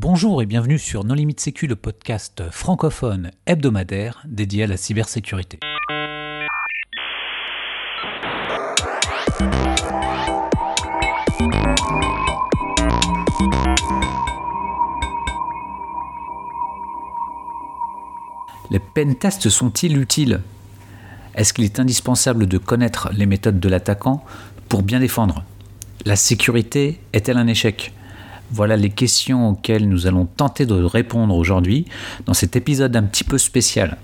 Bonjour 0.00 0.40
et 0.42 0.46
bienvenue 0.46 0.78
sur 0.78 1.02
Non 1.02 1.14
Limite 1.14 1.40
Sécu, 1.40 1.66
le 1.66 1.74
podcast 1.74 2.44
francophone 2.52 3.32
hebdomadaire 3.46 4.22
dédié 4.28 4.62
à 4.62 4.66
la 4.68 4.76
cybersécurité. 4.76 5.58
Les 18.70 18.78
pentests 18.78 19.48
sont-ils 19.48 19.98
utiles? 19.98 20.42
Est-ce 21.34 21.52
qu'il 21.52 21.64
est 21.64 21.80
indispensable 21.80 22.46
de 22.46 22.58
connaître 22.58 23.10
les 23.12 23.26
méthodes 23.26 23.58
de 23.58 23.68
l'attaquant 23.68 24.24
pour 24.68 24.84
bien 24.84 25.00
défendre? 25.00 25.42
La 26.04 26.14
sécurité 26.14 27.00
est-elle 27.12 27.36
un 27.36 27.48
échec? 27.48 27.92
Voilà 28.50 28.76
les 28.76 28.90
questions 28.90 29.50
auxquelles 29.50 29.88
nous 29.88 30.06
allons 30.06 30.24
tenter 30.24 30.64
de 30.66 30.74
répondre 30.82 31.34
aujourd'hui 31.36 31.84
dans 32.26 32.34
cet 32.34 32.56
épisode 32.56 32.96
un 32.96 33.02
petit 33.02 33.24
peu 33.24 33.36
spécial. 33.38 33.96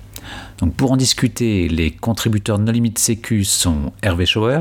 Donc 0.59 0.75
pour 0.75 0.93
en 0.93 0.97
discuter, 0.97 1.69
les 1.69 1.91
contributeurs 1.91 2.59
No 2.59 2.71
Limit 2.73 2.95
Sécu 2.97 3.45
sont 3.45 3.93
Hervé 4.03 4.27
Schauer, 4.27 4.61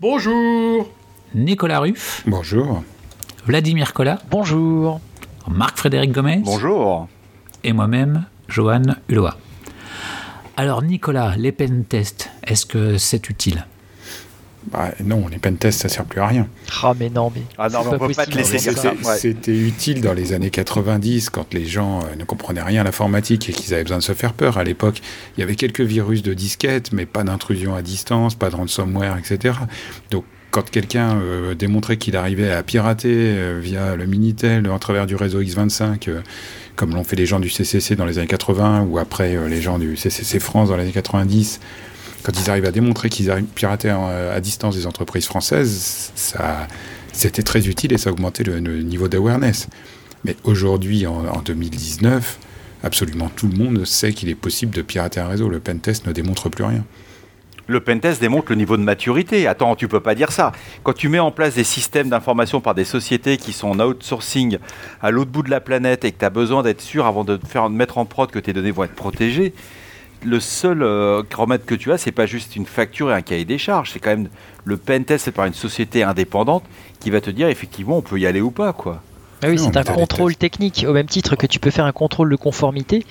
Bonjour 0.00 0.90
Nicolas 1.34 1.80
Ruff, 1.80 2.22
Bonjour. 2.26 2.82
Vladimir 3.46 3.92
Collat, 3.92 4.18
Bonjour. 4.30 5.00
Marc-Frédéric 5.48 6.12
Gomez 6.12 6.40
Bonjour. 6.44 7.08
et 7.64 7.72
moi-même, 7.72 8.24
Johan 8.48 8.82
Hulot. 9.08 9.28
Alors 10.56 10.82
Nicolas, 10.82 11.34
les 11.36 11.52
pentests, 11.52 12.30
est-ce 12.46 12.66
que 12.66 12.98
c'est 12.98 13.28
utile? 13.30 13.66
Bah, 14.70 14.90
non, 15.04 15.26
les 15.28 15.38
pentests, 15.38 15.82
ça 15.82 15.88
sert 15.88 16.04
plus 16.04 16.20
à 16.20 16.26
rien. 16.26 16.48
Ah 16.82 16.94
mais 16.98 17.10
non, 17.10 17.32
mais 17.34 17.42
Ah 17.58 17.68
non, 17.68 17.80
on 17.86 17.98
peut 17.98 18.14
pas 18.14 18.26
te 18.26 18.36
laisser. 18.36 18.58
C'était 18.58 19.56
utile 19.56 20.00
dans 20.00 20.12
les 20.12 20.32
années 20.32 20.50
90 20.50 21.30
quand 21.30 21.52
les 21.52 21.66
gens 21.66 22.00
euh, 22.00 22.14
ne 22.16 22.24
comprenaient 22.24 22.62
rien 22.62 22.82
à 22.82 22.84
l'informatique 22.84 23.48
et 23.50 23.52
qu'ils 23.52 23.74
avaient 23.74 23.82
besoin 23.82 23.98
de 23.98 24.02
se 24.02 24.12
faire 24.12 24.32
peur. 24.32 24.58
À 24.58 24.64
l'époque, 24.64 25.00
il 25.36 25.40
y 25.40 25.42
avait 25.42 25.56
quelques 25.56 25.80
virus 25.80 26.22
de 26.22 26.34
disquette, 26.34 26.92
mais 26.92 27.06
pas 27.06 27.24
d'intrusion 27.24 27.74
à 27.74 27.82
distance, 27.82 28.34
pas 28.34 28.50
de 28.50 28.56
ransomware, 28.56 29.16
etc. 29.18 29.54
Donc, 30.10 30.24
quand 30.52 30.70
quelqu'un 30.70 31.16
euh, 31.16 31.54
démontrait 31.54 31.96
qu'il 31.96 32.14
arrivait 32.14 32.52
à 32.52 32.62
pirater 32.62 33.08
euh, 33.10 33.58
via 33.60 33.96
le 33.96 34.06
Minitel 34.06 34.70
à 34.70 34.78
travers 34.78 35.06
du 35.06 35.16
réseau 35.16 35.42
X25, 35.42 36.08
euh, 36.08 36.20
comme 36.76 36.94
l'ont 36.94 37.04
fait 37.04 37.16
les 37.16 37.26
gens 37.26 37.40
du 37.40 37.48
CCC 37.50 37.96
dans 37.96 38.04
les 38.04 38.18
années 38.18 38.26
80 38.26 38.82
ou 38.82 38.98
après 38.98 39.34
euh, 39.34 39.48
les 39.48 39.62
gens 39.62 39.78
du 39.78 39.96
CCC 39.96 40.38
France 40.40 40.68
dans 40.68 40.76
les 40.76 40.84
années 40.84 40.92
90, 40.92 41.60
quand 42.22 42.32
ils 42.40 42.50
arrivent 42.50 42.66
à 42.66 42.70
démontrer 42.70 43.08
qu'ils 43.08 43.32
pirataient 43.54 43.90
en- 43.90 44.08
à 44.08 44.40
distance 44.40 44.76
des 44.76 44.86
entreprises 44.86 45.26
françaises, 45.26 46.12
ça, 46.14 46.66
c'était 47.12 47.42
très 47.42 47.66
utile 47.68 47.92
et 47.92 47.98
ça 47.98 48.10
augmentait 48.10 48.44
le, 48.44 48.58
niveau 48.60 49.08
d'awareness. 49.08 49.68
Mais 50.24 50.36
aujourd'hui, 50.44 51.06
en, 51.06 51.26
en 51.26 51.40
2019, 51.40 52.38
absolument 52.82 53.30
tout 53.34 53.48
le 53.48 53.56
monde 53.56 53.84
sait 53.84 54.12
qu'il 54.12 54.28
est 54.28 54.34
possible 54.34 54.74
de 54.74 54.82
pirater 54.82 55.20
un 55.20 55.28
réseau. 55.28 55.48
Le 55.48 55.60
pentest 55.60 56.06
ne 56.06 56.12
démontre 56.12 56.48
plus 56.48 56.64
rien. 56.64 56.84
Le 57.68 57.80
pentest 57.80 58.20
démontre 58.20 58.46
le 58.50 58.56
niveau 58.56 58.76
de 58.76 58.82
maturité. 58.82 59.46
Attends, 59.46 59.76
tu 59.76 59.86
peux 59.86 60.00
pas 60.00 60.14
dire 60.16 60.32
ça. 60.32 60.52
Quand 60.82 60.92
tu 60.92 61.08
mets 61.08 61.20
en 61.20 61.30
place 61.30 61.54
des 61.54 61.64
systèmes 61.64 62.08
d'information 62.08 62.60
par 62.60 62.74
des 62.74 62.84
sociétés 62.84 63.36
qui 63.36 63.52
sont 63.52 63.68
en 63.68 63.80
outsourcing 63.80 64.58
à 65.00 65.10
l'autre 65.12 65.30
bout 65.30 65.42
de 65.42 65.50
la 65.50 65.60
planète 65.60 66.04
et 66.04 66.10
que 66.12 66.18
tu 66.18 66.24
as 66.24 66.30
besoin 66.30 66.62
d'être 66.64 66.80
sûr 66.80 67.06
avant 67.06 67.22
de 67.24 67.38
faire 67.46 67.70
de 67.70 67.74
mettre 67.74 67.98
en 67.98 68.04
prod 68.04 68.30
que 68.30 68.40
tes 68.40 68.52
données 68.52 68.72
vont 68.72 68.84
être 68.84 68.94
protégées, 68.96 69.54
le 70.24 70.40
seul 70.40 70.82
euh, 70.82 71.22
remède 71.34 71.64
que 71.64 71.74
tu 71.74 71.92
as, 71.92 71.98
c'est 71.98 72.12
pas 72.12 72.26
juste 72.26 72.56
une 72.56 72.66
facture 72.66 73.10
et 73.10 73.14
un 73.14 73.22
cahier 73.22 73.44
des 73.44 73.58
charges. 73.58 73.90
C'est 73.92 73.98
quand 74.00 74.10
même 74.10 74.28
le 74.64 74.76
pentest 74.76 75.24
c'est 75.24 75.32
par 75.32 75.46
une 75.46 75.54
société 75.54 76.02
indépendante 76.02 76.64
qui 77.00 77.10
va 77.10 77.20
te 77.20 77.30
dire 77.30 77.48
effectivement 77.48 77.98
on 77.98 78.02
peut 78.02 78.18
y 78.18 78.26
aller 78.26 78.40
ou 78.40 78.50
pas 78.50 78.72
quoi. 78.72 79.02
Ah 79.44 79.48
oui, 79.48 79.58
c'est 79.58 79.76
un 79.76 79.82
contrôle 79.82 80.36
technique. 80.36 80.84
Au 80.88 80.92
même 80.92 81.06
titre 81.06 81.34
que 81.34 81.46
tu 81.48 81.58
peux 81.58 81.70
faire 81.70 81.84
un 81.84 81.92
contrôle 81.92 82.30
de 82.30 82.36
conformité, 82.36 83.04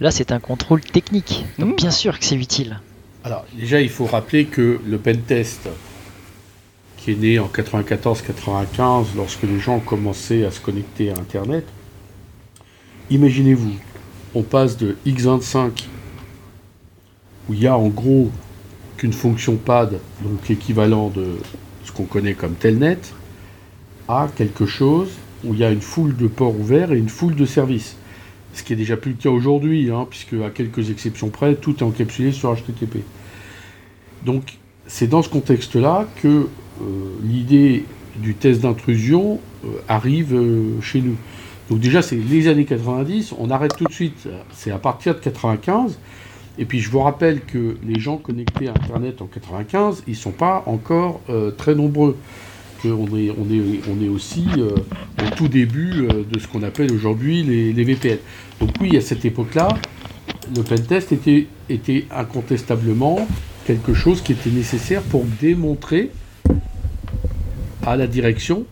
là 0.00 0.10
c'est 0.10 0.32
un 0.32 0.40
contrôle 0.40 0.80
technique. 0.80 1.44
Donc 1.58 1.70
Mhm. 1.70 1.76
bien 1.76 1.90
sûr 1.90 2.18
que 2.18 2.24
c'est 2.24 2.36
utile. 2.36 2.80
Alors, 3.22 3.44
déjà, 3.54 3.80
il 3.80 3.88
faut 3.90 4.06
rappeler 4.06 4.46
que 4.46 4.80
le 4.86 4.98
pentest, 4.98 5.68
qui 6.96 7.12
est 7.12 7.14
né 7.16 7.38
en 7.38 7.48
94-95, 7.48 9.08
lorsque 9.16 9.42
les 9.42 9.58
gens 9.58 9.76
ont 9.76 9.80
commencé 9.80 10.44
à 10.44 10.50
se 10.50 10.60
connecter 10.60 11.10
à 11.10 11.14
Internet, 11.14 11.66
imaginez-vous, 13.10 13.74
on 14.34 14.42
passe 14.42 14.76
de 14.76 14.96
X25, 15.06 15.84
où 17.48 17.54
il 17.54 17.60
y 17.60 17.66
a 17.66 17.76
en 17.76 17.88
gros 17.88 18.30
qu'une 18.96 19.12
fonction 19.12 19.56
PAD, 19.56 19.98
donc 20.22 20.48
l'équivalent 20.48 21.08
de 21.08 21.36
ce 21.84 21.92
qu'on 21.92 22.04
connaît 22.04 22.34
comme 22.34 22.54
Telnet, 22.54 22.98
à 24.08 24.28
quelque 24.34 24.66
chose 24.66 25.10
où 25.44 25.54
il 25.54 25.60
y 25.60 25.64
a 25.64 25.70
une 25.70 25.80
foule 25.80 26.16
de 26.16 26.26
ports 26.26 26.58
ouverts 26.58 26.92
et 26.92 26.98
une 26.98 27.08
foule 27.08 27.34
de 27.34 27.44
services. 27.44 27.96
Ce 28.54 28.62
qui 28.62 28.72
est 28.72 28.76
déjà 28.76 28.96
plus 28.96 29.12
le 29.12 29.16
cas 29.16 29.30
aujourd'hui, 29.30 29.90
hein, 29.90 30.06
puisque 30.08 30.34
à 30.34 30.50
quelques 30.50 30.90
exceptions 30.90 31.28
près, 31.28 31.56
tout 31.56 31.76
est 31.78 31.82
encapsulé 31.82 32.32
sur 32.32 32.54
HTTP. 32.54 32.98
Donc 34.24 34.58
c'est 34.86 35.08
dans 35.08 35.22
ce 35.22 35.28
contexte-là 35.28 36.06
que 36.22 36.28
euh, 36.28 36.46
l'idée 37.22 37.84
du 38.16 38.34
test 38.34 38.60
d'intrusion 38.60 39.40
euh, 39.64 39.68
arrive 39.88 40.34
euh, 40.34 40.80
chez 40.80 41.00
nous. 41.00 41.16
Donc 41.68 41.80
déjà 41.80 42.00
c'est 42.00 42.16
les 42.16 42.48
années 42.48 42.64
90, 42.64 43.34
on 43.38 43.50
arrête 43.50 43.76
tout 43.76 43.84
de 43.84 43.92
suite, 43.92 44.28
c'est 44.52 44.70
à 44.70 44.78
partir 44.78 45.14
de 45.14 45.20
95. 45.20 45.98
Et 46.58 46.64
puis 46.64 46.80
je 46.80 46.90
vous 46.90 47.00
rappelle 47.00 47.40
que 47.40 47.76
les 47.84 47.98
gens 47.98 48.16
connectés 48.16 48.68
à 48.68 48.72
Internet 48.72 49.22
en 49.22 49.26
95, 49.26 50.04
ils 50.06 50.10
ne 50.10 50.16
sont 50.16 50.30
pas 50.30 50.62
encore 50.66 51.20
euh, 51.30 51.50
très 51.50 51.74
nombreux. 51.74 52.16
Que 52.82 52.88
on, 52.88 53.06
est, 53.16 53.30
on, 53.30 53.50
est, 53.50 53.80
on 53.90 54.04
est 54.04 54.08
aussi 54.08 54.46
euh, 54.58 54.70
au 55.22 55.34
tout 55.36 55.48
début 55.48 56.06
euh, 56.06 56.22
de 56.30 56.38
ce 56.38 56.46
qu'on 56.46 56.62
appelle 56.62 56.92
aujourd'hui 56.92 57.42
les, 57.42 57.72
les 57.72 57.84
VPN. 57.84 58.18
Donc 58.60 58.70
oui, 58.80 58.96
à 58.96 59.00
cette 59.00 59.24
époque-là, 59.24 59.68
le 60.54 60.62
pentest 60.62 61.10
était, 61.10 61.46
était 61.68 62.04
incontestablement 62.10 63.26
quelque 63.66 63.94
chose 63.94 64.20
qui 64.20 64.32
était 64.32 64.50
nécessaire 64.50 65.02
pour 65.02 65.24
démontrer 65.40 66.10
à 67.86 67.96
la 67.96 68.06
direction 68.06 68.66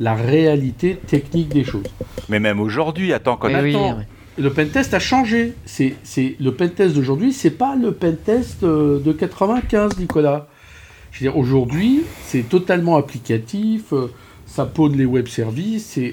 la 0.00 0.14
réalité 0.14 0.96
technique 0.96 1.48
des 1.50 1.64
choses. 1.64 1.86
Mais 2.28 2.40
même 2.40 2.60
aujourd'hui, 2.60 3.12
attends 3.12 3.36
quand 3.36 3.48
Oui, 3.48 3.54
oui, 3.62 3.74
attends, 3.76 3.98
oui. 3.98 4.04
Le 4.36 4.52
pentest 4.52 4.94
a 4.94 4.98
changé. 4.98 5.54
C'est, 5.64 5.94
c'est, 6.02 6.36
le 6.40 6.52
pentest 6.54 6.94
d'aujourd'hui, 6.94 7.32
c'est 7.32 7.50
pas 7.50 7.76
le 7.76 7.92
pentest 7.92 8.62
euh, 8.64 8.98
de 9.00 9.12
95, 9.12 9.98
Nicolas. 9.98 10.48
Je 11.12 11.20
veux 11.20 11.30
dire, 11.30 11.38
aujourd'hui, 11.38 12.02
c'est 12.26 12.48
totalement 12.48 12.96
applicatif, 12.96 13.92
euh, 13.92 14.10
ça 14.46 14.66
pône 14.66 14.96
les 14.96 15.04
web 15.04 15.26
services, 15.26 15.98
euh, 15.98 16.12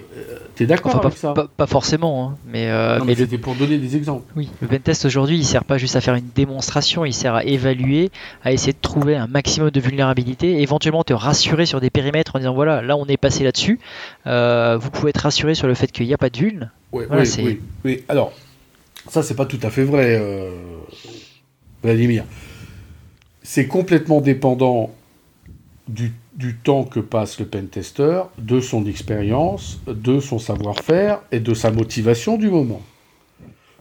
t'es 0.56 0.66
d'accord 0.66 0.96
Enfin, 0.96 1.00
avec 1.08 1.14
pas, 1.14 1.19
ça 1.19 1.34
pas- 1.34 1.47
pas 1.47 1.68
forcément, 1.68 2.30
hein, 2.30 2.38
mais, 2.47 2.68
euh, 2.69 2.97
Non, 2.97 3.06
mais 3.06 3.12
mais 3.12 3.16
le, 3.16 3.25
c'était 3.25 3.38
pour 3.38 3.56
donner 3.56 3.78
des 3.78 3.96
exemples. 3.96 4.31
oui, 4.36 4.50
le 4.62 4.68
pentest 4.68 5.06
aujourd'hui, 5.06 5.38
il 5.38 5.44
sert 5.46 5.64
pas 5.66 5.78
juste 5.78 5.96
à 5.96 6.02
faire 6.02 6.16
une 6.16 6.30
démonstration, 6.34 7.06
il 7.06 7.14
sert 7.14 7.36
à 7.36 7.44
évaluer, 7.44 8.09
à 8.44 8.52
essayer 8.52 8.74
de 8.74 8.78
trouver 8.81 9.16
un 9.16 9.28
maximum 9.28 9.69
de 9.69 9.80
vulnérabilité, 9.80 10.62
éventuellement 10.62 11.03
te 11.03 11.14
rassurer 11.14 11.66
sur 11.66 11.81
des 11.81 11.90
périmètres 11.90 12.36
en 12.36 12.40
disant 12.40 12.53
voilà, 12.53 12.81
là 12.81 12.96
on 12.97 13.06
est 13.06 13.18
passé 13.18 13.44
là-dessus. 13.44 13.80
Euh, 14.28 14.78
vous 14.78 14.90
pouvez 14.92 15.09
être 15.09 15.18
rassuré 15.22 15.53
sur 15.53 15.68
le 15.68 15.74
fait 15.75 15.92
qu'il 15.92 16.08
n'y 16.08 16.13
a 16.13 16.18
pas 16.18 16.30
de 16.30 16.38
vuln. 16.38 16.72
Ouais, 16.92 17.06
Voilà, 17.08 17.24
oui, 17.24 17.30
oui, 17.44 17.59
oui. 17.86 18.03
Alors, 18.09 18.34
ça, 19.09 19.24
c'est 19.24 19.36
pas 19.36 19.46
tout 19.46 19.59
à 19.63 19.69
fait 19.69 19.84
vrai, 19.84 20.18
euh, 20.19 20.52
Vladimir. 21.84 22.24
C'est 23.44 23.68
complètement 23.68 24.22
dépendant 24.22 24.92
du, 25.88 26.13
du 26.41 26.56
temps 26.56 26.84
que 26.84 27.00
passe 27.00 27.40
le 27.40 27.46
pentester, 27.46 28.24
de 28.40 28.59
son 28.59 28.88
expérience, 28.88 29.79
de 29.88 30.19
son 30.19 30.40
savoir-faire 30.40 31.19
et 31.31 31.40
de 31.40 31.53
sa 31.53 31.69
motivation 31.69 32.35
du 32.35 32.50
moment. 32.50 32.81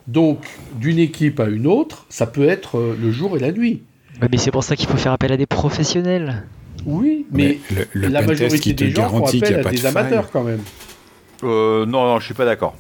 Donc, 0.07 0.45
d'une 0.75 0.99
équipe 0.99 1.41
à 1.41 1.47
une 1.49 1.67
autre, 1.67 2.05
ça 2.11 2.27
peut 2.27 2.47
être 2.47 2.77
euh, 2.79 2.97
le 3.01 3.11
jour 3.11 3.35
et 3.37 3.41
la 3.41 3.51
nuit. 3.51 3.83
Mais 4.31 4.37
c'est 4.37 4.51
pour 4.51 4.63
ça 4.63 4.77
qu'il 4.77 4.89
faut 4.89 4.99
faire 4.99 5.13
appel 5.13 5.33
à 5.33 5.39
des 5.39 5.47
professionnels. 5.47 6.45
Oui, 6.85 7.27
mais, 7.33 7.59
le, 7.75 7.87
le 7.95 8.09
la 8.09 8.21
majorité 8.21 8.59
qui 8.59 8.75
des 8.75 8.91
gens 8.91 9.09
font 9.09 9.21
garantit 9.21 9.41
qu'il 9.41 9.55
n'y 9.55 9.61
appel 9.61 9.67
a 9.67 9.69
à 9.69 9.73
des 9.73 9.77
faille. 9.79 9.97
amateurs 9.97 10.31
quand 10.31 10.45
même. 10.45 10.61
Euh, 11.43 11.87
non, 11.87 12.05
non, 12.05 12.19
je 12.21 12.27
suis 12.27 12.35
pas 12.35 12.45
d'accord. 12.45 12.75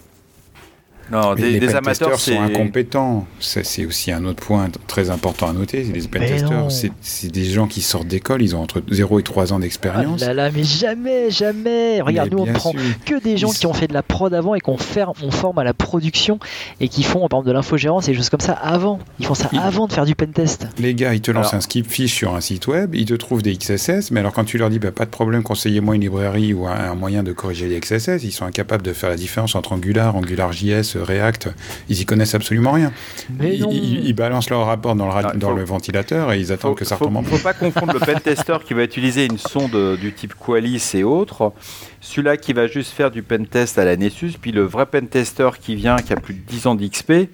Non, 1.11 1.35
Mais 1.35 1.43
des, 1.43 1.51
les 1.53 1.61
des 1.61 1.75
amateurs, 1.75 2.19
sont 2.21 2.41
incompétents. 2.41 3.27
Ça, 3.41 3.65
c'est 3.65 3.85
aussi 3.85 4.13
un 4.13 4.25
autre 4.25 4.45
point 4.45 4.69
très 4.87 5.11
important 5.11 5.49
à 5.49 5.53
noter. 5.53 5.83
Les 5.83 6.01
pentesters, 6.07 6.71
c'est- 6.71 6.93
c'est 7.01 7.31
des 7.33 7.45
gens 7.45 7.67
qui 7.67 7.81
sortent 7.81 8.07
d'école, 8.09 8.43
ils 8.43 8.55
ont 8.55 8.61
entre 8.63 8.83
0 8.91 9.19
et 9.19 9.23
3 9.23 9.53
ans 9.53 9.57
Ah 9.59 9.63
d'expérience. 9.63 10.21
là 10.21 10.35
là, 10.35 10.51
mais 10.55 10.63
jamais, 10.65 11.31
jamais. 11.31 12.01
Regarde, 12.01 12.31
Mais 12.33 12.37
nous 12.37 12.43
on 12.49 12.53
prend 12.53 12.71
sûr. 12.73 12.81
que 13.05 13.23
des 13.23 13.37
gens 13.37 13.51
Ils 13.53 13.59
qui 13.59 13.67
ont 13.67 13.73
fait 13.73 13.87
de 13.89 13.95
la 13.95 14.03
prod 14.03 14.33
avant 14.35 14.55
et 14.55 14.61
qu'on 14.61 14.77
on 15.23 15.31
forme 15.31 15.59
à 15.59 15.65
la 15.65 15.75
production 15.75 16.39
et 16.81 16.89
qui 16.89 17.03
font 17.03 17.21
par 17.29 17.39
exemple 17.41 17.49
de 17.49 17.53
l'infogérance 17.53 18.09
et 18.09 18.13
des 18.13 18.17
choses 18.17 18.31
comme 18.31 18.41
ça 18.41 18.53
avant. 18.53 18.99
Ils 19.19 19.27
font 19.27 19.35
ça 19.35 19.49
Ils- 19.53 19.59
avant 19.59 19.87
de 19.87 19.93
faire 19.93 20.05
du 20.07 20.15
pentest. 20.15 20.67
Les 20.79 20.95
gars, 20.95 21.15
ils 21.15 21.21
te 21.21 21.31
lancent 21.31 21.49
Alors- 21.49 21.55
un 21.57 21.61
skip 21.61 21.91
fiche 21.91 22.15
sur 22.15 22.35
un 22.35 22.41
site 22.41 22.67
web, 22.67 22.95
ils 22.95 23.05
te 23.07 23.15
trouvent 23.15 23.43
des 23.43 23.57
XSS, 23.57 24.11
mais 24.11 24.21
alors 24.21 24.33
quand 24.33 24.45
tu 24.45 24.59
leur 24.59 24.71
dis 24.71 24.79
bah, 24.79 24.93
pas 24.93 25.05
de 25.05 25.11
problème, 25.11 25.43
conseillez-moi 25.43 25.95
une 25.97 26.03
librairie 26.03 26.55
ou 26.55 26.67
un, 26.67 26.73
un 26.75 26.95
moyen 26.95 27.23
de 27.23 27.33
corriger 27.33 27.69
les 27.69 27.79
XSS, 27.81 28.23
ils 28.25 28.33
sont 28.33 28.45
incapables 28.45 28.83
de 28.83 28.93
faire 28.93 29.11
la 29.11 29.17
différence 29.17 29.55
entre 29.55 29.73
Angular, 29.73 30.15
AngularJS, 30.17 30.97
React, 31.01 31.49
ils 31.89 32.01
y 32.01 32.05
connaissent 32.07 32.35
absolument 32.35 32.73
rien. 32.73 32.93
Mais 33.39 33.57
Ils, 33.57 33.63
non. 33.63 33.71
ils- 33.73 34.07
ils 34.07 34.13
balancent 34.15 34.51
leur 34.51 34.67
rapport 34.67 34.95
dans 34.95 35.07
le, 35.07 35.13
ra- 35.13 35.23
Ah, 35.25 35.33
dans 35.37 35.51
faut- 35.51 35.57
le 35.57 35.65
ventilateur 35.65 36.33
et 36.33 36.39
ils 36.41 36.53
attendent 36.53 36.73
faut, 36.73 36.75
que 36.77 36.85
ça 36.85 36.97
faut- 36.97 37.05
retombe 37.07 37.17
en 37.19 37.23
faut 37.23 37.39
pas 37.39 37.55
confondre 37.55 37.93
le 37.95 38.01
pentester 38.01 38.57
qui 38.65 38.75
va 38.75 38.83
utiliser 38.85 39.27
une 39.27 39.39
sonde 39.39 39.97
du 40.01 40.13
type 40.13 40.35
Qualys 40.35 40.83
et 40.95 41.03
autres, 41.05 41.53
celui-là 42.01 42.37
qui 42.37 42.53
va 42.53 42.67
juste 42.67 42.93
faire 42.93 43.11
du 43.11 43.23
pentest 43.23 43.79
à 43.79 43.85
la 43.85 43.97
Nessus, 43.97 44.33
puis 44.41 44.53
le 44.53 44.63
vrai 44.63 44.87
pentester 44.87 45.51
qui 45.61 45.75
vient, 45.77 45.97
qui 45.97 46.13
a 46.13 46.17
plus 46.17 46.35
de 46.35 46.41
10 46.41 46.67
ans 46.67 46.75
d'XP, 46.75 47.29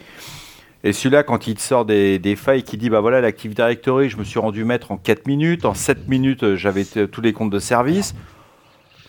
et 0.84 0.92
celui-là 0.92 1.22
quand 1.22 1.46
il 1.46 1.54
te 1.54 1.60
sort 1.62 1.84
des, 1.84 2.18
des 2.18 2.36
failles 2.36 2.62
qui 2.62 2.76
dit 2.76 2.90
bah 2.90 3.00
voilà 3.00 3.20
l'Active 3.20 3.54
Directory, 3.54 4.08
je 4.08 4.16
me 4.16 4.24
suis 4.24 4.38
rendu 4.38 4.64
maître 4.64 4.92
en 4.92 4.96
4 4.96 5.26
minutes, 5.26 5.64
en 5.64 5.74
7 5.74 6.08
minutes 6.08 6.42
euh, 6.44 6.56
j'avais 6.56 6.84
tous 6.84 7.20
les 7.20 7.32
comptes 7.32 7.50
de 7.50 7.58
service, 7.58 8.14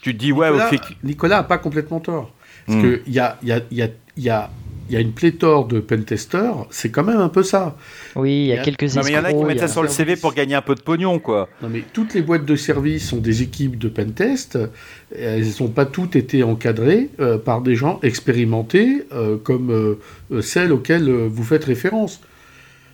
tu 0.01 0.13
te 0.13 0.19
dis 0.19 0.31
ouais, 0.31 0.47
Nicolas, 0.49 0.65
au 0.65 0.69
fait, 0.69 0.81
Nicolas 1.03 1.37
a 1.39 1.43
pas 1.43 1.57
complètement 1.57 1.99
tort. 1.99 2.31
Parce 2.65 2.79
Hmm. 2.79 2.97
qu'il 3.03 3.13
y 3.13 3.19
a, 3.19 3.37
il 3.41 3.47
y, 3.47 3.51
a, 3.51 3.59
il 3.71 3.77
y, 3.77 3.81
a, 3.81 3.87
il 4.17 4.23
y, 4.23 4.29
a, 4.29 4.49
il 4.89 4.93
y 4.93 4.97
a 4.97 4.99
une 4.99 5.11
pléthore 5.11 5.67
de 5.67 5.79
pentesters, 5.79 6.65
c'est 6.69 6.89
quand 6.89 7.03
même 7.03 7.19
un 7.19 7.29
peu 7.29 7.43
ça. 7.43 7.75
Oui, 8.15 8.31
il 8.31 8.45
y 8.47 8.53
a 8.53 8.63
quelques 8.63 8.83
non 8.95 9.01
mais 9.03 9.11
il 9.11 9.13
y 9.13 9.17
en 9.17 9.19
a 9.19 9.23
qui 9.23 9.27
escrocs, 9.35 9.47
mettent 9.47 9.59
ça 9.59 9.67
sur 9.67 9.83
le 9.83 9.89
CV 9.89 10.15
pour 10.15 10.33
gagner 10.33 10.55
un 10.55 10.61
peu 10.61 10.75
de 10.75 10.81
pognon 10.81 11.19
quoi. 11.19 11.49
Non, 11.61 11.69
mais 11.69 11.83
toutes 11.93 12.13
les 12.13 12.21
boîtes 12.21 12.45
de 12.45 12.55
services 12.55 13.09
sont 13.09 13.17
des 13.17 13.41
équipes 13.43 13.77
de 13.77 13.89
pentest. 13.89 14.57
Elles 15.15 15.45
n'ont 15.59 15.67
pas 15.69 15.85
toutes 15.85 16.15
été 16.15 16.43
encadrées 16.43 17.09
euh, 17.19 17.37
par 17.37 17.61
des 17.61 17.75
gens 17.75 17.99
expérimentés 18.01 19.03
euh, 19.13 19.37
comme 19.37 19.71
euh, 19.71 20.41
celles 20.41 20.71
auxquelles 20.71 21.09
euh, 21.09 21.27
vous 21.29 21.43
faites 21.43 21.65
référence. 21.65 22.21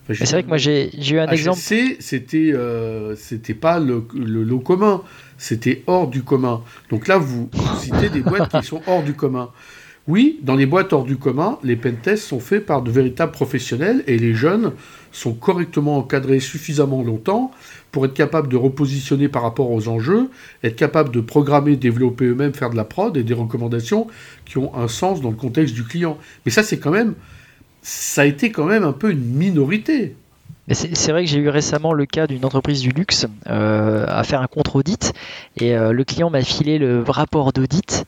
Enfin, 0.03 0.17
Mais 0.19 0.25
c'est 0.25 0.31
vrai 0.33 0.43
que 0.43 0.49
moi 0.49 0.57
j'ai 0.57 0.89
eu 1.13 1.19
un 1.19 1.27
exemple. 1.29 1.59
HSC, 1.59 1.97
c'était 1.99 2.51
euh, 2.53 3.15
c'était 3.15 3.53
pas 3.53 3.79
le, 3.79 4.03
le 4.13 4.43
lot 4.43 4.59
commun, 4.59 5.01
c'était 5.37 5.83
hors 5.87 6.09
du 6.09 6.23
commun. 6.23 6.61
Donc 6.89 7.07
là, 7.07 7.17
vous, 7.17 7.49
vous 7.53 7.79
citez 7.79 8.09
des 8.09 8.19
boîtes 8.19 8.49
qui 8.51 8.65
sont 8.65 8.81
hors 8.85 9.03
du 9.03 9.13
commun. 9.13 9.49
Oui, 10.07 10.39
dans 10.41 10.55
les 10.55 10.65
boîtes 10.65 10.91
hors 10.91 11.05
du 11.05 11.15
commun, 11.15 11.57
les 11.63 11.77
pentests 11.77 12.27
sont 12.27 12.41
faits 12.41 12.65
par 12.65 12.81
de 12.81 12.91
véritables 12.91 13.31
professionnels 13.31 14.03
et 14.05 14.17
les 14.17 14.33
jeunes 14.33 14.73
sont 15.13 15.33
correctement 15.33 15.97
encadrés 15.97 16.41
suffisamment 16.41 17.03
longtemps 17.03 17.51
pour 17.91 18.05
être 18.05 18.13
capables 18.13 18.49
de 18.49 18.57
repositionner 18.57 19.29
par 19.29 19.43
rapport 19.43 19.71
aux 19.71 19.87
enjeux, 19.87 20.29
être 20.61 20.75
capables 20.75 21.09
de 21.11 21.21
programmer, 21.21 21.77
développer 21.77 22.25
eux-mêmes, 22.25 22.53
faire 22.53 22.69
de 22.69 22.75
la 22.75 22.83
prod 22.83 23.15
et 23.15 23.23
des 23.23 23.33
recommandations 23.33 24.07
qui 24.43 24.57
ont 24.57 24.75
un 24.75 24.89
sens 24.89 25.21
dans 25.21 25.29
le 25.29 25.37
contexte 25.37 25.73
du 25.73 25.85
client. 25.85 26.17
Mais 26.45 26.51
ça, 26.51 26.63
c'est 26.63 26.79
quand 26.79 26.91
même, 26.91 27.13
ça 27.81 28.23
a 28.23 28.25
été 28.25 28.51
quand 28.51 28.65
même 28.65 28.83
un 28.83 28.93
peu 28.93 29.09
une 29.09 29.23
minorité. 29.23 30.17
C'est 30.71 31.11
vrai 31.11 31.23
que 31.23 31.29
j'ai 31.29 31.39
eu 31.39 31.49
récemment 31.49 31.93
le 31.93 32.05
cas 32.05 32.27
d'une 32.27 32.43
entreprise 32.43 32.81
du 32.81 32.89
luxe 32.89 33.25
euh, 33.47 34.05
à 34.07 34.23
faire 34.23 34.41
un 34.41 34.47
contre-audit 34.47 35.13
et 35.57 35.75
euh, 35.75 35.91
le 35.91 36.03
client 36.03 36.29
m'a 36.29 36.41
filé 36.41 36.77
le 36.77 37.03
rapport 37.03 37.53
d'audit. 37.53 38.05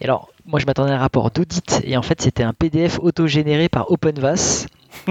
Alors, 0.00 0.30
moi 0.48 0.58
je 0.58 0.66
m'attendais 0.66 0.90
à 0.92 0.96
un 0.96 0.98
rapport 0.98 1.30
d'audit 1.30 1.80
et 1.84 1.96
en 1.96 2.02
fait 2.02 2.20
c'était 2.20 2.42
un 2.42 2.52
PDF 2.52 2.98
autogénéré 3.00 3.68
par 3.68 3.90
OpenVAS. 3.90 4.66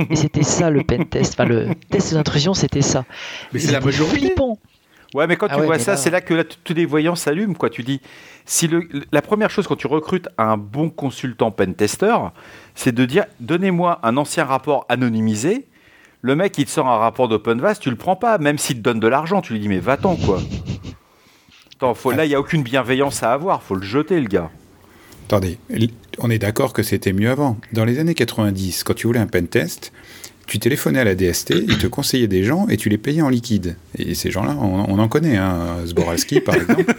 Et 0.09 0.15
c'était 0.15 0.43
ça 0.43 0.69
le 0.69 0.83
pen 0.83 1.05
test, 1.05 1.33
enfin 1.33 1.45
le 1.45 1.69
test 1.89 2.13
d'intrusion 2.13 2.53
c'était 2.53 2.81
ça. 2.81 3.05
Mais 3.53 3.59
c'est 3.59 3.71
la 3.71 3.79
majorité. 3.79 4.17
flippant. 4.17 4.57
Ouais, 5.13 5.25
mais 5.27 5.37
quand 5.37 5.47
Ah 5.49 5.53
tu 5.55 5.59
ouais, 5.61 5.65
vois 5.67 5.79
ça, 5.79 5.91
là- 5.91 5.97
c'est 5.97 6.09
là 6.09 6.19
que 6.19 6.33
là, 6.33 6.43
tous 6.43 6.73
les 6.73 6.85
voyants 6.85 7.15
s'allument. 7.15 7.53
Quoi. 7.53 7.69
Tu 7.69 7.81
dis, 7.83 8.01
si 8.45 8.67
le, 8.67 8.81
la 9.13 9.21
première 9.21 9.49
chose 9.49 9.65
quand 9.65 9.77
tu 9.77 9.87
recrutes 9.87 10.27
un 10.37 10.57
bon 10.57 10.89
consultant 10.89 11.49
pentester, 11.51 12.13
c'est 12.75 12.91
de 12.93 13.05
dire, 13.05 13.23
donnez-moi 13.39 13.99
un 14.03 14.17
ancien 14.17 14.43
rapport 14.43 14.85
anonymisé. 14.89 15.65
Le 16.21 16.35
mec, 16.35 16.57
il 16.57 16.65
te 16.65 16.71
sort 16.71 16.89
un 16.89 16.97
rapport 16.97 17.29
d'OpenVAS, 17.29 17.75
tu 17.75 17.89
le 17.89 17.95
prends 17.95 18.17
pas, 18.17 18.37
même 18.37 18.57
s'il 18.57 18.77
te 18.77 18.81
donne 18.81 18.99
de 18.99 19.07
l'argent. 19.07 19.41
Tu 19.41 19.53
lui 19.53 19.59
dis, 19.61 19.69
mais 19.69 19.79
va-t'en, 19.79 20.17
quoi. 20.17 20.39
Attends, 21.75 21.93
faut, 21.93 22.11
là, 22.11 22.25
il 22.25 22.29
n'y 22.29 22.35
a 22.35 22.39
aucune 22.39 22.63
bienveillance 22.63 23.23
à 23.23 23.31
avoir. 23.31 23.61
faut 23.63 23.75
le 23.75 23.83
jeter, 23.83 24.19
le 24.19 24.27
gars. 24.27 24.49
Attendez, 25.27 25.57
on 26.19 26.29
est 26.29 26.39
d'accord 26.39 26.71
que 26.71 26.83
c'était 26.83 27.11
mieux 27.11 27.29
avant. 27.29 27.57
Dans 27.73 27.83
les 27.83 27.99
années 27.99 28.13
90, 28.13 28.85
quand 28.85 28.93
tu 28.93 29.07
voulais 29.07 29.19
un 29.19 29.27
pentest, 29.27 29.91
tu 30.47 30.57
téléphonais 30.57 30.99
à 30.99 31.03
la 31.03 31.15
DST, 31.15 31.53
ils 31.67 31.77
te 31.77 31.87
conseillaient 31.87 32.29
des 32.29 32.45
gens 32.45 32.69
et 32.69 32.77
tu 32.77 32.87
les 32.87 32.97
payais 32.97 33.21
en 33.21 33.27
liquide. 33.27 33.75
Et 33.97 34.15
ces 34.15 34.31
gens-là, 34.31 34.55
on, 34.55 34.97
en 34.97 35.07
connaît, 35.09 35.35
hein, 35.35 35.79
Zboralski 35.85 36.39
par 36.39 36.55
exemple. 36.55 36.95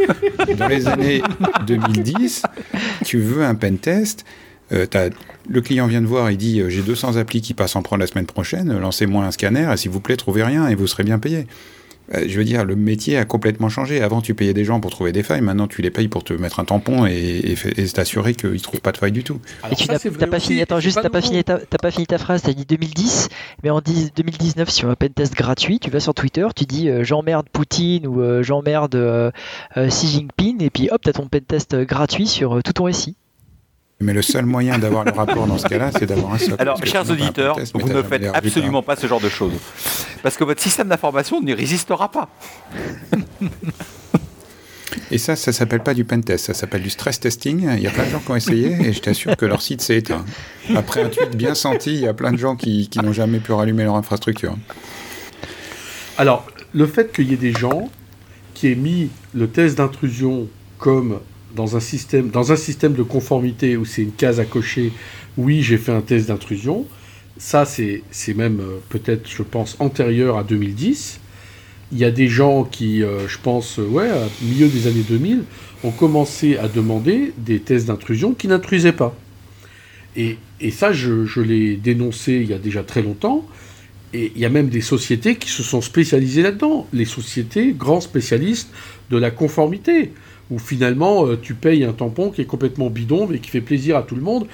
Dans 0.59 0.69
les 0.69 0.89
années 0.89 1.23
2010, 1.67 2.43
tu 3.07 3.19
veux 3.19 3.43
un 3.43 3.55
pentest, 3.55 4.27
euh, 4.73 4.87
le 5.49 5.61
client 5.63 5.87
vient 5.87 6.03
de 6.03 6.07
voir, 6.07 6.31
il 6.31 6.37
dit 6.37 6.61
euh, 6.61 6.69
j'ai 6.69 6.83
200 6.83 7.17
applis 7.17 7.41
qui 7.41 7.55
passent 7.55 7.77
en 7.77 7.83
prendre 7.83 8.01
la 8.01 8.07
semaine 8.07 8.27
prochaine, 8.27 8.79
lancez-moi 8.79 9.25
un 9.25 9.31
scanner 9.31 9.71
et 9.73 9.79
s'il 9.79 9.91
vous 9.91 10.01
plaît, 10.01 10.19
trouvez 10.19 10.43
rien 10.43 10.69
et 10.69 10.75
vous 10.75 10.87
serez 10.87 11.05
bien 11.05 11.19
payé. 11.19 11.47
Euh, 12.15 12.25
je 12.27 12.39
veux 12.39 12.45
dire, 12.45 12.65
le 12.65 12.75
métier 12.77 13.17
a 13.19 13.25
complètement 13.25 13.69
changé. 13.69 14.01
Avant, 14.01 14.21
tu 14.21 14.35
payais 14.35 14.55
des 14.55 14.65
gens 14.65 14.81
pour 14.81 14.91
trouver 14.91 15.13
des 15.13 15.23
failles. 15.23 15.41
Maintenant, 15.43 15.67
tu 15.67 15.83
les 15.83 15.91
payes 15.91 16.09
pour 16.09 16.25
te 16.25 16.33
mettre 16.33 16.59
un 16.61 16.65
tampon 16.65 17.07
et, 17.07 17.13
et, 17.45 17.55
fait- 17.57 17.79
et 17.79 17.87
t'assurer 17.89 18.35
qu'ils 18.35 18.53
ne 18.53 18.59
trouvent 18.59 18.81
pas 18.81 18.93
de 18.93 18.97
failles 18.99 19.13
du 19.13 19.25
tout. 19.25 19.41
Et 19.73 19.75
tu 19.77 19.83
n'as 20.21 20.27
pas 20.31 20.41
fini, 20.41 20.63
attends, 20.63 20.81
juste, 20.81 20.97
pas 20.97 21.03
t'as 21.03 21.11
pas, 21.11 21.21
fini 21.21 21.45
ta, 21.45 21.59
t'as 21.59 21.79
pas 21.79 21.91
fini 21.91 22.07
ta 22.07 22.19
phrase, 22.19 22.43
t'as 22.43 22.53
dit 22.55 22.65
2010, 22.65 23.29
mais 23.63 23.71
en 23.71 23.81
10 23.81 24.13
2019, 24.17 24.71
sur 24.71 24.89
un 24.89 24.95
pentest 24.95 25.35
gratuit, 25.35 25.79
tu 25.81 25.91
vas 25.91 26.01
sur 26.01 26.15
Twitter, 26.15 26.47
tu 26.57 26.65
dis 26.65 26.89
euh, 26.89 27.05
j'emmerde 27.05 27.47
Poutine 27.53 28.07
ou 28.07 28.21
euh, 28.23 28.43
j'emmerde 28.43 28.95
euh, 28.95 29.31
euh, 29.77 29.89
Xi 29.89 30.07
Jinping, 30.09 30.63
et 30.63 30.71
puis 30.71 30.89
hop, 30.91 31.03
t'as 31.05 31.13
ton 31.13 31.29
pentest 31.29 31.75
euh, 31.75 31.85
gratuit 31.85 32.27
sur 32.27 32.57
euh, 32.57 32.63
tout 32.63 32.73
ton 32.73 32.85
récit. 32.85 33.17
Mais 34.01 34.13
le 34.13 34.23
seul 34.23 34.47
moyen 34.47 34.79
d'avoir 34.79 35.05
le 35.05 35.11
rapport 35.11 35.47
dans 35.49 35.59
ce 35.59 35.67
cas-là, 35.67 35.91
c'est 35.93 36.07
d'avoir 36.07 36.35
un 36.35 36.39
SOC. 36.39 36.61
Alors, 36.61 36.85
chers 36.85 37.11
auditeurs, 37.11 37.59
vous 37.75 37.89
ne 37.89 38.03
faites 38.03 38.31
absolument 38.33 38.83
pas 38.83 38.95
ce 38.95 39.09
genre 39.09 39.21
de 39.21 39.29
choses. 39.29 39.55
Parce 40.23 40.37
que 40.37 40.45
votre 40.45 40.63
système 40.63 40.89
d'information 40.89 41.43
n'y 41.43 41.53
résistera 41.53 42.09
pas. 42.11 42.29
Et 45.11 45.19
ça, 45.19 45.37
ça 45.37 45.53
s'appelle 45.53 45.83
pas 45.83 45.95
du 45.95 46.05
pentest, 46.05 46.47
ça 46.47 46.55
s'appelle 46.55 46.83
du 46.83 46.91
stress 46.91 47.19
testing. 47.19 47.69
Il 47.77 47.83
y 47.83 47.87
a 47.87 47.91
plein 47.91 48.05
de 48.05 48.11
gens 48.11 48.21
qui 48.21 48.31
ont 48.31 48.37
essayé 48.37 48.89
et 48.89 48.93
je 48.93 49.01
t'assure 49.01 49.37
que 49.37 49.47
leur 49.47 49.63
site 49.63 49.81
s'est 49.81 49.97
éteint. 49.97 50.25
Après 50.77 51.03
un 51.03 51.09
tweet 51.09 51.35
bien 51.35 51.55
senti, 51.55 51.95
il 51.95 52.01
y 52.01 52.09
a 52.09 52.13
plein 52.13 52.31
de 52.31 52.37
gens 52.37 52.57
qui, 52.57 52.89
qui 52.89 52.99
n'ont 52.99 53.15
jamais 53.15 53.39
pu 53.39 53.53
rallumer 53.53 53.85
leur 53.85 53.95
infrastructure. 53.95 54.55
Alors, 56.19 56.47
le 56.75 56.87
fait 56.87 57.11
qu'il 57.13 57.31
y 57.31 57.35
ait 57.35 57.39
des 57.39 57.53
gens 57.53 57.89
qui 58.53 58.71
aient 58.71 58.75
mis 58.75 59.09
le 59.35 59.49
test 59.49 59.79
d'intrusion 59.79 60.47
comme 60.79 61.21
dans 61.55 61.77
un 61.77 61.81
système, 61.81 62.29
dans 62.31 62.53
un 62.53 62.57
système 62.57 62.95
de 62.95 63.03
conformité 63.03 63.77
où 63.77 63.85
c'est 63.85 64.03
une 64.03 64.13
case 64.13 64.41
à 64.41 64.45
cocher, 64.45 64.93
oui, 65.37 65.63
j'ai 65.63 65.79
fait 65.79 65.93
un 65.93 66.01
test 66.01 66.29
d'intrusion, 66.29 66.87
ça 67.39 67.65
c'est 67.65 68.03
même 68.35 68.61
euh, 68.61 68.79
peut-être, 68.89 69.29
je 69.29 69.43
pense, 69.43 69.77
antérieur 69.79 70.37
à 70.39 70.45
2010. 70.45 71.21
Il 71.93 71.99
y 71.99 72.05
a 72.05 72.11
des 72.11 72.29
gens 72.29 72.65
qui, 72.65 73.03
euh, 73.03 73.27
je 73.29 73.39
pense, 73.39 73.79
euh, 73.79 73.87
ouais, 73.87 74.09
à 74.09 74.29
milieu 74.43 74.69
des 74.69 74.87
années 74.87 75.05
2000, 75.09 75.45
ont 75.85 75.91
commencé 75.91 76.57
à 76.57 76.69
demander 76.69 77.33
des 77.39 77.61
tests 77.61 77.87
d'intrusion 77.87 78.35
qui 78.35 78.49
n'intrusaient 78.49 78.93
pas. 78.93 79.17
Et, 80.17 80.37
et 80.61 80.71
ça, 80.71 80.93
je 80.93 81.41
l'ai 81.41 81.77
dénoncé 81.77 82.35
il 82.35 82.51
y 82.51 82.53
a 82.53 82.59
déjà 82.59 82.83
très 82.83 83.03
longtemps. 83.03 83.47
Et 84.13 84.33
il 84.35 84.41
y 84.41 84.47
a 84.47 84.49
même 84.49 84.69
des 84.69 84.81
sociétés 84.81 85.37
qui 85.37 85.51
se 85.51 85.63
sont 85.63 85.81
spécialisées 85.81 86.43
là-dedans. 86.43 86.87
Les 86.93 87.05
sociétés, 87.05 87.73
grands 87.73 88.01
spécialistes 88.01 88.71
de 89.11 89.19
la 89.19 89.31
conformité, 89.31 90.13
où 90.51 90.59
finalement 90.59 91.27
euh, 91.27 91.39
tu 91.41 91.55
payes 91.55 91.85
un 91.85 91.93
tampon 91.93 92.31
qui 92.31 92.41
est 92.41 92.47
complètement 92.47 92.91
bidon, 92.91 93.27
mais 93.29 93.39
qui 93.39 93.51
fait 93.51 93.61
plaisir 93.61 93.97
à 93.97 94.03
tout 94.03 94.15
le 94.15 94.23
monde, 94.23 94.47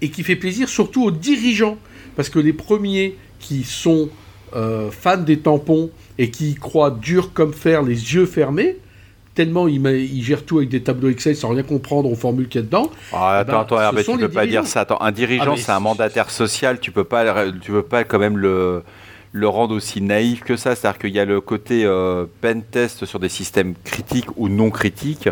et 0.00 0.10
qui 0.10 0.22
fait 0.22 0.36
plaisir 0.36 0.68
surtout 0.68 1.04
aux 1.04 1.10
dirigeants. 1.10 1.78
Parce 2.16 2.28
que 2.28 2.38
les 2.38 2.52
premiers 2.52 3.16
qui 3.38 3.64
sont 3.64 4.08
euh, 4.54 4.90
fans 4.90 5.18
des 5.18 5.38
tampons 5.38 5.90
et 6.18 6.30
qui 6.30 6.50
y 6.50 6.54
croient 6.54 6.90
dur 6.90 7.32
comme 7.32 7.52
fer, 7.52 7.82
les 7.82 8.14
yeux 8.14 8.26
fermés, 8.26 8.78
tellement 9.34 9.68
ils, 9.68 10.22
gèrent 10.22 10.44
tout 10.44 10.58
avec 10.58 10.70
des 10.70 10.82
tableaux 10.82 11.10
Excel 11.10 11.36
sans 11.36 11.50
rien 11.50 11.62
comprendre 11.62 12.10
aux 12.10 12.14
formules 12.14 12.48
qu'il 12.48 12.62
y 12.62 12.64
a 12.64 12.66
dedans, 12.66 12.90
Ah, 13.12 13.36
Eh 13.36 13.40
attends, 13.40 13.66
ben, 13.68 13.78
attends, 13.78 14.02
sont 14.02 14.12
tu 14.14 14.22
les 14.22 14.28
peux 14.28 14.34
pas 14.34 14.46
dire 14.46 14.66
ça. 14.66 14.80
Attends, 14.80 15.00
un 15.00 15.12
dirigeant, 15.12 15.54
Ah, 15.54 15.58
c'est 15.58 15.72
un 15.72 15.80
mandataire 15.80 16.30
social. 16.30 16.80
Tu 16.80 16.90
peux 16.90 17.04
pas, 17.04 17.50
tu 17.60 17.70
peux 17.70 17.82
pas 17.82 18.04
quand 18.04 18.18
même 18.18 18.38
le 18.38 18.82
le 19.36 19.48
rendre 19.48 19.74
aussi 19.74 20.00
naïf 20.00 20.42
que 20.42 20.56
ça. 20.56 20.74
C'est-à-dire 20.74 20.98
qu'il 20.98 21.10
y 21.10 21.20
a 21.20 21.24
le 21.24 21.40
côté 21.40 21.84
euh, 21.84 22.24
pen 22.40 22.62
test 22.62 23.04
sur 23.04 23.18
des 23.20 23.28
systèmes 23.28 23.74
critiques 23.84 24.28
ou 24.36 24.48
non 24.48 24.70
critiques. 24.70 25.28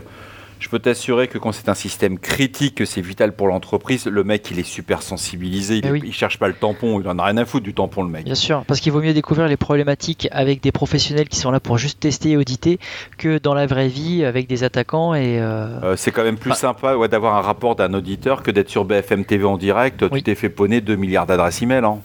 Je 0.61 0.71
peux 0.71 0.79
t'assurer 0.79 1.29
que 1.29 1.37
quand 1.37 1.53
c'est 1.53 1.69
un 1.69 1.75
système 1.75 2.19
critique, 2.19 2.77
que 2.77 2.87
c'est 2.87 3.03
vital 3.03 3.35
pour 3.35 3.49
l'entreprise, 3.49 4.07
le 4.07 4.25
mec 4.25 4.51
il 4.51 4.59
est 4.59 4.63
super 4.67 5.03
sensibilisé. 5.03 5.77
Il, 5.79 5.87
Eh 5.87 5.91
oui. 5.91 6.03
il 6.07 6.13
cherche 6.15 6.39
pas 6.39 6.49
le 6.49 6.55
tampon. 6.55 7.01
Il 7.03 7.09
en 7.09 7.19
a 7.19 7.25
rien 7.25 7.37
à 7.37 7.45
foutre 7.45 7.65
du 7.65 7.75
tampon, 7.75 8.03
le 8.03 8.09
mec. 8.09 8.25
Bien 8.25 8.35
sûr, 8.35 8.65
parce 8.67 8.81
qu'il 8.81 8.91
vaut 8.91 9.03
mieux 9.03 9.13
découvrir 9.13 9.47
les 9.47 9.59
problématiques 9.59 10.27
avec 10.31 10.63
des 10.63 10.73
professionnels 10.73 11.29
qui 11.29 11.39
sont 11.39 11.51
là 11.51 11.61
pour 11.61 11.77
juste 11.77 12.01
tester 12.01 12.31
et 12.31 12.37
auditer 12.39 12.79
que 13.19 13.37
dans 13.37 13.53
la 13.53 13.67
vraie 13.67 13.89
vie 13.89 14.25
avec 14.25 14.47
des 14.49 14.65
attaquants 14.65 15.13
et 15.15 15.39
euh, 15.39 15.67
Euh, 15.83 15.97
c'est 15.97 16.13
quand 16.13 16.25
même 16.25 16.39
plus 16.39 16.55
sympa 16.55 16.97
ouais, 16.97 17.09
d'avoir 17.09 17.35
un 17.37 17.43
rapport 17.43 17.77
d'un 17.77 17.93
auditeur 17.93 18.43
que 18.43 18.51
d'être 18.51 18.71
sur 18.71 18.87
BFM 18.87 19.27
TV 19.27 19.45
en 19.45 19.59
direct. 19.59 20.03
Oui. 20.11 20.19
Tu 20.21 20.23
t'es 20.23 20.35
fait 20.35 20.49
ponner 20.49 20.81
2 20.81 20.97
milliards 20.97 21.27
d'adresses 21.27 21.61
email. 21.61 21.85
Hein. 21.85 21.99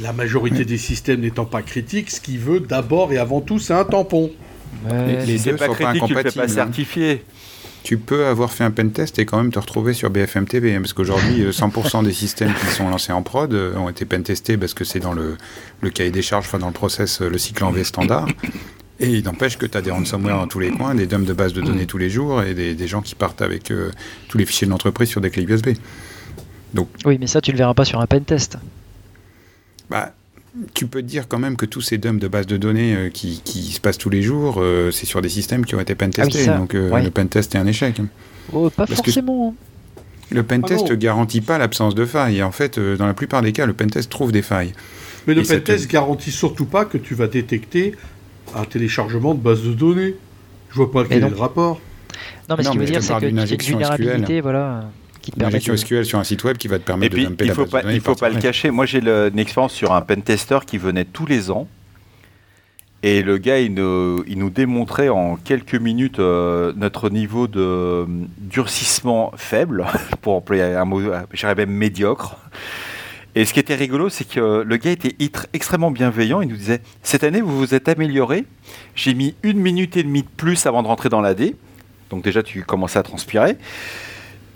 La 0.00 0.12
majorité 0.12 0.64
des 0.64 0.78
systèmes 0.78 1.20
n'étant 1.20 1.44
pas 1.44 1.62
critiques, 1.62 2.10
ce 2.10 2.20
qu'il 2.20 2.38
veut 2.38 2.60
d'abord 2.60 3.12
et 3.12 3.18
avant 3.18 3.40
tout, 3.40 3.58
c'est 3.58 3.74
un 3.74 3.84
tampon. 3.84 4.30
ouais, 4.88 5.24
Les 5.26 5.38
Si 5.38 5.50
deux 5.50 5.56
pas 5.56 5.66
sont 5.66 5.74
pas 5.74 5.92
critique, 5.92 6.06
tu 6.06 6.14
pas 6.14 6.20
incompatibles, 6.20 6.48
certifier. 6.48 7.24
Tu 7.82 7.96
peux 7.96 8.26
avoir 8.26 8.52
fait 8.52 8.64
un 8.64 8.70
pentest 8.70 9.18
et 9.18 9.24
quand 9.24 9.38
même 9.38 9.50
te 9.50 9.58
retrouver 9.58 9.94
sur 9.94 10.10
BFM 10.10 10.46
TV, 10.46 10.74
hein, 10.74 10.80
parce 10.80 10.92
qu'aujourd'hui, 10.92 11.42
euh, 11.44 11.50
100% 11.50 12.04
des 12.04 12.12
systèmes 12.12 12.52
qui 12.52 12.66
sont 12.66 12.88
lancés 12.90 13.12
en 13.12 13.22
prod 13.22 13.52
euh, 13.54 13.74
ont 13.76 13.88
été 13.88 14.04
pentestés 14.04 14.58
parce 14.58 14.74
que 14.74 14.84
c'est 14.84 15.00
dans 15.00 15.14
le, 15.14 15.38
le 15.80 15.90
cahier 15.90 16.10
des 16.10 16.20
charges, 16.20 16.44
enfin 16.46 16.58
dans 16.58 16.66
le 16.66 16.74
process, 16.74 17.22
euh, 17.22 17.30
le 17.30 17.38
cycle 17.38 17.64
en 17.64 17.70
V 17.70 17.84
standard. 17.84 18.28
Et 19.02 19.08
il 19.08 19.24
n'empêche 19.24 19.56
que 19.56 19.64
tu 19.64 19.78
as 19.78 19.80
des 19.80 19.90
ransomware 19.90 20.36
dans 20.36 20.46
tous 20.46 20.60
les 20.60 20.70
coins, 20.70 20.94
des 20.94 21.06
dumps 21.06 21.26
de 21.26 21.32
bases 21.32 21.54
de 21.54 21.62
données 21.62 21.86
tous 21.86 21.96
les 21.96 22.10
jours 22.10 22.42
et 22.42 22.52
des, 22.52 22.74
des 22.74 22.86
gens 22.86 23.00
qui 23.00 23.14
partent 23.14 23.40
avec 23.40 23.70
euh, 23.70 23.90
tous 24.28 24.36
les 24.36 24.44
fichiers 24.44 24.66
de 24.66 24.72
l'entreprise 24.72 25.08
sur 25.08 25.22
des 25.22 25.30
clés 25.30 25.44
USB. 25.44 25.68
Donc, 26.74 26.88
Oui, 27.06 27.16
mais 27.18 27.26
ça, 27.26 27.40
tu 27.40 27.50
le 27.50 27.56
verras 27.56 27.72
pas 27.72 27.86
sur 27.86 27.98
un 27.98 28.06
pentest. 28.06 28.58
Bah, 29.90 30.14
tu 30.74 30.86
peux 30.86 31.00
te 31.02 31.06
dire 31.06 31.28
quand 31.28 31.38
même 31.38 31.56
que 31.56 31.66
tous 31.66 31.80
ces 31.80 31.98
dumps 31.98 32.20
de 32.20 32.28
bases 32.28 32.46
de 32.46 32.56
données 32.56 32.94
euh, 32.96 33.08
qui, 33.10 33.40
qui 33.44 33.62
se 33.72 33.80
passent 33.80 33.98
tous 33.98 34.10
les 34.10 34.22
jours, 34.22 34.56
euh, 34.58 34.90
c'est 34.90 35.06
sur 35.06 35.20
des 35.22 35.28
systèmes 35.28 35.64
qui 35.66 35.74
ont 35.74 35.80
été 35.80 35.94
pentestés. 35.94 36.46
Ah 36.48 36.52
oui, 36.54 36.58
donc 36.58 36.74
euh, 36.74 36.90
ouais. 36.90 37.02
le 37.02 37.10
pentest 37.10 37.54
est 37.54 37.58
un 37.58 37.66
échec. 37.66 38.00
Oh, 38.52 38.68
pas 38.70 38.86
Parce 38.86 38.96
forcément. 39.02 39.50
hein. 39.50 39.54
Le 40.32 40.42
pentest 40.44 40.84
Ah 40.86 40.90
non. 40.92 40.96
garantit 40.98 41.40
pas 41.40 41.58
l'absence 41.58 41.94
de 41.94 42.04
failles. 42.04 42.42
En 42.42 42.52
fait, 42.52 42.78
euh, 42.78 42.96
dans 42.96 43.06
la 43.06 43.14
plupart 43.14 43.42
des 43.42 43.52
cas, 43.52 43.66
le 43.66 43.72
pentest 43.72 44.10
trouve 44.10 44.32
des 44.32 44.42
failles. 44.42 44.72
Mais 45.26 45.34
le 45.34 45.42
Et 45.42 45.44
pentest 45.44 45.86
te- 45.86 45.92
garantit 45.92 46.30
surtout 46.30 46.66
pas 46.66 46.84
que 46.84 46.98
tu 46.98 47.14
vas 47.14 47.26
détecter 47.26 47.94
un 48.54 48.64
téléchargement 48.64 49.34
de 49.34 49.40
base 49.40 49.62
de 49.62 49.72
données. 49.72 50.14
Je 50.70 50.76
vois 50.76 50.90
pas 50.90 51.04
quel 51.04 51.24
est 51.24 51.28
le 51.30 51.36
rapport. 51.36 51.80
Non, 52.48 52.56
mais 52.56 52.64
Non, 52.64 52.70
ce 52.70 52.72
qui 52.72 52.78
veut 52.78 52.84
dire, 52.86 53.02
c'est 53.02 53.14
que 53.20 53.26
une 53.26 53.44
vulnérabilité, 53.44 54.40
voilà, 54.40 54.84
qui 55.20 55.30
te 55.30 55.38
Une 55.38 55.46
injection 55.46 55.72
de... 55.74 55.78
SQL 55.78 56.04
sur 56.04 56.18
un 56.18 56.24
site 56.24 56.44
web 56.44 56.56
qui 56.56 56.68
va 56.68 56.78
te 56.78 56.82
Et 56.82 56.86
permettre 56.86 57.14
puis, 57.14 57.24
de 57.24 57.28
dumper 57.28 57.44
il 57.44 57.48
la 57.48 57.54
faut 57.54 57.62
base 57.62 57.70
pas, 57.70 57.78
de 57.78 57.84
données. 57.84 57.96
il 57.96 58.00
faut 58.00 58.14
pas 58.14 58.28
le 58.28 58.40
cacher. 58.40 58.70
Moi, 58.70 58.86
j'ai 58.86 59.00
une 59.00 59.38
expérience 59.38 59.72
sur 59.72 59.92
un 59.92 60.00
pentester 60.00 60.58
qui 60.66 60.78
venait 60.78 61.04
tous 61.04 61.26
les 61.26 61.50
ans. 61.50 61.68
Et 63.02 63.22
le 63.22 63.38
gars, 63.38 63.58
il 63.58 63.72
nous, 63.72 64.22
il 64.26 64.38
nous 64.38 64.50
démontrait 64.50 65.08
en 65.08 65.36
quelques 65.36 65.74
minutes 65.74 66.18
euh, 66.18 66.74
notre 66.76 67.08
niveau 67.08 67.46
de 67.46 67.60
euh, 67.60 68.06
durcissement 68.38 69.32
faible, 69.36 69.86
pour 70.20 70.34
employer 70.34 70.62
un 70.62 70.84
mot, 70.84 71.00
euh, 71.00 71.20
je 71.32 71.38
dirais 71.38 71.54
même 71.54 71.70
médiocre. 71.70 72.36
Et 73.34 73.46
ce 73.46 73.54
qui 73.54 73.60
était 73.60 73.76
rigolo, 73.76 74.10
c'est 74.10 74.28
que 74.28 74.62
le 74.66 74.76
gars 74.76 74.90
était 74.90 75.16
extrêmement 75.54 75.90
bienveillant. 75.90 76.42
Il 76.42 76.48
nous 76.48 76.56
disait 76.56 76.82
Cette 77.02 77.24
année, 77.24 77.40
vous 77.40 77.56
vous 77.56 77.74
êtes 77.74 77.88
amélioré. 77.88 78.44
J'ai 78.94 79.14
mis 79.14 79.34
une 79.44 79.60
minute 79.60 79.96
et 79.96 80.02
demie 80.02 80.22
de 80.22 80.28
plus 80.36 80.66
avant 80.66 80.82
de 80.82 80.88
rentrer 80.88 81.08
dans 81.08 81.20
l'AD. 81.20 81.54
Donc, 82.10 82.24
déjà, 82.24 82.42
tu 82.42 82.64
commençais 82.64 82.98
à 82.98 83.02
transpirer. 83.04 83.56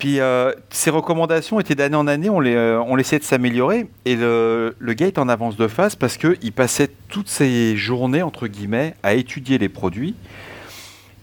Puis 0.04 0.20
euh, 0.20 0.52
ces 0.68 0.90
recommandations 0.90 1.60
étaient 1.60 1.74
d'année 1.74 1.96
en 1.96 2.06
année, 2.06 2.28
on, 2.28 2.38
les, 2.38 2.54
euh, 2.54 2.84
de 2.94 3.22
s'améliorer. 3.22 3.86
Et 4.04 4.16
le, 4.16 4.76
le 4.78 4.92
gars 4.92 5.06
est 5.06 5.16
en 5.16 5.30
avance 5.30 5.56
de 5.56 5.66
phase 5.66 5.96
parce 5.96 6.18
qu'il 6.18 6.52
passait 6.52 6.90
toutes 7.08 7.30
ses 7.30 7.74
journées, 7.74 8.20
entre 8.20 8.46
guillemets, 8.46 8.96
à 9.02 9.14
étudier 9.14 9.56
les 9.56 9.70
produits. 9.70 10.14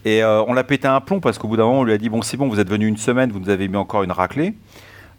Et 0.03 0.23
euh, 0.23 0.41
on 0.47 0.53
l'a 0.53 0.63
pété 0.63 0.87
un 0.87 0.99
plomb 0.99 1.19
parce 1.19 1.37
qu'au 1.37 1.47
bout 1.47 1.57
d'un 1.57 1.65
moment, 1.65 1.81
on 1.81 1.83
lui 1.83 1.93
a 1.93 1.99
dit 1.99 2.09
Bon, 2.09 2.23
c'est 2.23 2.37
bon, 2.37 2.47
vous 2.47 2.59
êtes 2.59 2.69
venu 2.71 2.87
une 2.87 2.97
semaine, 2.97 3.31
vous 3.31 3.39
nous 3.39 3.51
avez 3.51 3.67
mis 3.67 3.77
encore 3.77 4.01
une 4.01 4.11
raclée. 4.11 4.55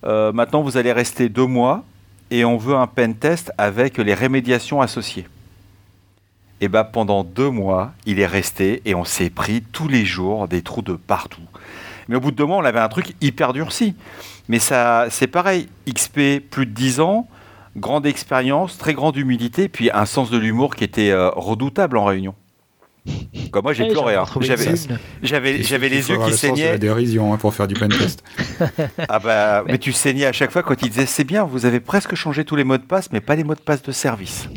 Maintenant, 0.03 0.63
vous 0.63 0.77
allez 0.77 0.91
rester 0.91 1.29
deux 1.29 1.47
mois 1.47 1.85
et 2.33 2.45
on 2.45 2.57
veut 2.57 2.75
un 2.75 2.89
pen 2.89 3.15
test 3.15 3.53
avec 3.59 3.97
les 3.99 4.15
rémédiations 4.15 4.81
associées. 4.81 5.29
Et 6.61 6.67
bah 6.67 6.83
pendant 6.83 7.23
deux 7.23 7.51
mois, 7.51 7.93
il 8.07 8.19
est 8.19 8.27
resté 8.27 8.83
et 8.87 8.97
on 8.97 9.05
s'est 9.05 9.31
pris 9.31 9.63
tous 9.63 9.87
les 9.87 10.05
jours 10.05 10.49
des 10.49 10.63
trous 10.63 10.83
de 10.83 10.95
partout. 10.95 11.43
Mais 12.09 12.17
au 12.17 12.21
bout 12.21 12.31
de 12.31 12.37
deux 12.37 12.45
mois, 12.47 12.57
on 12.59 12.65
avait 12.65 12.81
un 12.81 12.89
truc 12.89 13.15
hyper 13.21 13.53
durci. 13.53 13.95
Mais 14.49 14.59
ça, 14.59 15.07
c'est 15.11 15.27
pareil. 15.27 15.69
XP, 15.89 16.41
plus 16.51 16.67
de 16.67 16.73
10 16.73 17.01
ans, 17.01 17.29
grande 17.77 18.07
expérience, 18.07 18.77
très 18.79 18.95
grande 18.95 19.17
humilité, 19.17 19.69
puis 19.69 19.91
un 19.93 20.05
sens 20.07 20.31
de 20.31 20.39
l'humour 20.39 20.75
qui 20.77 20.85
était 20.85 21.11
euh, 21.11 21.31
redoutable 21.31 21.97
en 21.97 22.05
réunion. 22.05 22.35
Comme 23.51 23.65
moi, 23.65 23.73
j'ai 23.73 23.83
Ouais, 23.85 23.91
pleuré. 23.91 24.15
hein. 24.15 24.25
J'avais, 24.41 24.75
j'avais, 25.23 25.63
j'avais 25.65 25.89
les 25.89 26.09
yeux 26.09 26.17
qui 26.19 26.31
le 26.31 26.37
sens 26.37 26.41
de 26.53 26.57
saignaient. 26.57 26.71
la 26.73 26.79
dérision 26.79 27.33
hein, 27.35 27.37
pour 27.37 27.53
faire 27.53 27.67
du 27.67 27.75
pentest. 27.75 28.23
Ah 29.09 29.19
bah, 29.19 29.63
Mais- 29.67 29.73
mais 29.73 29.79
tu 29.79 29.93
saignais 29.93 30.27
à 30.27 30.33
chaque 30.33 30.53
fois 30.53 30.63
quand 30.63 30.81
il 30.83 30.89
disait 30.89 31.07
c'est 31.07 31.25
bien, 31.25 31.43
vous 31.43 31.67
avez 31.67 31.81
presque 31.81 32.15
changé 32.15 32.45
tous 32.45 32.55
les 32.55 32.63
mots 32.63 32.77
de 32.77 32.83
passe, 32.83 33.11
mais 33.11 33.21
pas 33.21 33.35
les 33.35 33.43
mots 33.43 33.57
de 33.57 33.61
passe 33.61 33.83
de 33.83 33.91
service. 33.91 34.49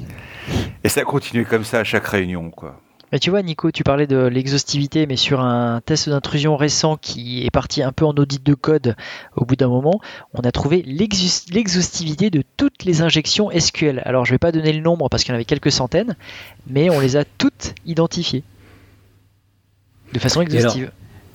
Et 0.84 0.90
ça 0.90 1.02
continuait 1.04 1.46
comme 1.46 1.64
ça 1.64 1.80
à 1.80 1.84
chaque 1.84 2.06
réunion, 2.06 2.52
quoi. 2.52 2.80
Mais 3.12 3.20
tu 3.20 3.30
vois, 3.30 3.42
Nico, 3.44 3.72
tu 3.72 3.84
parlais 3.84 4.08
de 4.08 4.18
l'exhaustivité, 4.18 5.06
mais 5.06 5.16
sur 5.16 5.40
un 5.40 5.82
test 5.82 6.10
d'intrusion 6.10 6.58
récent 6.58 6.98
qui 6.98 7.46
est 7.46 7.52
parti 7.52 7.84
un 7.84 7.92
peu 7.92 8.06
en 8.06 8.14
audit 8.14 8.44
de 8.44 8.54
code 8.54 8.96
au 9.36 9.46
bout 9.46 9.56
d'un 9.56 9.68
moment, 9.68 10.02
on 10.34 10.42
a 10.42 10.52
trouvé 10.52 10.84
l'exhaustivité 10.84 12.30
de 12.30 12.44
toutes 12.58 12.84
les 12.84 13.02
injections 13.02 13.50
SQL. 13.58 14.02
Alors, 14.06 14.26
je 14.26 14.32
vais 14.32 14.40
pas 14.40 14.52
donner 14.52 14.74
le 14.74 14.82
nombre 14.82 15.08
parce 15.10 15.24
qu'il 15.24 15.32
y 15.32 15.34
en 15.34 15.36
avait 15.36 15.46
quelques 15.46 15.72
centaines, 15.72 16.16
mais 16.68 16.90
on 16.90 17.00
les 17.00 17.16
a 17.16 17.26
toutes 17.26 17.76
identifiées. 17.86 18.44
De 20.14 20.20
façon 20.20 20.42
alors 20.42 20.54
exhaustive. 20.54 20.92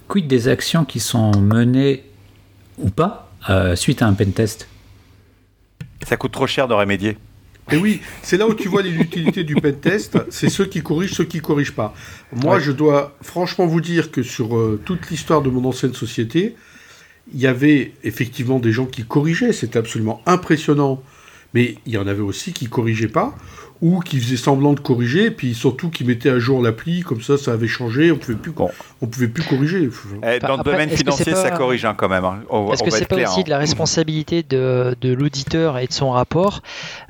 Quid 0.09 0.27
des 0.27 0.49
actions 0.49 0.85
qui 0.85 0.99
sont 0.99 1.31
menées 1.37 2.05
ou 2.79 2.91
pas 2.91 3.31
euh, 3.49 3.77
suite 3.77 4.03
à 4.03 4.07
un 4.07 4.12
pentest 4.12 4.69
Ça 6.03 6.17
coûte 6.17 6.33
trop 6.33 6.47
cher 6.47 6.67
de 6.67 6.75
remédier. 6.75 7.17
Et 7.73 7.77
oui, 7.77 8.00
c'est 8.23 8.37
là 8.37 8.47
où 8.49 8.55
tu 8.55 8.69
vois 8.69 8.83
l'utilité 8.83 9.45
du 9.45 9.55
pentest, 9.55 10.19
c'est 10.31 10.49
ceux 10.49 10.67
qui 10.67 10.83
corrigent, 10.83 11.15
ceux 11.15 11.25
qui 11.25 11.41
corrigent 11.41 11.75
pas. 11.75 11.95
Moi, 12.33 12.57
Ouais. 12.57 12.61
je 12.61 12.73
dois 12.73 13.17
franchement 13.23 13.67
vous 13.67 13.81
dire 13.81 14.11
que 14.11 14.23
sur 14.23 14.57
euh, 14.57 14.81
toute 14.85 15.09
l'histoire 15.11 15.41
de 15.43 15.50
mon 15.50 15.65
ancienne 15.69 15.95
société, 15.95 16.57
il 17.33 17.41
y 17.41 17.47
avait 17.47 17.93
effectivement 18.03 18.59
des 18.59 18.73
gens 18.73 18.87
qui 18.87 19.05
corrigeaient, 19.05 19.53
c'était 19.53 19.79
absolument 19.79 20.21
impressionnant. 20.27 21.03
Mais 21.55 21.77
il 21.87 21.93
y 21.93 21.99
en 21.99 22.07
avait 22.07 22.21
aussi 22.23 22.53
qui 22.53 22.67
corrigeaient 22.67 23.09
pas, 23.09 23.37
ou 23.83 24.01
qui 24.01 24.21
faisaient 24.21 24.37
semblant 24.37 24.75
de 24.75 24.81
corriger, 24.81 25.27
et 25.27 25.31
puis 25.31 25.55
surtout 25.55 25.89
qui 25.89 26.05
mettaient 26.05 26.29
à 26.31 26.39
jour 26.39 26.63
l'appli, 26.63 27.01
comme 27.01 27.23
ça, 27.23 27.39
ça 27.39 27.53
avait 27.53 27.67
changé, 27.69 28.13
on 28.13 28.17
pouvait 28.19 28.37
plus, 28.37 28.53
Bon. 28.53 28.69
on 29.01 29.07
pouvait 29.07 29.29
plus 29.29 29.43
corriger. 29.43 29.89
Eh, 30.23 30.39
dans 30.39 30.59
le 30.59 30.63
domaine 30.63 30.91
financier, 30.91 31.35
ça 31.35 31.51
corrige 31.51 31.85
hein, 31.87 31.95
quand 31.97 32.09
même. 32.11 32.25
hein. 32.25 32.41
Est-ce 32.73 32.83
que 32.83 32.91
c'est 32.91 33.07
pas 33.07 33.17
clair. 33.17 33.31
aussi 33.31 33.41
hein. 33.41 33.45
de 33.45 33.51
la 33.51 33.59
responsabilité 33.59 34.43
de, 34.43 34.95
de 35.01 35.13
l'auditeur 35.15 35.79
et 35.79 35.87
de 35.87 35.93
son 35.93 36.11
rapport 36.11 36.63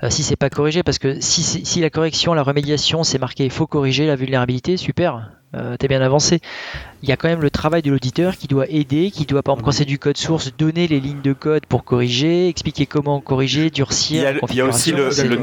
euh, 0.02 0.10
si 0.10 0.22
c'est 0.22 0.36
pas 0.36 0.48
corrigé? 0.50 0.82
Parce 0.84 0.98
que 0.98 1.20
si, 1.20 1.42
si 1.42 1.80
la 1.80 1.90
correction, 1.90 2.34
la 2.34 2.42
remédiation, 2.44 3.02
c'est 3.02 3.18
marqué 3.18 3.44
il 3.44 3.50
faut 3.50 3.66
corriger 3.66 4.06
la 4.06 4.14
vulnérabilité, 4.14 4.76
super, 4.76 5.30
euh, 5.56 5.76
t'es 5.76 5.88
bien 5.88 6.00
avancé. 6.00 6.38
Il 7.02 7.08
y 7.08 7.12
a 7.12 7.16
quand 7.16 7.28
même 7.28 7.40
le 7.42 7.50
travail 7.50 7.82
de 7.82 7.90
l'auditeur 7.90 8.36
qui 8.36 8.46
doit 8.46 8.68
aider, 8.68 9.10
qui 9.10 9.26
doit 9.26 9.42
par 9.42 9.54
exemple 9.54 9.64
quand 9.64 9.72
c'est 9.72 9.84
du 9.84 9.98
code 9.98 10.16
source 10.18 10.52
donner 10.56 10.86
les 10.86 11.00
lignes 11.00 11.22
de 11.22 11.32
code 11.32 11.66
pour 11.66 11.82
corriger, 11.82 12.46
expliquer 12.48 12.86
comment 12.86 13.20
corriger, 13.20 13.62
Il 13.62 13.66
y 13.66 13.70
durcir. 13.72 14.26
a 14.28 14.32
le- 14.34 14.40
il 14.50 14.54
y 14.54 14.60
a 14.60 14.66
aussi 14.66 14.92
configuration. 14.92 15.24
le-. 15.28 15.38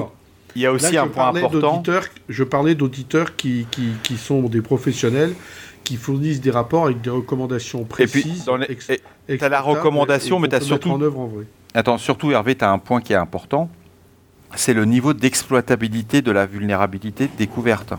Il 0.57 0.61
y 0.61 0.65
a 0.65 0.71
aussi 0.71 0.93
je 0.93 0.97
un 0.97 1.07
point 1.07 1.25
parlais 1.25 1.41
important. 1.43 1.73
d'auditeurs- 1.73 2.07
Je 2.29 2.43
parlais 2.43 2.73
d'auditeurs 2.73 3.35
qui, 3.35 3.67
qui, 3.69 3.89
qui 4.01 4.17
sont 4.17 4.41
des 4.41 4.63
professionnels, 4.63 5.35
qui 5.83 5.97
fournissent 5.97 6.41
des 6.41 6.49
rapports 6.49 6.85
avec 6.85 6.99
des 7.01 7.11
recommandations 7.11 7.81
Et 7.81 7.83
puis, 8.07 8.07
précises. 8.07 8.49
et- 8.67 8.71
exploitables, 8.71 9.37
t'as 9.39 9.49
la 9.49 9.61
recommandation, 9.61 10.37
et 10.37 10.41
mais 10.41 10.47
t'as 10.47 10.57
peut 10.57 10.65
surtout- 10.65 10.89
mettre 10.89 10.99
en 10.99 11.05
œuvre 11.05 11.19
en 11.19 11.27
vrai. 11.27 11.45
Attends, 11.75 11.99
surtout 11.99 12.31
Hervé, 12.31 12.55
tu 12.55 12.65
as 12.65 12.71
un 12.71 12.79
point 12.79 13.01
qui 13.01 13.13
est 13.13 13.17
important. 13.17 13.69
C'est 14.55 14.73
le 14.73 14.85
niveau 14.85 15.13
d'exploitabilité 15.13 16.23
de 16.23 16.31
la 16.31 16.47
vulnérabilité 16.47 17.29
découverte. 17.37 17.93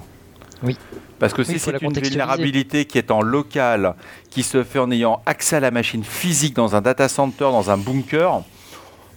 Oui. 0.65 0.77
Parce 1.21 1.33
que 1.35 1.43
Oui, 1.43 1.47
si 1.47 1.59
c'est 1.61 1.81
une 1.81 1.93
vulnérabilité 1.93 2.87
qui 2.87 2.99
est 2.99 3.13
en 3.13 3.23
local, 3.23 3.95
qui 4.31 4.43
se 4.43 4.65
fait 4.65 4.81
en 4.81 4.91
ayant 4.91 5.23
accès 5.27 5.55
à 5.57 5.61
la 5.61 5.71
machine 5.71 6.03
physique 6.03 6.55
dans 6.57 6.75
un 6.75 6.81
data 6.81 7.09
center, 7.09 7.45
dans 7.45 7.71
un 7.71 7.77
bunker, 7.77 8.43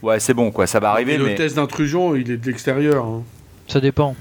ouais, 0.03 0.19
c'est 0.19 0.33
bon, 0.33 0.51
quoi, 0.51 0.67
ça 0.67 0.79
va 0.79 0.89
arriver. 0.91 1.13
Et 1.13 1.17
le 1.17 1.25
mais... 1.25 1.35
test 1.35 1.55
d'intrusion, 1.55 2.15
il 2.15 2.31
est 2.31 2.37
de 2.37 2.45
l'extérieur. 2.45 3.05
hein. 3.05 3.23
Ça 3.67 3.79
dépend. 3.79 4.15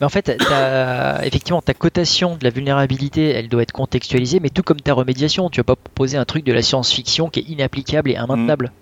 Mais 0.00 0.06
en 0.06 0.10
fait, 0.10 0.22
t'as- 0.36 1.24
effectivement, 1.24 1.62
ta 1.62 1.72
cotation 1.74 2.36
de 2.36 2.44
la 2.44 2.50
vulnérabilité, 2.50 3.30
elle 3.30 3.48
doit 3.48 3.62
être 3.62 3.72
contextualisée, 3.72 4.40
mais 4.40 4.50
tout 4.50 4.62
comme 4.62 4.80
ta 4.80 4.92
remédiation, 4.92 5.48
tu 5.48 5.60
vas 5.60 5.64
pas 5.64 5.76
proposer 5.76 6.18
un 6.18 6.24
truc 6.26 6.44
de 6.44 6.52
la 6.52 6.62
science-fiction 6.62 7.30
qui 7.30 7.40
est 7.40 7.44
inapplicable 7.44 8.10
et 8.10 8.14
immaintenable. 8.14 8.72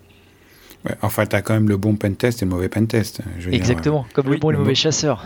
Ouais, 0.85 0.95
enfin, 1.01 1.25
tu 1.25 1.35
as 1.35 1.41
quand 1.41 1.53
même 1.53 1.69
le 1.69 1.77
bon 1.77 1.95
pentest 1.95 2.41
et 2.41 2.45
le 2.45 2.51
mauvais 2.51 2.69
pentest. 2.69 3.21
Je 3.39 3.45
veux 3.45 3.51
dire, 3.51 3.59
Exactement, 3.59 4.05
comme 4.13 4.29
le 4.29 4.37
bon 4.37 4.49
et 4.49 4.53
le 4.53 4.59
mauvais 4.59 4.75
chasseur. 4.75 5.23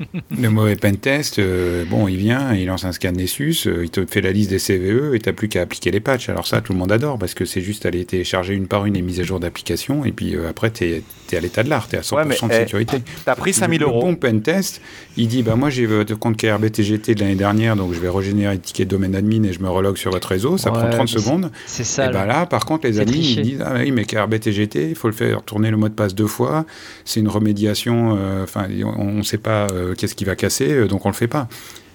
Le 0.40 0.48
mauvais 0.50 0.76
pentest, 0.76 1.38
euh, 1.38 1.84
bon, 1.88 2.08
il 2.08 2.16
vient, 2.16 2.54
il 2.54 2.66
lance 2.66 2.84
un 2.84 2.92
scan 2.92 3.12
Nessus, 3.12 3.56
euh, 3.66 3.84
il 3.84 3.90
te 3.90 4.04
fait 4.06 4.20
la 4.20 4.32
liste 4.32 4.50
des 4.50 4.58
CVE 4.58 5.14
et 5.14 5.18
t'as 5.20 5.32
plus 5.32 5.48
qu'à 5.48 5.62
appliquer 5.62 5.90
les 5.90 6.00
patchs. 6.00 6.28
Alors 6.28 6.46
ça, 6.46 6.60
tout 6.60 6.72
le 6.72 6.78
monde 6.78 6.92
adore 6.92 7.18
parce 7.18 7.34
que 7.34 7.44
c'est 7.44 7.60
juste 7.62 7.86
aller 7.86 8.04
télécharger 8.04 8.54
une 8.54 8.66
par 8.66 8.84
une 8.86 8.94
les 8.94 9.02
mises 9.02 9.20
à 9.20 9.22
jour 9.22 9.40
d'application 9.40 10.04
et 10.04 10.12
puis 10.12 10.34
euh, 10.36 10.48
après, 10.50 10.70
t'es 10.70 11.02
es 11.32 11.36
à 11.36 11.40
l'état 11.40 11.62
de 11.62 11.70
l'art, 11.70 11.88
t'es 11.88 11.96
à 11.96 12.02
100% 12.02 12.14
Ouais, 12.16 12.24
mais, 12.24 12.34
de 12.36 12.40
eh, 12.52 12.58
sécurité. 12.64 12.98
T'as 13.24 13.34
pris 13.34 13.52
5000 13.52 13.80
Le- 13.80 13.86
euros. 13.86 14.00
Le 14.00 14.12
bon 14.12 14.14
pentest, 14.16 14.80
il 15.16 15.28
dit 15.28 15.42
bah 15.42 15.56
moi 15.56 15.70
j'ai 15.70 15.86
votre 15.86 16.14
compte 16.18 16.36
KRBTGT 16.36 17.14
de 17.14 17.20
l'année 17.20 17.34
dernière, 17.34 17.74
donc 17.76 17.92
je 17.94 17.98
vais 18.00 18.08
régénérer 18.08 18.54
le 18.54 18.60
ticket 18.60 18.84
de 18.84 18.90
domaine 18.90 19.14
admin 19.14 19.42
et 19.44 19.52
je 19.52 19.60
me 19.60 19.68
relogue 19.68 19.96
sur 19.96 20.10
votre 20.12 20.28
réseau. 20.28 20.56
Ça 20.58 20.70
Ouais, 20.72 20.78
prend 20.78 20.90
30 20.90 21.00
mais 21.00 21.06
c'est- 21.06 21.18
secondes. 21.18 21.50
C'est 21.66 21.82
Et 21.82 21.86
ça. 21.86 22.08
bah 22.10 22.26
là. 22.26 22.46
par 22.46 22.64
contre, 22.64 22.86
les 22.86 23.00
amis, 23.00 23.12
triché. 23.12 23.40
ils 23.40 23.42
disent 23.42 23.62
Ah 23.64 23.74
oui, 23.78 23.90
mais 23.90 24.04
KRBTGT, 24.04 24.90
il 24.90 24.94
faut 24.94 25.08
le 25.08 25.14
faire 25.14 25.42
tourner 25.42 25.70
le 25.70 25.76
mot 25.76 25.88
de 25.88 25.94
passe 25.94 26.14
deux 26.14 26.26
fois. 26.26 26.64
C'est 27.04 27.20
une 27.20 27.28
remédiation. 27.28 28.16
euh, 28.18 28.44
Enfin, 28.44 28.66
on 28.98 29.12
ne 29.14 29.22
sait 29.22 29.38
pas 29.38 29.66
euh, 29.72 29.85
qu'est-ce 29.94 30.14
qui 30.14 30.24
va 30.24 30.36
casser, 30.36 30.70
euh, 30.72 30.86
donc 30.88 31.04
on 31.06 31.08
le 31.08 31.14
fait 31.14 31.28
pas. 31.28 31.48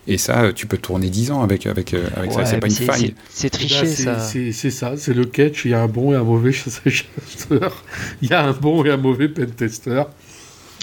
Et 0.07 0.17
ça, 0.17 0.41
euh, 0.45 0.51
tu 0.51 0.65
peux 0.65 0.77
tourner 0.79 1.09
10 1.09 1.29
ans 1.31 1.43
avec, 1.43 1.67
avec, 1.67 1.93
euh, 1.93 2.07
avec 2.15 2.31
ça. 2.31 2.43
C'est 2.45 2.57
pas 2.59 2.67
une 2.67 2.73
faille. 2.73 3.13
c'est- 3.29 3.47
Eh 3.47 3.49
ben, 3.51 3.57
triché 3.67 3.85
c'est- 3.85 4.03
ça. 4.03 4.19
c'est- 4.19 4.51
C'est 4.51 4.71
ça, 4.71 4.93
c'est 4.97 5.13
le 5.13 5.25
catch. 5.25 5.65
Il 5.65 5.71
y 5.71 5.73
a 5.75 5.81
un 5.81 5.87
bon 5.87 6.11
et 6.13 6.15
un 6.15 6.23
mauvais 6.23 6.51
chasseur. 6.51 7.83
Il 8.21 8.29
y 8.29 8.33
a 8.33 8.43
un 8.43 8.51
bon 8.53 8.83
et 8.83 8.89
un 8.89 8.97
mauvais 8.97 9.29
pentester. 9.29 10.03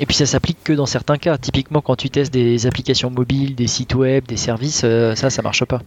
Et 0.01 0.07
puis 0.07 0.15
ça 0.15 0.27
s'applique 0.27 0.59
que 0.63 0.73
dans 0.73 0.87
certains 0.87 1.19
cas. 1.19 1.37
Typiquement, 1.39 1.81
quand 1.81 1.97
tu 1.97 2.11
testes 2.11 2.33
des 2.33 2.67
applications 2.69 3.11
mobiles, 3.11 3.57
des 3.57 3.67
sites 3.67 3.97
web, 3.97 4.25
des 4.29 4.37
services, 4.37 4.83
euh, 4.85 5.17
ça, 5.17 5.31
ça 5.31 5.43
marche 5.43 5.65
pas. 5.65 5.83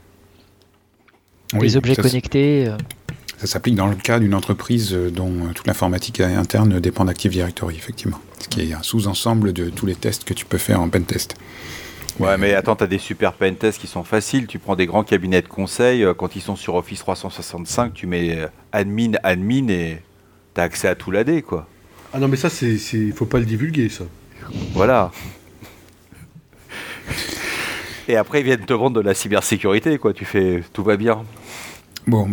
Oui, 1.54 1.62
les 1.64 1.78
objets 1.78 1.96
ça, 1.96 2.02
connectés. 2.02 2.70
Euh, 3.42 3.46
Ça 3.46 3.48
s'applique 3.48 3.76
dans 3.76 3.88
le 3.88 3.96
cas 3.96 4.20
d'une 4.20 4.34
entreprise 4.34 4.94
euh, 4.94 5.10
dont 5.10 5.32
euh, 5.32 5.54
toute 5.54 5.68
l'informatique 5.68 6.20
interne 6.20 6.80
dépend 6.80 7.06
d'Active 7.06 7.32
Directory, 7.32 7.76
effectivement. 7.76 8.20
Ce 8.40 8.48
qui 8.48 8.62
est 8.62 8.74
un 8.74 8.84
sous-ensemble 8.84 9.54
de 9.54 9.70
tous 9.70 9.86
les 9.86 9.96
tests 9.96 10.24
que 10.24 10.34
tu 10.34 10.46
peux 10.46 10.58
faire 10.58 10.82
en 10.82 10.90
pentest. 10.90 11.36
Ouais, 12.20 12.38
mais 12.38 12.54
attends, 12.54 12.76
t'as 12.76 12.88
des 12.88 12.98
super 12.98 13.34
pentests 13.34 13.80
qui 13.80 13.88
sont 13.88 14.04
faciles. 14.04 14.48
Tu 14.48 14.60
prends 14.60 14.76
des 14.76 14.86
grands 14.86 15.04
cabinets 15.04 15.42
de 15.42 15.48
conseil, 15.48 16.04
euh, 16.04 16.14
quand 16.14 16.36
ils 16.36 16.42
sont 16.42 16.56
sur 16.56 16.76
Office 16.76 17.00
365, 17.00 17.94
tu 17.94 18.06
mets 18.06 18.38
euh, 18.38 18.48
admin, 18.72 19.14
admin 19.24 19.68
et 19.70 19.98
t'as 20.54 20.64
accès 20.64 20.88
à 20.88 20.96
tout 20.96 21.12
l'AD, 21.12 21.42
quoi. 21.42 21.68
Ah 22.14 22.20
non, 22.20 22.28
mais 22.28 22.38
ça, 22.38 22.50
c'est, 22.50 22.78
c'est, 22.78 23.12
faut 23.12 23.26
pas 23.26 23.40
le 23.40 23.46
divulguer, 23.46 23.90
ça. 23.90 24.04
Voilà. 24.74 25.12
Et 28.08 28.18
après, 28.18 28.42
ils 28.42 28.46
viennent 28.46 28.66
te 28.66 28.74
vendre 28.74 29.02
de 29.02 29.02
la 29.02 29.14
cybersécurité, 29.14 29.98
quoi. 29.98 30.14
Tu 30.14 30.26
fais, 30.26 30.64
tout 30.74 30.84
va 30.84 30.98
bien. 30.98 31.24
Bon, 32.06 32.28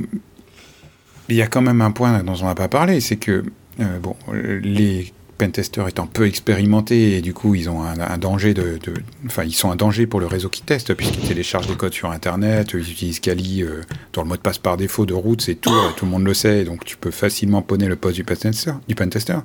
il 1.28 1.36
y 1.36 1.42
a 1.42 1.46
quand 1.46 1.62
même 1.62 1.80
un 1.80 1.90
point 1.90 2.22
dont 2.22 2.34
on 2.40 2.46
n'a 2.46 2.54
pas 2.54 2.68
parlé, 2.68 3.00
c'est 3.00 3.16
que 3.16 3.44
euh, 3.80 3.98
bon, 3.98 4.16
les 4.32 5.12
pentesters 5.38 5.86
étant 5.86 6.06
peu 6.06 6.26
expérimentés 6.26 7.16
et 7.16 7.20
du 7.20 7.32
coup 7.32 7.54
ils 7.54 7.70
ont 7.70 7.82
un, 7.82 8.18
danger 8.18 8.54
de, 8.54 8.78
enfin 9.24 9.44
ils 9.44 9.54
sont 9.54 9.70
un 9.70 9.76
danger 9.76 10.06
pour 10.06 10.18
le 10.18 10.26
réseau 10.26 10.48
qui 10.48 10.62
teste 10.62 10.94
puisqu'ils 10.94 11.28
téléchargent 11.28 11.68
des 11.68 11.76
codes 11.76 11.94
sur 11.94 12.10
internet, 12.10 12.72
ils 12.74 12.90
utilisent 12.90 13.20
Kali 13.20 13.62
euh, 13.62 13.82
dont 14.12 14.22
le 14.22 14.28
mot 14.28 14.36
de 14.36 14.40
passe 14.40 14.58
par 14.58 14.76
défaut 14.76 15.06
de 15.06 15.14
route 15.14 15.40
c'est 15.40 15.54
tout, 15.54 15.70
tout 15.96 16.04
le 16.06 16.10
monde 16.10 16.24
le 16.24 16.34
sait 16.34 16.64
donc 16.64 16.84
tu 16.84 16.96
peux 16.96 17.12
facilement 17.12 17.62
poney 17.62 17.86
le 17.86 17.94
poste 17.94 18.16
du 18.16 18.24
pentester. 18.24 18.72
Du 18.88 18.96
pentester. 18.96 19.38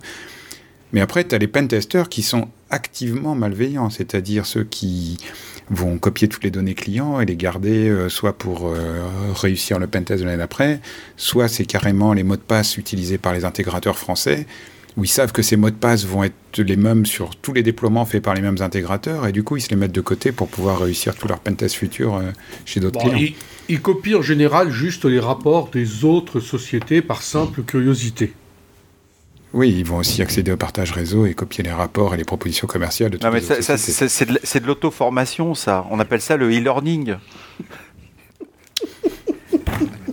Mais 0.94 1.02
après 1.02 1.26
tu 1.28 1.36
as 1.36 1.38
les 1.38 1.48
pentesters 1.48 2.10
qui 2.10 2.24
sont 2.24 2.50
activement 2.72 3.36
malveillants, 3.36 3.92
c'est-à-dire 3.92 4.48
ceux 4.48 4.64
qui 4.64 5.20
vont 5.70 5.98
copier 5.98 6.28
toutes 6.28 6.44
les 6.44 6.52
données 6.52 6.74
clients 6.74 7.20
et 7.20 7.26
les 7.26 7.36
garder 7.36 7.90
euh, 7.90 8.10
soit 8.10 8.34
pour 8.34 8.68
euh, 8.68 9.02
réussir 9.34 9.80
le 9.80 9.88
pentest 9.88 10.22
de 10.22 10.26
l'année 10.26 10.38
d'après, 10.38 10.80
soit 11.18 11.48
c'est 11.48 11.66
carrément 11.66 12.14
les 12.14 12.24
mots 12.24 12.36
de 12.36 12.42
passe 12.42 12.78
utilisés 12.78 13.18
par 13.18 13.34
les 13.34 13.46
intégrateurs 13.46 13.98
français 13.98 14.46
où 14.98 15.04
ils 15.04 15.10
savent 15.10 15.32
que 15.32 15.42
ces 15.42 15.56
mots 15.56 15.70
de 15.70 15.76
passe 15.76 16.06
vont 16.06 16.24
être 16.24 16.60
les 16.60 16.76
mêmes 16.76 17.06
sur 17.06 17.36
tous 17.36 17.54
les 17.54 17.64
déploiements 17.64 18.06
faits 18.06 18.22
par 18.22 18.36
les 18.36 18.42
mêmes 18.42 18.62
intégrateurs, 18.62 19.26
et 19.26 19.32
du 19.32 19.44
coup, 19.44 19.58
ils 19.58 19.62
se 19.62 19.70
les 19.70 19.76
mettent 19.76 19.92
de 19.92 20.02
côté 20.02 20.32
pour 20.32 20.48
pouvoir 20.48 20.82
réussir 20.82 21.16
tous 21.16 21.28
leurs 21.28 21.40
pentests 21.40 21.76
futurs 21.76 22.16
euh, 22.16 22.32
chez 22.66 22.80
d'autres 22.80 23.00
clients. 23.00 23.18
Ils, 23.18 23.34
ils, 23.70 23.82
copient 23.82 24.20
en 24.20 24.22
général 24.22 24.72
juste 24.72 25.06
les 25.06 25.20
rapports 25.20 25.70
des 25.70 26.06
autres 26.06 26.40
sociétés 26.40 27.02
par 27.02 27.24
simple 27.24 27.64
curiosité. 27.64 28.34
Oui, 29.54 29.70
ils 29.70 29.86
vont 29.86 29.98
aussi 29.98 30.22
accéder 30.22 30.52
au 30.52 30.58
partage 30.58 30.92
réseau 30.92 31.28
et 31.28 31.36
copier 31.36 31.64
les 31.64 31.72
rapports 31.72 32.16
et 32.16 32.18
les 32.18 32.24
propositions 32.24 32.68
commerciales 32.68 33.12
de 33.12 33.24
Non, 33.24 33.32
mais 33.32 33.42
ça, 33.42 33.78
c'est 33.78 34.60
de, 34.60 34.68
l'auto-formation, 34.68 35.54
ça. 35.54 35.86
On 35.92 36.00
appelle 36.00 36.22
ça 36.22 36.38
le 36.38 36.50
e-learning. 36.50 37.16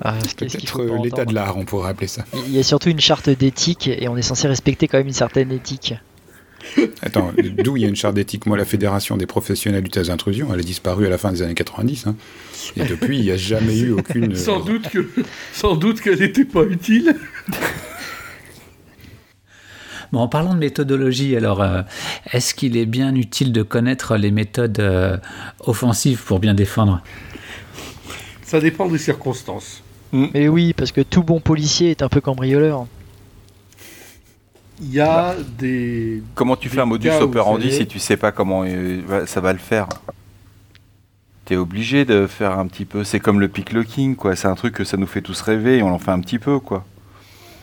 Ah, 0.02 0.14
Peut-être 0.36 1.02
l'état 1.02 1.26
de 1.26 1.34
l'art, 1.34 1.58
on 1.58 1.64
pourrait 1.64 1.90
appeler 1.90 2.06
ça. 2.06 2.24
Il 2.46 2.56
y 2.56 2.58
a 2.58 2.62
surtout 2.62 2.88
une 2.88 3.00
charte 3.00 3.28
d'éthique 3.28 3.86
et 3.88 4.08
on 4.08 4.16
est 4.16 4.22
censé 4.22 4.48
respecter 4.48 4.88
quand 4.88 4.96
même 4.96 5.08
une 5.08 5.12
certaine 5.12 5.52
éthique. 5.52 5.94
Attends, 7.02 7.32
d'où 7.58 7.76
il 7.76 7.82
y 7.82 7.86
a 7.86 7.88
une 7.88 7.96
charte 7.96 8.14
d'éthique? 8.14 8.46
Moi, 8.46 8.56
la 8.56 8.64
Fédération 8.64 9.16
des 9.16 9.26
professionnels 9.26 9.82
du 9.82 9.90
test 9.90 10.08
d'intrusion, 10.08 10.48
elle 10.52 10.60
a 10.60 10.62
disparu 10.62 11.06
à 11.06 11.10
la 11.10 11.18
fin 11.18 11.32
des 11.32 11.42
années 11.42 11.54
90. 11.54 12.06
Hein. 12.06 12.16
Et 12.76 12.84
depuis, 12.84 13.18
il 13.18 13.24
n'y 13.24 13.30
a 13.30 13.36
jamais 13.36 13.78
eu 13.78 13.92
aucune. 13.92 14.34
sans 14.36 14.60
doute 14.60 14.88
que, 14.88 15.08
sans 15.52 15.76
doute 15.76 16.00
qu'elle 16.00 16.18
n'était 16.18 16.44
pas 16.44 16.64
utile. 16.64 17.14
Bon, 20.12 20.20
en 20.20 20.28
parlant 20.28 20.54
de 20.54 20.58
méthodologie, 20.58 21.36
alors, 21.36 21.62
euh, 21.62 21.82
est-ce 22.32 22.54
qu'il 22.54 22.76
est 22.76 22.86
bien 22.86 23.14
utile 23.14 23.52
de 23.52 23.62
connaître 23.62 24.16
les 24.16 24.30
méthodes 24.30 24.80
euh, 24.80 25.16
offensives 25.60 26.24
pour 26.24 26.40
bien 26.40 26.54
défendre? 26.54 27.00
Ça 28.42 28.60
dépend 28.60 28.88
des 28.88 28.98
circonstances. 28.98 29.82
Mais 30.12 30.48
oui, 30.48 30.72
parce 30.72 30.90
que 30.90 31.02
tout 31.02 31.22
bon 31.22 31.38
policier 31.38 31.90
est 31.90 32.02
un 32.02 32.08
peu 32.08 32.20
cambrioleur. 32.20 32.86
Il 34.80 34.92
y 34.92 35.00
a 35.00 35.36
des. 35.58 36.22
Comment 36.34 36.56
tu 36.56 36.68
fais 36.68 36.80
un 36.80 36.86
modus 36.86 37.10
operandi 37.10 37.70
si 37.70 37.86
tu 37.86 37.98
sais 37.98 38.16
pas 38.16 38.32
comment 38.32 38.64
euh, 38.66 39.26
ça 39.26 39.40
va 39.40 39.52
le 39.52 39.58
faire? 39.58 39.86
T'es 41.44 41.56
obligé 41.56 42.04
de 42.04 42.26
faire 42.26 42.58
un 42.58 42.66
petit 42.66 42.86
peu. 42.86 43.04
C'est 43.04 43.20
comme 43.20 43.40
le 43.40 43.48
picklocking, 43.48 44.16
quoi. 44.16 44.34
C'est 44.36 44.48
un 44.48 44.54
truc 44.54 44.74
que 44.74 44.84
ça 44.84 44.96
nous 44.96 45.06
fait 45.06 45.20
tous 45.20 45.40
rêver 45.42 45.78
et 45.78 45.82
on 45.82 45.92
en 45.92 45.98
fait 45.98 46.10
un 46.10 46.20
petit 46.20 46.38
peu, 46.38 46.58
quoi. 46.58 46.84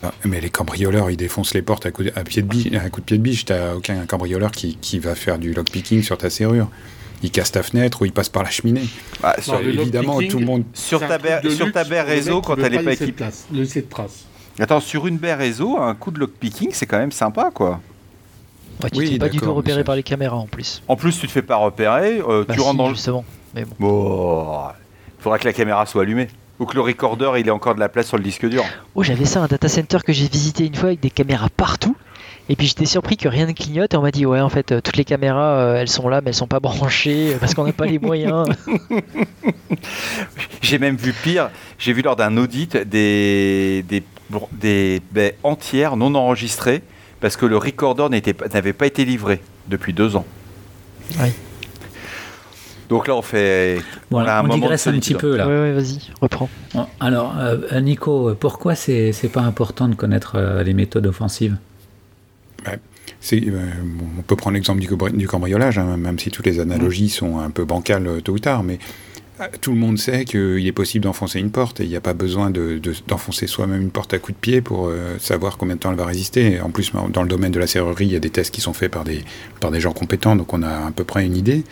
Ah, 0.04 0.12
mais 0.25 0.39
les 0.39 0.50
cambrioleurs, 0.50 1.10
ils 1.10 1.18
défoncent 1.18 1.54
les 1.54 1.62
portes 1.62 1.86
à 1.86 1.92
coup 1.92 2.04
de, 2.04 2.10
pied 2.10 2.42
de 2.42 2.48
biche. 2.48 2.74
À 2.74 2.89
coup 2.89 3.01
de 3.01 3.06
pied 3.06 3.18
de 3.18 3.24
biche, 3.24 3.46
t'as 3.46 3.74
aucun 3.74 4.06
cambrioleur 4.06 4.51
qui, 4.51 4.77
qui, 4.77 5.00
va 5.00 5.16
faire 5.16 5.39
du 5.39 5.54
lockpicking 5.54 6.04
sur 6.04 6.18
ta 6.18 6.30
serrure. 6.30 6.70
Il 7.24 7.32
casse 7.32 7.51
ta 7.51 7.63
fenêtre 7.63 8.04
ou 8.04 8.06
il 8.06 8.12
passe 8.12 8.30
par 8.30 8.44
la 8.44 8.50
cheminée. 8.51 8.88
Bah, 9.22 9.36
évidemment, 9.62 10.20
tout 10.30 10.38
le 10.39 10.46
monde. 10.46 10.63
Sur 10.74 11.00
ta, 11.00 11.18
baie, 11.18 11.42
sur 11.50 11.72
ta 11.72 11.84
réseau, 11.84 12.42
quand 12.42 12.58
elle 12.58 12.74
n'est 12.74 12.84
pas 12.84 12.94
équipée. 12.94 13.25
Le 13.51 13.66
de 13.66 13.82
trace. 13.82 14.25
Attends, 14.60 14.80
sur 14.80 15.08
une 15.08 15.18
baie 15.18 15.34
réseau, 15.34 15.77
un 15.80 15.94
coup 15.96 16.12
de 16.12 16.20
lockpicking, 16.20 16.70
c'est 16.74 16.86
quand 16.86 16.98
même 16.98 17.12
sympa, 17.12 17.51
quoi. 17.54 17.80
Ouais, 18.84 18.89
tu 18.92 19.00
oui, 19.00 19.18
pas 19.18 19.30
du 19.30 19.39
tout 19.39 19.54
repéré 19.54 19.84
par 19.84 19.96
les 19.96 20.04
caméras 20.04 20.38
en 20.38 20.46
plus. 20.46 20.84
En 20.88 20.96
plus, 20.96 21.20
tu 21.20 21.25
te 21.25 21.31
fais 21.31 21.42
pas 21.42 21.55
repérer, 21.55 22.20
euh, 22.20 22.46
bah 22.48 22.53
tu 22.53 22.60
rentres 22.60 22.77
dans 22.77 22.90
le. 22.90 22.94
Justement, 22.94 23.25
mais 23.55 23.66
bon. 23.66 23.75
bon. 23.79 24.62
Il 25.20 25.24
faudra 25.24 25.40
que 25.40 25.46
la 25.46 25.53
caméra 25.53 25.86
soit 25.88 26.03
allumée. 26.03 26.27
Ou 26.59 26.65
que 26.65 26.75
le 26.75 26.81
recorder, 26.81 27.31
il 27.37 27.48
ait 27.48 27.51
encore 27.51 27.75
de 27.75 27.79
la 27.79 27.89
place 27.89 28.07
sur 28.07 28.17
le 28.17 28.24
disque 28.24 28.48
dur. 28.48 28.63
Oh, 28.96 29.03
j'avais 29.03 29.25
ça, 29.25 29.41
un 29.41 29.48
data 29.48 29.70
center 29.70 30.00
que 30.05 30.13
j'ai 30.13 30.27
visité 30.27 30.65
une 30.65 30.75
fois 30.75 30.89
avec 30.89 31.00
des 31.00 31.11
caméras 31.11 31.50
partout. 31.55 31.96
Et 32.50 32.55
puis 32.55 32.67
j'étais 32.67 32.85
surpris 32.85 33.17
que 33.17 33.27
rien 33.27 33.46
ne 33.46 33.51
clignote 33.51 33.93
et 33.93 33.98
on 33.98 34.01
m'a 34.01 34.11
dit 34.11 34.25
ouais 34.25 34.39
en 34.39 34.48
fait 34.48 34.72
euh, 34.72 34.79
toutes 34.79 34.96
les 34.96 35.03
caméras 35.03 35.59
euh, 35.59 35.75
elles 35.75 35.89
sont 35.89 36.07
là 36.07 36.22
mais 36.22 36.29
elles 36.29 36.35
sont 36.35 36.48
pas 36.48 36.61
branchées 36.61 37.33
euh, 37.33 37.37
parce 37.39 37.53
qu'on 37.53 37.65
n'a 37.65 37.74
pas 37.74 37.85
les 37.85 38.00
moyens. 38.00 38.48
j'ai 40.61 40.79
même 40.79 40.96
vu 40.96 41.11
pire, 41.11 41.50
j'ai 41.77 41.91
vu 41.91 42.01
lors 42.01 42.15
d'un 42.15 42.37
audit 42.37 42.77
des, 42.77 43.83
des, 43.89 44.01
des 44.53 45.01
baies 45.11 45.35
entières 45.43 45.98
non 45.98 46.15
enregistrées 46.15 46.83
parce 47.20 47.35
que 47.35 47.46
le 47.46 47.57
recorder 47.57 48.07
n'avait 48.53 48.74
pas 48.74 48.85
été 48.85 49.03
livré 49.03 49.41
depuis 49.67 49.91
deux 49.91 50.15
ans. 50.15 50.25
Oui. 51.20 51.33
Donc 52.90 53.08
là, 53.08 53.16
on 53.16 53.22
fait. 53.22 53.80
Voilà, 54.10 54.44
on, 54.44 54.48
digresse 54.48 54.88
un 54.88 54.94
petit 54.94 55.14
peu 55.14 55.36
là. 55.36 55.48
Oui, 55.48 55.70
oui, 55.70 55.74
vas-y, 55.74 56.00
reprends. 56.22 56.50
Alors, 57.00 57.36
euh, 57.38 57.80
Nico, 57.82 58.34
pourquoi 58.40 58.76
c'est 58.76 59.12
n'est 59.22 59.30
pas 59.30 59.42
important 59.42 59.88
de 59.88 59.96
connaître 59.96 60.36
euh, 60.36 60.64
les 60.64 60.74
méthodes 60.74 61.08
offensives? 61.08 61.58
Euh, 62.68 62.76
On 64.18 64.22
peut 64.22 64.36
prendre 64.36 64.56
l'exemple 64.56 64.80
du, 64.80 64.88
du, 65.18 65.28
cambriolage, 65.28 65.80
hein, 65.80 65.98
même 65.98 66.20
si 66.20 66.32
toutes 66.32 66.46
les 66.46 66.60
analogies 66.60 67.10
sont 67.10 67.40
un 67.40 67.50
peu 67.50 67.66
bancales 67.66 68.22
tôt 68.24 68.34
ou 68.34 68.40
tard, 68.40 68.64
mais 68.64 68.80
tout 69.62 69.72
le 69.72 69.78
monde 69.78 70.00
sait 70.00 70.26
qu'il 70.26 70.66
est 70.66 70.72
possible 70.72 71.04
d'enfoncer 71.04 71.40
une 71.40 71.52
porte 71.52 71.80
et 71.80 71.84
il 71.84 71.90
n'y 71.90 71.96
a 71.96 72.02
pas 72.02 72.14
besoin 72.14 72.50
d'enfoncer 72.50 73.46
de, 73.46 73.52
soi-même 73.52 73.82
une 73.82 73.92
porte 73.92 74.14
à 74.14 74.20
coup 74.20 74.32
de 74.32 74.38
pied 74.38 74.62
pour 74.62 74.92
savoir 75.20 75.58
combien 75.58 75.76
de 75.76 75.80
temps 75.80 75.92
elle 75.92 75.98
va 75.98 76.06
résister. 76.06 76.60
En 76.62 76.72
plus, 76.72 76.92
dans 76.92 77.22
le 77.22 77.30
domaine 77.30 77.52
de 77.52 77.60
la 77.60 77.68
serrurerie, 77.68 78.06
il 78.06 78.14
y 78.14 78.16
a 78.16 78.20
des 78.20 78.32
tests 78.32 78.54
qui 78.54 78.62
sont 78.62 78.74
faits 78.74 78.92
par 78.92 79.04
des, 79.04 79.24
par 79.60 79.72
des 79.72 79.80
gens 79.80 79.94
compétents, 79.94 80.36
donc 80.36 80.54
on 80.54 80.64
a 80.64 80.88
à 80.88 80.92
peu 80.92 81.04
près 81.04 81.26
une 81.26 81.38
idée. 81.38 81.64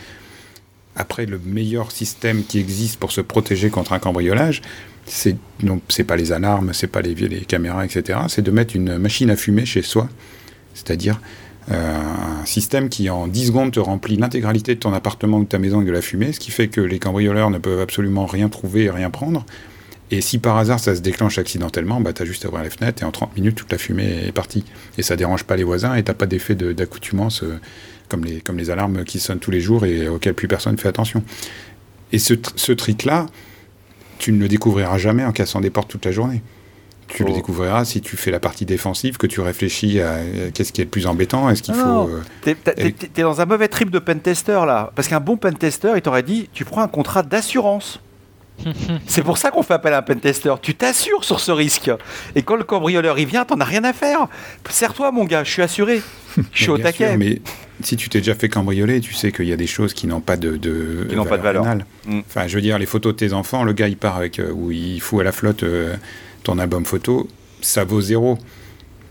Après, 0.95 1.25
le 1.25 1.39
meilleur 1.43 1.91
système 1.91 2.43
qui 2.43 2.59
existe 2.59 2.97
pour 2.99 3.11
se 3.11 3.21
protéger 3.21 3.69
contre 3.69 3.93
un 3.93 3.99
cambriolage, 3.99 4.61
c'est 5.05 5.35
non, 5.61 5.81
c'est 5.89 6.03
pas 6.03 6.15
les 6.15 6.31
alarmes, 6.31 6.73
c'est 6.73 6.87
pas 6.87 7.01
les, 7.01 7.15
caméras, 7.41 7.85
etc. 7.85 8.19
C'est 8.27 8.41
de 8.41 8.51
mettre 8.51 8.75
une 8.75 8.97
machine 8.97 9.29
à 9.29 9.35
fumer 9.35 9.65
chez 9.65 9.81
soi, 9.81 10.09
c'est-à-dire 10.73 11.19
euh, 11.71 12.01
un 12.41 12.45
système 12.45 12.89
qui 12.89 13.09
en 13.09 13.27
10 13.27 13.47
secondes 13.47 13.71
te 13.71 13.79
remplit 13.79 14.17
l'intégralité 14.17 14.75
de 14.75 14.79
ton 14.79 14.93
appartement 14.93 15.37
ou 15.37 15.43
de 15.43 15.49
ta 15.49 15.59
maison 15.59 15.81
de 15.81 15.91
la 15.91 16.01
fumée, 16.01 16.31
ce 16.31 16.39
qui 16.39 16.51
fait 16.51 16.67
que 16.67 16.81
les 16.81 16.99
cambrioleurs 16.99 17.49
ne 17.49 17.57
peuvent 17.57 17.81
absolument 17.81 18.25
rien 18.25 18.49
trouver 18.49 18.83
et 18.83 18.89
rien 18.89 19.09
prendre. 19.09 19.45
Et 20.11 20.21
si 20.21 20.37
par 20.37 20.57
hasard 20.57 20.79
ça 20.79 20.95
se 20.95 21.01
déclenche 21.01 21.39
accidentellement, 21.39 21.99
bah, 21.99 22.13
tu 22.13 22.21
as 22.21 22.25
juste 22.25 22.45
à 22.45 22.49
ouvrir 22.49 22.63
les 22.63 22.69
fenêtres 22.69 23.01
et 23.01 23.05
en 23.05 23.11
30 23.11 23.35
minutes 23.35 23.55
toute 23.55 23.71
la 23.71 23.77
fumée 23.77 24.27
est 24.27 24.31
partie. 24.31 24.63
Et 24.97 25.03
ça 25.03 25.15
dérange 25.15 25.43
pas 25.43 25.55
les 25.55 25.63
voisins 25.63 25.95
et 25.95 26.03
t'as 26.03 26.13
pas 26.13 26.27
d'effet 26.27 26.55
d'accoutumance. 26.55 27.43
Euh, 27.43 27.59
comme 28.09 28.23
les, 28.23 28.41
comme 28.41 28.57
les 28.57 28.69
alarmes 28.69 29.03
qui 29.03 29.19
sonnent 29.19 29.39
tous 29.39 29.51
les 29.51 29.61
jours 29.61 29.85
et 29.85 30.07
auxquelles 30.07 30.33
plus 30.33 30.47
personne 30.47 30.73
ne 30.73 30.79
fait 30.79 30.87
attention. 30.87 31.23
Et 32.11 32.19
ce, 32.19 32.33
ce 32.55 32.71
trick-là, 32.71 33.25
tu 34.17 34.31
ne 34.31 34.39
le 34.39 34.47
découvriras 34.47 34.97
jamais 34.97 35.25
en 35.25 35.31
cassant 35.31 35.61
des 35.61 35.69
portes 35.69 35.89
toute 35.89 36.05
la 36.05 36.11
journée. 36.11 36.41
Tu 37.07 37.23
le 37.23 37.29
oh. 37.31 37.35
découvriras 37.35 37.85
si 37.85 38.01
tu 38.01 38.17
fais 38.17 38.31
la 38.31 38.39
partie 38.39 38.65
défensive, 38.65 39.17
que 39.17 39.27
tu 39.27 39.39
réfléchis 39.39 40.01
à 40.01 40.19
qu'est-ce 40.53 40.73
qui 40.73 40.81
est 40.81 40.85
le 40.85 40.89
plus 40.89 41.05
embêtant, 41.05 41.49
est-ce 41.49 41.61
qu'il 41.61 41.75
faut... 41.75 42.09
Euh, 42.09 42.23
t'es, 42.41 42.55
es 43.15 43.21
dans 43.21 43.41
un 43.41 43.45
mauvais 43.45 43.67
trip 43.67 43.91
de 43.91 43.99
pentester 43.99 44.63
là. 44.65 44.91
Parce 44.95 45.07
qu'un 45.07 45.19
bon 45.19 45.37
pentester, 45.37 45.91
il 45.95 46.01
t'aurait 46.01 46.23
dit, 46.23 46.49
tu 46.51 46.65
prends 46.65 46.81
un 46.81 46.87
contrat 46.87 47.21
d'assurance. 47.21 47.99
C'est 49.07 49.21
pour 49.21 49.37
ça 49.37 49.51
qu'on 49.51 49.61
fait 49.61 49.75
appel 49.75 49.93
à 49.93 49.99
un 49.99 50.01
pentester. 50.01 50.53
Tu 50.61 50.73
t'assures 50.73 51.23
sur 51.23 51.39
ce 51.39 51.51
risque. 51.51 51.91
Et 52.35 52.41
quand 52.41 52.55
le 52.55 52.63
cambrioleur 52.63 53.19
il 53.19 53.27
vient, 53.27 53.45
t'en 53.45 53.59
as 53.59 53.65
rien 53.65 53.83
à 53.83 53.93
faire. 53.93 54.27
Serre-toi, 54.69 55.11
mon 55.11 55.25
gars, 55.25 55.43
je 55.43 55.51
suis 55.51 55.61
assuré. 55.61 56.01
Je 56.51 56.63
suis 56.63 56.71
au 56.71 56.77
taquet. 56.77 57.15
mais 57.17 57.41
si 57.85 57.97
tu 57.97 58.09
t'es 58.09 58.19
déjà 58.19 58.35
fait 58.35 58.49
cambrioler, 58.49 58.99
tu 58.99 59.13
sais 59.13 59.31
qu'il 59.31 59.45
y 59.45 59.53
a 59.53 59.57
des 59.57 59.67
choses 59.67 59.93
qui 59.93 60.07
n'ont 60.07 60.21
pas 60.21 60.37
de, 60.37 60.57
de 60.57 61.05
qui 61.07 61.15
n'ont 61.15 61.25
pas 61.25 61.37
de 61.37 61.43
valeur. 61.43 61.63
Mm. 62.05 62.19
Enfin, 62.27 62.47
je 62.47 62.55
veux 62.55 62.61
dire, 62.61 62.79
les 62.79 62.85
photos 62.85 63.13
de 63.13 63.17
tes 63.17 63.33
enfants, 63.33 63.63
le 63.63 63.73
gars 63.73 63.87
il 63.87 63.97
part 63.97 64.17
avec 64.17 64.39
euh, 64.39 64.51
où 64.51 64.71
il 64.71 64.99
fout 64.99 65.21
à 65.21 65.23
la 65.23 65.31
flotte 65.31 65.63
euh, 65.63 65.95
ton 66.43 66.57
album 66.57 66.85
photo, 66.85 67.27
ça 67.61 67.83
vaut 67.83 68.01
zéro. 68.01 68.37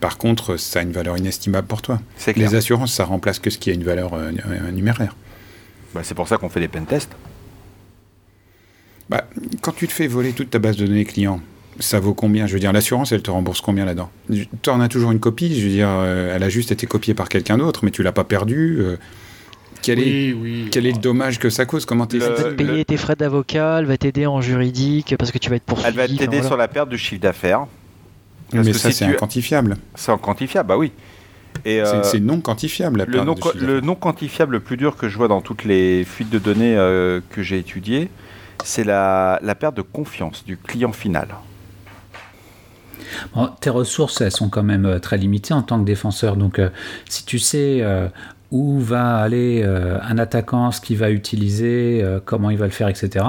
Par 0.00 0.18
contre, 0.18 0.56
ça 0.56 0.80
a 0.80 0.82
une 0.82 0.92
valeur 0.92 1.16
inestimable 1.16 1.66
pour 1.66 1.82
toi. 1.82 2.00
Les 2.36 2.54
assurances, 2.54 2.92
ça 2.92 3.04
remplace 3.04 3.38
que 3.38 3.48
ce 3.48 3.58
qui 3.58 3.70
a 3.70 3.72
une 3.72 3.84
valeur 3.84 4.12
euh, 4.14 4.32
numéraire. 4.70 5.16
Bah, 5.94 6.00
c'est 6.02 6.14
pour 6.14 6.28
ça 6.28 6.36
qu'on 6.36 6.48
fait 6.48 6.60
des 6.60 6.68
pentests. 6.68 7.12
Bah, 9.08 9.24
quand 9.60 9.72
tu 9.72 9.86
te 9.86 9.92
fais 9.92 10.06
voler 10.06 10.32
toute 10.32 10.50
ta 10.50 10.58
base 10.58 10.76
de 10.76 10.86
données 10.86 11.04
client, 11.04 11.40
ça 11.80 12.00
vaut 12.00 12.14
combien? 12.14 12.46
Je 12.46 12.54
veux 12.54 12.60
dire, 12.60 12.72
l'assurance, 12.72 13.12
elle 13.12 13.22
te 13.22 13.30
rembourse 13.30 13.60
combien 13.60 13.84
là-dedans? 13.84 14.10
Tu 14.62 14.70
en 14.70 14.80
as 14.80 14.88
toujours 14.88 15.12
une 15.12 15.20
copie, 15.20 15.58
je 15.58 15.64
veux 15.64 15.72
dire, 15.72 15.88
euh, 15.90 16.34
elle 16.34 16.42
a 16.42 16.48
juste 16.48 16.72
été 16.72 16.86
copiée 16.86 17.14
par 17.14 17.28
quelqu'un 17.28 17.58
d'autre, 17.58 17.84
mais 17.84 17.90
tu 17.90 18.02
l'as 18.02 18.12
pas 18.12 18.24
perdue. 18.24 18.78
Euh, 18.80 18.96
quel, 19.82 19.98
est, 19.98 20.34
quel 20.70 20.86
est 20.86 20.92
le 20.92 20.98
dommage 20.98 21.38
que 21.38 21.50
ça 21.50 21.66
cause? 21.66 21.84
Comment 21.84 22.08
Elle 22.10 22.20
va 22.20 22.30
te 22.30 22.48
payer 22.54 22.84
tes 22.84 22.96
frais 22.96 23.16
d'avocat, 23.16 23.80
elle 23.80 23.84
va 23.86 23.98
t'aider 23.98 24.26
en 24.26 24.40
juridique 24.40 25.14
parce 25.18 25.30
que 25.30 25.38
tu 25.38 25.50
vas 25.50 25.56
être 25.56 25.64
poursuivi. 25.64 25.88
Elle 25.88 25.96
va 25.96 26.16
t'aider 26.18 26.42
sur 26.42 26.56
la 26.56 26.68
perte 26.68 26.88
du 26.88 26.96
chiffre 26.98 27.20
d'affaires. 27.20 27.66
Mais 28.52 28.72
ça, 28.72 28.90
c'est 28.90 29.04
inquantifiable. 29.04 29.76
C'est 29.94 30.12
inquantifiable, 30.12 30.68
bah 30.68 30.76
oui. 30.76 30.92
Euh, 31.66 32.02
C'est 32.02 32.20
non 32.20 32.40
quantifiable. 32.40 32.98
la 32.98 33.04
le, 33.04 33.12
perte 33.12 33.26
non, 33.26 33.34
de 33.34 33.42
chiffre 33.42 33.56
le 33.64 33.80
non 33.80 33.94
quantifiable 33.94 34.52
le 34.54 34.60
plus 34.60 34.76
dur 34.76 34.96
que 34.96 35.08
je 35.08 35.16
vois 35.16 35.28
dans 35.28 35.40
toutes 35.40 35.64
les 35.64 36.04
fuites 36.04 36.30
de 36.30 36.38
données 36.38 36.76
euh, 36.76 37.20
que 37.30 37.42
j'ai 37.42 37.58
étudiées, 37.58 38.08
c'est 38.64 38.84
la, 38.84 39.38
la 39.42 39.54
perte 39.54 39.76
de 39.76 39.82
confiance 39.82 40.44
du 40.44 40.56
client 40.56 40.92
final. 40.92 41.28
Bon, 43.34 43.48
tes 43.60 43.70
ressources, 43.70 44.20
elles 44.20 44.30
sont 44.32 44.48
quand 44.48 44.62
même 44.62 44.86
euh, 44.86 44.98
très 44.98 45.16
limitées 45.16 45.54
en 45.54 45.62
tant 45.62 45.78
que 45.78 45.84
défenseur. 45.84 46.36
Donc, 46.36 46.58
euh, 46.58 46.68
si 47.08 47.24
tu 47.24 47.38
sais 47.38 47.78
euh, 47.80 48.08
où 48.50 48.78
va 48.78 49.16
aller 49.16 49.62
euh, 49.64 49.98
un 50.02 50.18
attaquant, 50.18 50.70
ce 50.70 50.80
qu'il 50.80 50.96
va 50.96 51.10
utiliser, 51.10 52.00
euh, 52.02 52.20
comment 52.24 52.50
il 52.50 52.58
va 52.58 52.66
le 52.66 52.70
faire, 52.70 52.88
etc., 52.88 53.24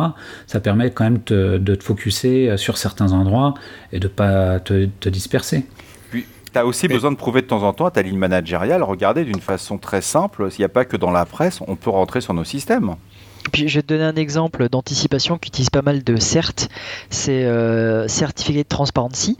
ça 0.47 0.59
permet 0.59 0.91
quand 0.91 1.03
même 1.05 1.21
te- 1.21 1.57
de 1.57 1.75
te 1.75 1.83
focuser 1.83 2.57
sur 2.57 2.77
certains 2.77 3.11
endroits 3.11 3.53
et 3.91 3.99
de 3.99 4.07
pas 4.07 4.59
te, 4.59 4.85
te 4.99 5.09
disperser. 5.09 5.65
Puis, 6.11 6.25
tu 6.53 6.59
as 6.59 6.65
aussi 6.65 6.87
besoin 6.87 7.11
de 7.11 7.17
prouver 7.17 7.41
de 7.41 7.47
temps 7.47 7.63
en 7.63 7.73
temps 7.73 7.85
à 7.87 7.91
ta 7.91 8.01
ligne 8.01 8.17
managériale, 8.17 8.83
regardez 8.83 9.25
d'une 9.25 9.41
façon 9.41 9.77
très 9.77 10.01
simple, 10.01 10.51
s'il 10.51 10.61
n'y 10.61 10.65
a 10.65 10.69
pas 10.69 10.85
que 10.85 10.97
dans 10.97 11.11
la 11.11 11.25
presse, 11.25 11.59
on 11.67 11.75
peut 11.75 11.89
rentrer 11.89 12.21
sur 12.21 12.33
nos 12.33 12.43
systèmes. 12.43 12.95
Je 13.53 13.63
vais 13.63 13.81
te 13.81 13.87
donner 13.87 14.03
un 14.03 14.15
exemple 14.15 14.69
d'anticipation 14.69 15.37
qui 15.37 15.49
utilise 15.49 15.69
pas 15.69 15.81
mal 15.81 16.03
de 16.03 16.17
CERT, 16.17 16.67
c'est 17.09 17.45
euh, 17.45 18.07
Certificate 18.07 18.67
Transparency. 18.67 19.37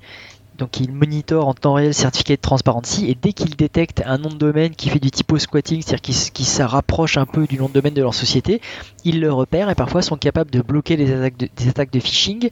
Donc 0.58 0.80
il 0.80 0.94
monitore 0.94 1.50
en 1.50 1.54
temps 1.54 1.74
réel 1.74 1.94
Certificate 1.94 2.40
Transparency 2.40 3.10
et 3.10 3.16
dès 3.16 3.34
qu'il 3.34 3.58
détecte 3.58 4.02
un 4.06 4.18
nom 4.18 4.30
de 4.30 4.36
domaine 4.36 4.74
qui 4.74 4.90
fait 4.90 5.00
du 5.00 5.12
typo 5.12 5.38
squatting, 5.38 5.82
c'est-à-dire 5.82 6.02
qui, 6.02 6.32
qui 6.32 6.46
se 6.46 6.64
rapproche 6.64 7.18
un 7.18 7.26
peu 7.26 7.46
du 7.46 7.58
nom 7.58 7.68
de 7.68 7.74
domaine 7.74 7.94
de 7.94 8.02
leur 8.02 8.14
société, 8.14 8.62
ils 9.04 9.20
le 9.20 9.34
repèrent 9.34 9.70
et 9.70 9.76
parfois 9.76 10.02
sont 10.02 10.16
capables 10.16 10.52
de 10.52 10.62
bloquer 10.62 10.96
les 10.96 11.08
de, 11.08 11.50
des 11.54 11.68
attaques 11.68 11.92
de 11.92 12.00
phishing 12.00 12.50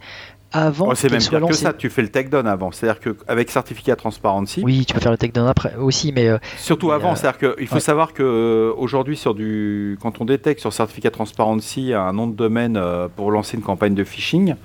avant 0.53 0.89
Oh, 0.89 0.95
c'est 0.95 1.11
même 1.11 1.19
soient 1.19 1.39
pire 1.39 1.47
que 1.47 1.53
ça, 1.55 1.73
tu 1.73 1.89
fais 1.89 2.03
le 2.03 2.09
takedown 2.09 2.47
avant. 2.47 2.71
C'est-à-dire 2.71 3.01
qu'avec 3.01 3.49
certificat 3.49 3.95
transparency, 3.95 4.61
Oui, 4.63 4.85
tu 4.85 4.93
peux 4.93 4.99
faire 4.99 5.11
le 5.11 5.17
takedown 5.17 5.47
après 5.47 5.75
aussi, 5.75 6.11
mais 6.13 6.29
euh, 6.29 6.37
Surtout 6.57 6.87
Mais, 6.87 6.93
avant, 6.93 7.11
euh, 7.11 7.15
c'est-à-dire 7.15 7.55
qu'il 7.55 7.67
faut 7.67 7.75
ouais. 7.75 7.81
savoir 7.81 8.13
que 8.13 8.23
euh, 8.23 9.33
du, 9.33 9.97
quand 10.01 10.21
on 10.21 10.25
détecte 10.25 10.61
sur 10.61 10.71
certificat 10.71 11.09
transparency 11.09 11.93
un 11.93 12.13
nom 12.13 12.27
de 12.27 12.35
domaine 12.35 12.79
pour 13.15 13.31
lancer 13.31 13.57
une 13.57 13.63
campagne 13.63 13.95
de 13.95 14.03
phishing, 14.03 14.55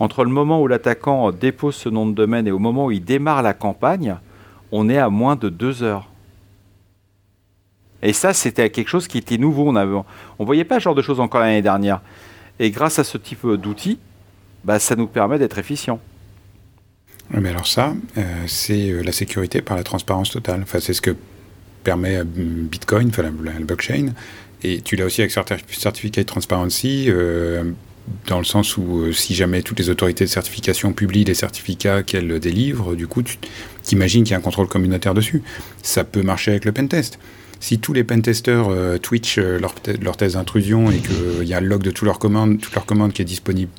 entre 0.00 0.24
le 0.24 0.30
moment 0.30 0.60
où 0.60 0.66
l'attaquant 0.66 1.30
dépose 1.30 1.76
ce 1.76 1.88
nom 1.88 2.06
de 2.06 2.14
domaine 2.14 2.48
et 2.48 2.50
au 2.50 2.58
moment 2.58 2.86
où 2.86 2.90
il 2.90 3.04
démarre 3.04 3.42
la 3.42 3.54
campagne, 3.54 4.16
on 4.72 4.88
est 4.88 4.98
à 4.98 5.10
moins 5.10 5.36
de 5.36 5.48
deux 5.48 5.82
heures. 5.82 6.08
Et 8.02 8.12
ça, 8.12 8.32
c'était 8.32 8.68
quelque 8.70 8.88
chose 8.88 9.06
qui 9.06 9.18
était 9.18 9.38
nouveau. 9.38 9.68
On 9.68 9.76
avait, 9.76 9.96
on 10.38 10.44
voyait 10.44 10.64
pas 10.64 10.76
ce 10.76 10.84
genre 10.84 10.94
de 10.94 11.02
choses 11.02 11.20
encore 11.20 11.40
l'année 11.40 11.62
dernière. 11.62 12.00
Et 12.58 12.70
grâce 12.70 12.98
à 12.98 13.04
ce 13.04 13.18
type 13.18 13.46
d'outils, 13.46 13.98
bah, 14.64 14.78
ça 14.78 14.96
nous 14.96 15.06
permet 15.06 15.38
d'être 15.38 15.58
efficient. 15.58 16.00
Mais 17.30 17.48
alors 17.48 17.66
ça, 17.66 17.94
euh, 18.18 18.22
c'est 18.46 18.90
euh, 18.90 19.02
la 19.02 19.12
sécurité 19.12 19.62
par 19.62 19.76
la 19.76 19.82
transparence 19.82 20.30
totale. 20.30 20.60
Enfin, 20.62 20.80
c'est 20.80 20.92
ce 20.92 21.00
que 21.00 21.16
permet 21.82 22.16
euh, 22.16 22.24
Bitcoin, 22.24 23.08
enfin, 23.08 23.22
la, 23.22 23.52
la 23.52 23.60
blockchain. 23.60 24.12
Et 24.62 24.80
tu 24.80 24.96
l'as 24.96 25.06
aussi 25.06 25.20
avec 25.20 25.32
Certi- 25.32 25.62
Certificate 25.68 26.26
Transparency, 26.26 27.10
dans 28.26 28.38
le 28.38 28.44
sens 28.44 28.78
où 28.78 29.12
si 29.12 29.34
jamais 29.34 29.62
toutes 29.62 29.78
les 29.78 29.90
autorités 29.90 30.24
de 30.24 30.30
certification 30.30 30.92
publient 30.92 31.24
les 31.24 31.34
certificats 31.34 32.02
qu'elles 32.02 32.40
délivrent, 32.40 32.94
du 32.94 33.06
coup, 33.06 33.22
tu 33.22 33.36
t'imagines 33.82 34.24
qu'il 34.24 34.32
y 34.32 34.34
a 34.34 34.38
un 34.38 34.42
contrôle 34.42 34.68
communautaire 34.68 35.12
dessus. 35.12 35.42
Ça 35.82 36.04
peut 36.04 36.22
marcher 36.22 36.52
avec 36.52 36.64
le 36.64 36.72
pentest. 36.72 37.18
Si 37.60 37.78
tous 37.78 37.92
les 37.92 38.04
pentesters 38.04 38.68
euh, 38.68 38.98
Twitch 38.98 39.38
euh, 39.38 39.58
leur, 39.58 39.74
leur 40.02 40.16
thèse 40.16 40.34
d'intrusion 40.34 40.90
et 40.90 40.98
qu'il 40.98 41.46
y 41.48 41.54
a 41.54 41.60
le 41.60 41.68
log 41.68 41.82
de 41.82 41.90
toutes 41.90 42.06
leurs 42.06 42.18
commandes, 42.18 42.60
toutes 42.60 42.74
leurs 42.74 42.86
commandes 42.86 43.12
qui 43.12 43.22
est 43.22 43.26
disponible 43.26 43.70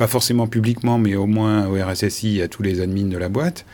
pas 0.00 0.06
forcément 0.08 0.46
publiquement, 0.46 0.98
mais 0.98 1.14
au 1.14 1.26
moins 1.26 1.66
au 1.66 1.74
RSSI 1.74 2.40
à 2.42 2.48
tous 2.48 2.62
les 2.62 2.80
admins 2.80 3.04
de 3.08 3.18
la 3.18 3.28
boîte, 3.28 3.66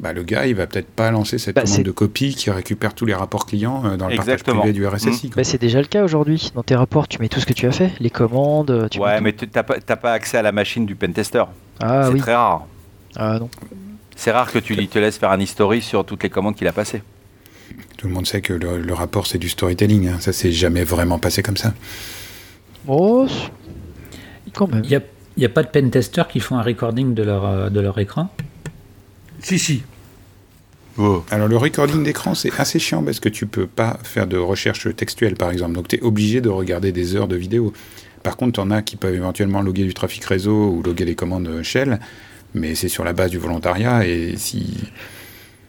bah, 0.00 0.12
le 0.12 0.22
gars, 0.24 0.46
il 0.46 0.54
va 0.56 0.66
peut-être 0.66 0.88
pas 0.88 1.10
lancer 1.12 1.38
cette 1.38 1.54
Bah, 1.56 1.62
commande 1.62 1.82
de 1.84 1.90
copie 1.92 2.34
qui 2.34 2.50
récupère 2.50 2.92
tous 2.94 3.06
les 3.06 3.14
rapports 3.14 3.46
clients 3.46 3.82
euh, 3.86 3.96
dans 3.96 4.08
le 4.08 4.14
Exactement. 4.14 4.56
partage 4.62 4.72
privé 4.72 4.72
du 4.72 4.86
RSSI. 4.86 5.28
quoi. 5.30 5.36
bah, 5.36 5.44
c'est 5.44 5.60
déjà 5.60 5.78
le 5.80 5.86
cas 5.86 6.02
aujourd'hui. 6.02 6.50
Dans 6.56 6.62
tes 6.64 6.74
rapports, 6.74 7.06
tu 7.06 7.20
mets 7.20 7.28
tout 7.28 7.38
ce 7.38 7.46
que 7.46 7.52
tu 7.52 7.66
as 7.66 7.72
fait, 7.72 7.92
les 8.00 8.10
commandes. 8.10 8.88
Tu 8.90 8.98
mets 8.98 9.04
ouais, 9.04 9.20
mais 9.20 9.32
tu 9.32 9.46
n'as 9.54 9.62
pas, 9.62 9.78
t'as 9.78 9.96
pas 9.96 10.12
accès 10.12 10.38
à 10.38 10.42
la 10.42 10.52
machine 10.52 10.86
du 10.86 10.94
pentester. 10.96 11.44
ah 11.80 12.04
c'est 12.06 12.12
oui, 12.14 12.20
très 12.20 12.34
rare. 12.34 12.66
ah 13.16 13.38
non. 13.38 13.48
C'est 14.16 14.32
rare 14.32 14.50
que 14.50 14.58
tu 14.58 14.74
lui- 14.74 14.88
te 14.88 14.98
laisses 14.98 15.18
faire 15.18 15.30
un 15.30 15.38
history 15.40 15.80
sur 15.82 16.04
toutes 16.04 16.22
les 16.24 16.30
commandes 16.30 16.56
qu'il 16.56 16.66
a 16.66 16.72
passées. 16.72 17.02
Tout 17.96 18.08
le 18.08 18.12
monde 18.14 18.26
sait 18.26 18.40
que 18.40 18.52
le, 18.54 18.80
le 18.80 18.94
rapport, 18.94 19.26
c'est 19.26 19.38
du 19.38 19.48
storytelling. 19.48 20.08
hein. 20.08 20.16
Ça, 20.20 20.32
s'est 20.32 20.50
jamais 20.52 20.82
vraiment 20.84 21.18
passé 21.18 21.42
comme 21.42 21.56
ça. 21.56 21.72
Oh, 22.88 23.26
quand 24.54 24.66
même. 24.66 24.82
Il 24.84 24.88
n'y 24.90 24.96
a, 24.96 25.00
il 25.40 25.44
y 25.44 25.46
a 25.46 25.48
pas 25.48 25.62
de 25.62 25.68
pentesters 25.68 26.28
qui 26.28 26.38
font 26.38 26.58
un 26.58 26.62
recording 26.62 27.14
de 27.14 27.22
leur, 27.22 27.46
euh, 27.46 27.70
de 27.70 27.80
leur 27.80 27.98
écran 27.98 28.28
Si, 29.40 29.58
si. 29.58 29.82
Alors, 31.30 31.48
le 31.48 31.56
recording 31.56 32.04
d'écran, 32.04 32.34
c'est 32.34 32.52
assez 32.58 32.78
chiant 32.78 33.02
parce 33.02 33.20
que 33.20 33.30
tu 33.30 33.46
peux 33.46 33.66
pas 33.66 33.98
faire 34.02 34.26
de 34.26 34.36
recherche 34.36 34.94
textuelle, 34.94 35.36
par 35.36 35.50
exemple. 35.50 35.72
Donc, 35.72 35.88
tu 35.88 35.96
es 35.96 36.02
obligé 36.02 36.42
de 36.42 36.50
regarder 36.50 36.92
des 36.92 37.16
heures 37.16 37.26
de 37.26 37.36
vidéo. 37.36 37.72
Par 38.22 38.36
contre, 38.36 38.52
tu 38.52 38.60
en 38.60 38.70
as 38.70 38.82
qui 38.82 38.96
peuvent 38.96 39.14
éventuellement 39.14 39.62
loguer 39.62 39.84
du 39.84 39.94
trafic 39.94 40.22
réseau 40.26 40.72
ou 40.72 40.82
loguer 40.82 41.06
les 41.06 41.14
commandes 41.14 41.48
euh, 41.48 41.62
shell, 41.62 42.00
mais 42.52 42.74
c'est 42.74 42.88
sur 42.88 43.04
la 43.04 43.14
base 43.14 43.30
du 43.30 43.38
volontariat 43.38 44.06
et 44.06 44.34
si. 44.36 44.90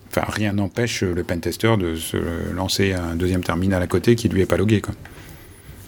Enfin, 0.10 0.26
rien 0.28 0.52
n'empêche 0.52 1.04
le 1.04 1.24
pentester 1.24 1.78
de 1.78 1.96
se 1.96 2.18
lancer 2.54 2.92
un 2.92 3.16
deuxième 3.16 3.46
terminal 3.46 3.82
à 3.82 3.88
côté 3.88 4.18
qui 4.18 4.28
lui 4.28 4.42
est 4.42 4.46
pas 4.46 4.58
logué, 4.58 4.82
quoi. 4.82 4.94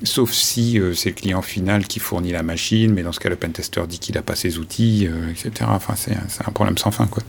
Sauf 0.04 0.32
si 0.34 0.80
euh, 0.80 0.94
c'est 0.94 1.10
le 1.10 1.16
client 1.16 1.42
final 1.42 1.88
qui 1.88 2.00
fournit 2.00 2.32
la 2.34 2.44
machine, 2.44 2.94
mais 2.94 3.04
dans 3.04 3.13
ce 3.13 3.20
cas, 3.22 3.30
le 3.30 3.38
pentester 3.38 3.82
dit 3.88 4.00
qu'il 4.00 4.16
n'a 4.16 4.22
pas 4.22 4.36
ses 4.36 4.58
outils, 4.58 5.08
euh, 5.10 5.30
etc. 5.32 5.52
Enfin, 5.70 5.96
c'est 5.96 6.12
un- 6.16 6.52
problème 6.52 6.78
sans 6.78 6.92
fin, 6.92 7.08
quoi. 7.08 7.24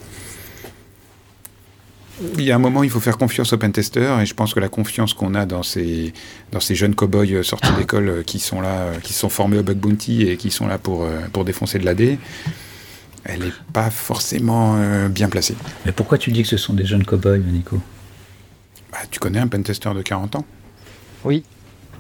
Il 2.39 2.43
y 2.45 2.53
a 2.53 2.57
un 2.57 2.59
moment, 2.61 2.85
il 2.85 2.91
faut 2.91 3.01
faire 3.01 3.19
confiance 3.19 3.53
aux 3.53 3.59
pentesters, 3.59 4.21
et 4.21 4.27
je 4.27 4.35
pense 4.35 4.55
que 4.55 4.61
la 4.61 4.69
confiance 4.69 5.15
qu'on 5.15 5.35
a 5.35 5.47
dans 5.47 5.63
ces, 5.65 6.13
dans 6.53 6.61
ces 6.61 6.75
jeunes 6.77 6.95
cow-boys 6.95 7.27
euh, 7.33 7.43
sortis 7.43 7.73
d'école 7.77 8.09
euh, 8.09 8.23
qui 8.23 8.39
sont 8.39 8.61
là, 8.61 8.83
euh, 8.83 8.99
qui 9.01 9.13
sont 9.13 9.29
formés 9.29 9.59
au 9.59 9.63
bug 9.65 9.79
bounty 9.79 10.23
et 10.23 10.37
qui 10.37 10.51
sont 10.53 10.67
là 10.69 10.79
pour, 10.79 11.03
euh, 11.05 11.21
pour 11.33 11.45
défoncer 11.45 11.79
de 11.81 11.85
l'AD, 11.85 12.19
elle 13.25 13.41
n'est 13.41 13.53
pas 13.73 13.91
forcément 13.91 14.77
euh, 14.79 15.09
bien 15.09 15.29
placée. 15.29 15.57
Mais 15.87 15.93
pourquoi 15.93 16.19
tu 16.19 16.31
dis 16.31 16.43
que 16.43 16.49
ce 16.49 16.57
sont 16.57 16.73
des 16.73 16.85
jeunes 16.87 17.05
cow-boys, 17.05 17.39
Nico? 17.39 17.81
Bah, 18.93 18.99
tu 19.11 19.19
connais 19.19 19.41
un 19.41 19.49
pentester 19.49 19.93
de 19.93 20.03
40 20.03 20.37
ans? 20.37 20.45
Oui. 21.25 21.43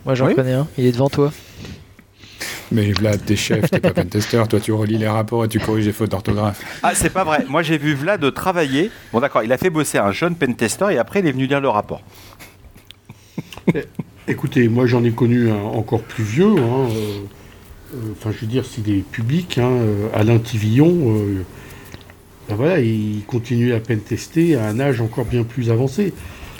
Moi 0.04 0.14
j'en 0.14 0.26
Oui. 0.26 0.34
connais 0.34 0.52
un, 0.52 0.66
il 0.78 0.86
est 0.86 0.92
devant 0.92 1.08
toi. 1.08 1.32
Mais 2.72 2.92
là, 3.00 3.16
t'es 3.16 3.36
chef, 3.36 3.70
t'es 3.70 3.78
pas 3.78 3.92
pentester, 3.92 4.42
toi 4.48 4.58
tu 4.58 4.72
relis 4.72 4.98
les 4.98 5.06
rapports 5.08 5.44
et 5.44 5.48
tu 5.48 5.60
corriges 5.60 5.86
les 5.86 5.92
fautes 5.92 6.10
d'orthographe. 6.10 6.60
Ah, 6.82 6.92
c'est 6.94 7.10
pas 7.10 7.22
vrai. 7.22 7.44
Moi, 7.48 7.62
j'ai 7.62 7.78
vu 7.78 7.94
Vlad 7.94 8.32
travailler. 8.34 8.90
Bon, 9.12 9.20
d'accord, 9.20 9.42
il 9.42 9.52
a 9.52 9.58
fait 9.58 9.70
bosser 9.70 9.98
un 9.98 10.10
jeune 10.12 10.34
pentester 10.34 10.86
et 10.92 10.98
après, 10.98 11.20
il 11.20 11.26
est 11.26 11.32
venu 11.32 11.46
lire 11.46 11.60
le 11.60 11.68
rapport. 11.68 12.02
Écoutez, 14.26 14.68
moi 14.68 14.86
j'en 14.86 15.04
ai 15.04 15.10
connu 15.10 15.50
un 15.50 15.56
encore 15.62 16.02
plus 16.02 16.24
vieux. 16.24 16.46
hein, 16.58 16.88
euh, 16.90 17.20
euh, 17.94 18.12
Enfin, 18.18 18.30
je 18.32 18.40
veux 18.40 18.46
dire, 18.46 18.64
s'il 18.64 18.90
est 18.90 19.02
public, 19.02 19.58
hein, 19.58 19.68
euh, 19.70 20.08
Alain 20.14 20.38
Tivillon, 20.38 21.14
euh, 21.16 21.42
ben 22.48 22.56
voilà, 22.56 22.80
il 22.80 23.22
continue 23.26 23.72
à 23.74 23.80
pentester 23.80 24.56
à 24.56 24.66
un 24.66 24.80
âge 24.80 25.00
encore 25.00 25.24
bien 25.26 25.44
plus 25.44 25.70
avancé. 25.70 26.12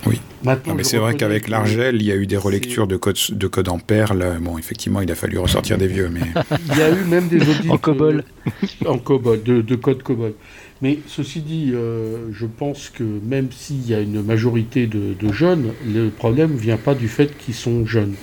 Oui. 0.06 0.20
Maintenant, 0.42 0.72
Non, 0.72 0.76
mais 0.76 0.84
c'est 0.84 0.98
vrai 0.98 1.14
qu'avec 1.14 1.48
l'Argel, 1.48 1.96
il 1.96 2.06
y 2.06 2.12
a 2.12 2.16
eu 2.16 2.26
des 2.26 2.36
relectures 2.36 2.86
de 2.86 2.96
code, 2.96 3.16
de 3.30 3.46
code 3.46 3.68
en 3.68 3.78
perles. 3.78 4.38
Bon, 4.40 4.58
effectivement, 4.58 5.00
il 5.00 5.10
a 5.10 5.14
fallu 5.14 5.38
ressortir 5.38 5.78
des 5.78 5.86
vieux, 5.86 6.10
mais 6.12 6.20
Il 6.70 6.78
y 6.78 6.82
a 6.82 6.90
eu 6.90 7.04
même 7.04 7.28
des 7.28 7.40
audits 7.40 7.70
En 7.70 7.78
COBOL. 7.78 8.24
en 8.86 8.98
COBOL, 8.98 9.42
de, 9.42 9.62
de 9.62 9.74
code 9.74 10.02
COBOL. 10.02 10.34
Mais 10.82 10.98
ceci 11.06 11.40
dit, 11.40 11.70
euh, 11.72 12.28
je 12.32 12.46
pense 12.46 12.90
que 12.90 13.04
même 13.04 13.48
s'il 13.50 13.88
y 13.88 13.94
a 13.94 14.00
une 14.00 14.22
majorité 14.22 14.86
de, 14.86 15.14
de 15.18 15.32
jeunes, 15.32 15.72
le 15.86 16.10
problème 16.10 16.52
ne 16.52 16.58
vient 16.58 16.76
pas 16.76 16.94
du 16.94 17.08
fait 17.08 17.36
qu'ils 17.38 17.54
sont 17.54 17.86
jeunes. 17.86 18.14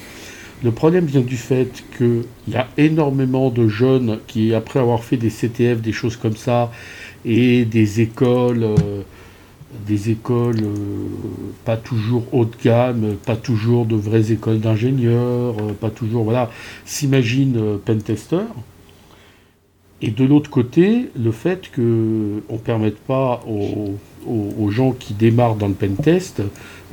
Le 0.64 0.72
problème 0.72 1.06
vient 1.06 1.22
du 1.22 1.38
fait 1.38 1.84
qu'il 1.98 2.24
y 2.48 2.56
a 2.56 2.68
énormément 2.78 3.50
de 3.50 3.68
jeunes 3.68 4.20
qui, 4.28 4.54
après 4.54 4.80
avoir 4.80 5.04
fait 5.04 5.18
des 5.18 5.30
CTF, 5.32 5.82
des 5.82 5.92
choses 5.92 6.18
comme 6.18 6.36
ça, 6.38 6.72
et 7.26 7.66
des 7.66 8.02
écoles, 8.02 8.64
euh, 8.64 9.02
des 9.88 10.10
écoles 10.10 10.64
euh, 10.64 11.08
pas 11.66 11.78
toujours 11.78 12.24
haut 12.34 12.46
de 12.46 12.56
gamme, 12.64 13.16
pas 13.26 13.36
toujours 13.36 13.86
de 13.86 13.96
vraies 13.96 14.32
écoles 14.32 14.60
d'ingénieurs, 14.60 15.56
euh, 15.60 15.74
pas 15.80 15.90
toujours, 15.90 16.24
voilà, 16.24 16.50
s'imaginent 16.86 17.58
euh, 17.58 17.78
pentester. 17.78 18.46
Et 20.04 20.10
de 20.10 20.26
l'autre 20.26 20.50
côté, 20.50 21.12
le 21.16 21.32
fait 21.32 21.70
qu'on 21.74 21.82
ne 21.82 22.58
permette 22.64 22.98
pas 22.98 23.42
aux, 23.48 24.70
gens 24.70 24.94
qui 24.94 25.14
démarrent 25.14 25.56
dans 25.56 25.68
le 25.68 25.74
pentest 25.74 26.42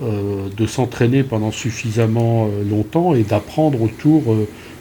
euh, 0.02 0.48
de 0.54 0.66
s'entraîner 0.66 1.22
pendant 1.22 1.50
suffisamment 1.50 2.48
longtemps 2.68 3.14
et 3.14 3.22
d'apprendre 3.22 3.80
autour 3.80 4.24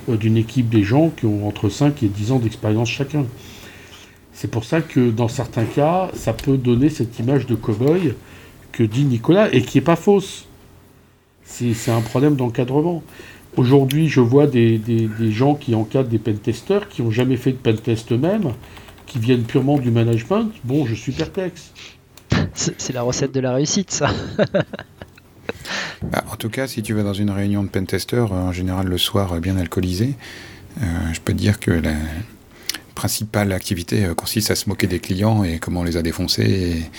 euh, 0.10 0.16
d'une 0.18 0.38
équipe 0.38 0.70
des 0.70 0.84
gens 0.84 1.10
qui 1.10 1.26
ont 1.26 1.48
entre 1.48 1.70
5 1.70 2.02
et 2.04 2.08
10 2.08 2.32
ans 2.32 2.40
d'expérience 2.40 2.90
chacun. 2.90 3.26
C'est 4.40 4.52
pour 4.52 4.66
ça 4.66 4.82
que 4.82 5.10
dans 5.10 5.28
certains 5.28 5.66
cas, 5.66 6.12
ça 6.14 6.32
peut 6.32 6.58
donner 6.58 6.90
cette 6.92 7.18
image 7.18 7.48
de 7.48 7.56
cow-boy 7.56 8.14
que 8.72 8.84
dit 8.84 9.04
Nicolas 9.04 9.52
et 9.52 9.64
qui 9.64 9.80
n'est 9.80 9.84
pas 9.84 9.96
fausse. 9.96 10.46
C'est 11.44 11.74
c'est 11.74 11.90
un 11.90 12.02
problème 12.02 12.36
d'encadrement. 12.36 13.02
Aujourd'hui, 13.56 14.10
je 14.10 14.20
vois 14.20 14.46
des, 14.46 14.78
des- 14.78 15.08
des 15.08 15.32
gens 15.32 15.56
qui 15.56 15.74
encadrent 15.74 16.10
des 16.12 16.20
pentesters 16.20 16.88
qui 16.88 17.02
n'ont 17.02 17.10
jamais 17.10 17.36
fait 17.36 17.52
de 17.52 17.58
pentest 17.58 18.12
eux-mêmes, 18.12 18.54
qui 19.08 19.18
viennent 19.18 19.42
purement 19.42 19.80
du 19.80 19.90
management. 19.90 20.52
Bon, 20.64 20.86
je 20.86 20.94
suis 20.94 21.14
perplexe. 21.14 21.72
C'est 22.54 22.94
la 22.94 23.02
recette 23.02 23.32
de 23.34 23.40
la 23.40 23.54
réussite, 23.56 23.90
ça. 23.90 24.12
Bah, 26.12 26.24
en 26.32 26.36
tout 26.36 26.50
cas, 26.50 26.68
si 26.68 26.84
tu 26.84 26.94
vas 26.94 27.02
dans 27.02 27.14
une 27.14 27.32
réunion 27.32 27.64
de 27.64 27.70
pentester, 27.70 28.20
en 28.20 28.52
général 28.52 28.86
le 28.88 29.00
soir 29.00 29.40
bien 29.42 29.58
alcoolisé, 29.58 30.14
je 30.80 31.20
peux 31.20 31.34
te 31.34 31.38
dire 31.40 31.60
que 31.60 31.72
la 31.72 31.94
principale 32.98 33.52
activité 33.54 34.08
consiste 34.18 34.50
à 34.50 34.56
se 34.56 34.68
moquer 34.68 34.88
des 34.88 35.00
clients 35.00 35.44
et 35.44 35.60
comment 35.60 35.82
on 35.82 35.84
les 35.84 35.98
a 35.98 36.02
défoncés 36.02 36.90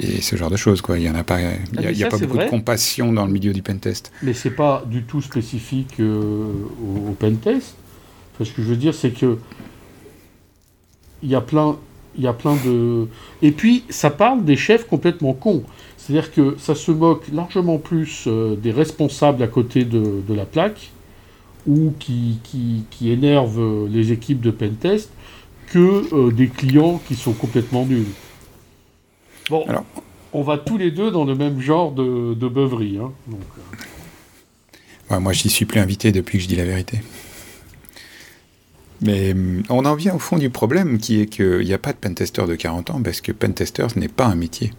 et, 0.00 0.22
ce 0.22 0.36
genre 0.36 0.50
de 0.50 0.56
choses. 0.56 0.80
Quoi. 0.80 0.98
Il 0.98 1.02
n'y 1.02 1.18
a 1.18 1.22
pas, 1.22 1.38
il 1.40 1.98
y 1.98 2.02
a, 2.02 2.06
ah, 2.06 2.10
pas 2.10 2.18
beaucoup 2.18 2.38
de 2.38 2.48
compassion 2.48 3.12
dans 3.12 3.26
le 3.26 3.32
milieu 3.32 3.52
du 3.52 3.62
pentest. 3.62 4.10
Mais 4.22 4.32
c'est 4.32 4.50
pas 4.50 4.82
du 4.86 5.02
tout 5.02 5.20
spécifique 5.20 6.00
au, 6.00 7.10
au 7.10 7.12
pentest. 7.12 7.76
ce 8.38 8.50
que 8.50 8.62
je 8.62 8.68
veux 8.68 8.76
dire, 8.76 8.94
c'est 8.94 9.10
que 9.10 9.38
il 11.22 11.30
y 11.30 11.34
a 11.34 11.40
plein, 11.40 11.76
il 12.16 12.22
y 12.22 12.26
a 12.26 12.32
plein 12.32 12.56
de. 12.64 13.08
Et 13.42 13.52
puis, 13.52 13.84
ça 13.88 14.10
parle 14.10 14.44
des 14.44 14.56
chefs 14.56 14.86
complètement 14.86 15.34
cons. 15.34 15.64
C'est-à-dire 15.96 16.32
que 16.32 16.56
ça 16.58 16.74
se 16.74 16.90
moque 16.90 17.24
largement 17.32 17.78
plus 17.78 18.24
euh, 18.26 18.56
des 18.56 18.72
responsables 18.72 19.42
à 19.42 19.46
côté 19.46 19.84
de, 19.84 20.22
la 20.28 20.44
plaque 20.44 20.90
ou 21.66 21.94
qui, 21.98 22.40
qui, 22.44 22.84
qui, 22.90 23.10
énervent 23.10 23.88
les 23.88 24.12
équipes 24.12 24.42
de 24.42 24.50
pentest 24.50 25.10
que 25.74 26.14
euh, 26.14 26.30
des 26.30 26.46
clients 26.46 27.00
qui 27.04 27.16
sont 27.16 27.32
complètement 27.32 27.84
nuls. 27.84 28.06
Bon, 29.50 29.64
Alors, 29.66 29.84
on 30.32 30.42
va 30.42 30.56
tous 30.56 30.78
les 30.78 30.92
deux 30.92 31.10
dans 31.10 31.24
le 31.24 31.34
même 31.34 31.60
genre 31.60 31.90
de, 31.90 32.34
de 32.34 32.46
beuverie. 32.46 32.98
Hein, 33.02 33.10
euh. 35.10 35.18
moi, 35.18 35.32
j'y 35.32 35.50
suis 35.50 35.64
plus 35.64 35.80
invité 35.80 36.12
depuis 36.12 36.38
que 36.38 36.44
je 36.44 36.48
dis 36.48 36.54
la 36.54 36.64
vérité. 36.64 37.00
Mais 39.00 39.32
hum, 39.32 39.64
on 39.68 39.84
en 39.84 39.96
vient 39.96 40.14
au 40.14 40.20
fond 40.20 40.38
du 40.38 40.48
problème 40.48 40.98
qui 40.98 41.20
est 41.20 41.26
qu'il 41.26 41.64
n'y 41.64 41.74
a 41.74 41.78
pas 41.78 41.92
de 41.92 41.98
pentester 41.98 42.46
de 42.46 42.54
40 42.54 42.90
ans 42.90 43.02
parce 43.02 43.20
que 43.20 43.32
pentester 43.32 43.88
ce 43.92 43.98
n'est 43.98 44.06
pas 44.06 44.26
un 44.26 44.36
métier. 44.36 44.72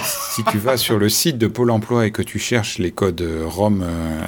si 0.00 0.44
tu 0.44 0.58
vas 0.58 0.76
sur 0.76 1.00
le 1.00 1.08
site 1.08 1.38
de 1.38 1.48
Pôle 1.48 1.72
emploi 1.72 2.06
et 2.06 2.12
que 2.12 2.22
tu 2.22 2.38
cherches 2.38 2.78
les 2.78 2.92
codes 2.92 3.26
ROM 3.46 3.82
euh, 3.82 4.20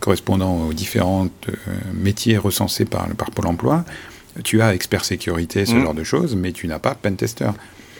correspondant 0.00 0.68
aux 0.68 0.72
différents 0.72 1.28
euh, 1.48 1.52
métiers 1.92 2.38
recensés 2.38 2.86
par, 2.86 3.06
par 3.10 3.30
Pôle 3.30 3.46
emploi, 3.46 3.84
tu 4.42 4.62
as 4.62 4.74
expert 4.74 5.04
sécurité, 5.04 5.66
ce 5.66 5.74
mmh. 5.74 5.82
genre 5.82 5.94
de 5.94 6.04
choses, 6.04 6.36
mais 6.36 6.52
tu 6.52 6.66
n'as 6.66 6.78
pas 6.78 6.94
pentester. 6.94 7.50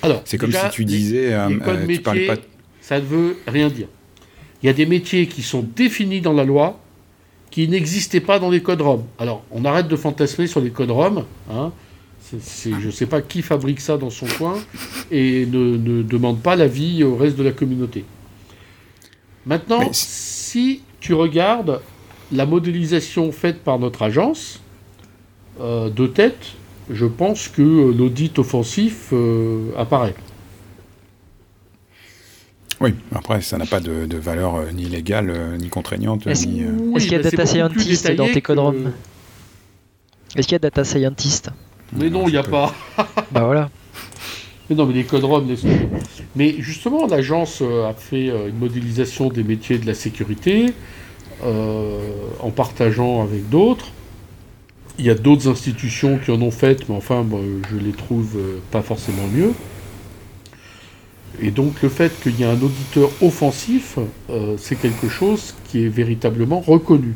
Alors, 0.03 0.22
c'est 0.24 0.38
comme 0.38 0.53
si 0.53 0.70
tu 0.72 0.85
disais. 0.85 1.33
Euh, 1.33 1.48
ça 2.81 2.98
ne 2.98 3.05
veut 3.05 3.37
rien 3.46 3.68
dire. 3.68 3.88
Il 4.62 4.66
y 4.66 4.68
a 4.68 4.72
des 4.72 4.87
métiers 4.87 5.26
qui 5.26 5.42
sont 5.42 5.62
définis 5.62 6.20
dans 6.20 6.33
la 6.33 6.44
loi 6.44 6.79
qui 7.50 7.66
n'existaient 7.68 8.20
pas 8.20 8.38
dans 8.38 8.50
les 8.50 8.62
codes 8.62 8.81
ROM. 8.81 9.05
Alors, 9.18 9.42
on 9.50 9.64
arrête 9.64 9.88
de 9.88 9.96
fantasmer 9.96 10.46
sur 10.46 10.61
les 10.61 10.70
codes 10.70 10.90
ROM. 10.90 11.24
Hein. 11.50 11.72
je 12.33 12.87
ne 12.87 12.90
sais 12.90 13.07
pas 13.07 13.22
qui 13.22 13.42
fabrique 13.42 13.81
ça 13.81 13.96
dans 13.96 14.11
son 14.11 14.26
coin 14.26 14.57
et 15.11 15.46
ne, 15.46 16.03
demande 16.03 16.40
pas 16.40 16.57
l'avis 16.57 17.03
au 17.03 17.16
reste 17.16 17.37
de 17.37 17.42
la 17.42 17.53
communauté. 17.53 18.05
Maintenant, 19.46 19.88
si 19.92 20.83
tu 21.00 21.14
regardes 21.14 21.81
la 22.31 22.46
modélisation 22.46 23.33
faite 23.33 23.64
par 23.64 23.79
notre 23.79 24.03
agence, 24.03 24.61
euh, 24.61 24.70
de 25.61 26.07
tête, 26.07 26.55
je 26.90 27.07
pense 27.07 27.49
que 27.49 27.62
l'audit 27.62 28.38
offensif 28.38 29.11
euh, 29.12 29.70
apparaît. 29.77 30.14
Oui, 32.81 32.94
après, 33.14 33.42
ça 33.42 33.59
n'a 33.59 33.66
pas 33.66 33.81
de, 33.81 34.16
valeur 34.16 34.57
euh, 34.57 34.70
ni 34.73 34.85
légale, 34.85 35.31
euh, 35.31 35.57
ni 35.57 35.68
contraignante. 35.68 36.27
Est-ce 36.27 36.46
qu'il 36.46 37.12
y 37.12 37.14
a 37.14 37.23
data 37.23 37.46
scientist 37.46 38.11
dans 38.12 38.27
tes 38.27 38.40
codes 38.40 38.92
Est-ce 40.35 40.46
qu'il 40.46 40.55
y 40.55 40.57
a 40.57 40.61
data 40.61 40.83
scientist 40.83 41.51
Mais 41.92 42.09
non, 42.09 42.27
il 42.27 42.33
n'y 42.33 42.38
a 42.38 42.42
pas. 42.42 42.75
bah 43.31 43.44
voilà. 43.44 43.70
Mais 44.68 44.77
non, 44.77 44.87
mais 44.87 44.94
les 44.94 45.05
codes 45.05 45.25
ROM, 45.25 45.46
Mais 46.37 46.55
justement, 46.59 47.07
l'agence 47.07 47.59
euh, 47.61 47.88
a 47.88 47.92
fait 47.92 48.27
une 48.27 48.59
modélisation 48.59 49.29
des 49.29 49.44
métiers 49.44 49.79
de 49.79 49.87
la 49.87 49.94
sécurité 49.94 50.73
en 51.42 52.51
partageant 52.51 53.23
avec 53.23 53.49
d'autres. 53.49 53.92
Il 55.01 55.07
y 55.07 55.11
a 55.11 55.15
d'autres 55.15 55.49
institutions 55.49 56.19
qui 56.19 56.31
en 56.31 56.41
ont 56.43 56.51
fait, 56.51 56.89
mais 56.89 56.95
enfin, 56.95 57.27
je 57.71 57.77
les 57.77 57.93
trouve 57.93 58.39
pas 58.71 58.83
forcément 58.83 59.27
mieux. 59.27 59.53
Et 61.43 61.51
donc 61.51 61.81
le 61.83 61.89
fait 61.89 62.13
qu'il 62.23 62.39
y 62.39 62.43
ait 62.43 62.47
un 62.47 62.61
auditeur 62.61 63.11
offensif, 63.23 63.99
euh, 64.29 64.57
c'est 64.59 64.77
quelque 64.77 65.09
chose 65.09 65.55
qui 65.69 65.85
est 65.85 65.89
véritablement 65.89 66.61
reconnu. 66.61 67.15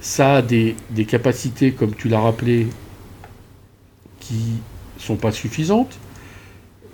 Ça 0.00 0.36
a 0.36 0.42
des, 0.42 0.76
capacités, 1.08 1.72
comme 1.72 1.94
tu 1.94 2.08
l'as 2.08 2.20
rappelé, 2.20 2.66
qui 4.20 4.60
sont 4.98 5.16
pas 5.16 5.32
suffisantes. 5.32 5.98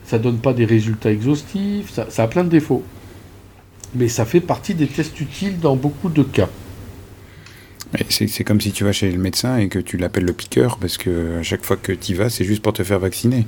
Ça 0.04 0.18
donne 0.18 0.38
pas 0.38 0.52
des 0.52 0.64
résultats 0.64 1.10
exhaustifs. 1.10 1.92
Ça 2.08 2.22
a 2.22 2.28
plein 2.28 2.44
de 2.44 2.48
défauts. 2.48 2.84
Mais 3.94 4.08
ça 4.08 4.24
fait 4.24 4.40
partie 4.40 4.74
des 4.74 4.86
tests 4.86 5.20
utiles 5.20 5.58
dans 5.58 5.76
beaucoup 5.76 6.08
de 6.08 6.22
cas. 6.22 6.48
C'est 8.08 8.44
comme 8.44 8.60
si 8.60 8.72
tu 8.72 8.84
vas 8.84 8.92
chez 8.92 9.10
le 9.10 9.18
médecin 9.18 9.58
et 9.58 9.68
que 9.68 9.78
tu 9.78 9.96
l'appelles 9.96 10.24
le 10.24 10.32
piqueur, 10.32 10.78
parce 10.78 10.96
que 10.96 11.40
à 11.40 11.42
chaque 11.42 11.64
fois 11.64 11.76
que 11.76 11.92
tu 11.92 12.12
y 12.12 12.14
vas, 12.14 12.30
c'est 12.30 12.44
juste 12.44 12.62
pour 12.62 12.72
te 12.72 12.82
faire 12.82 12.98
vacciner. 12.98 13.46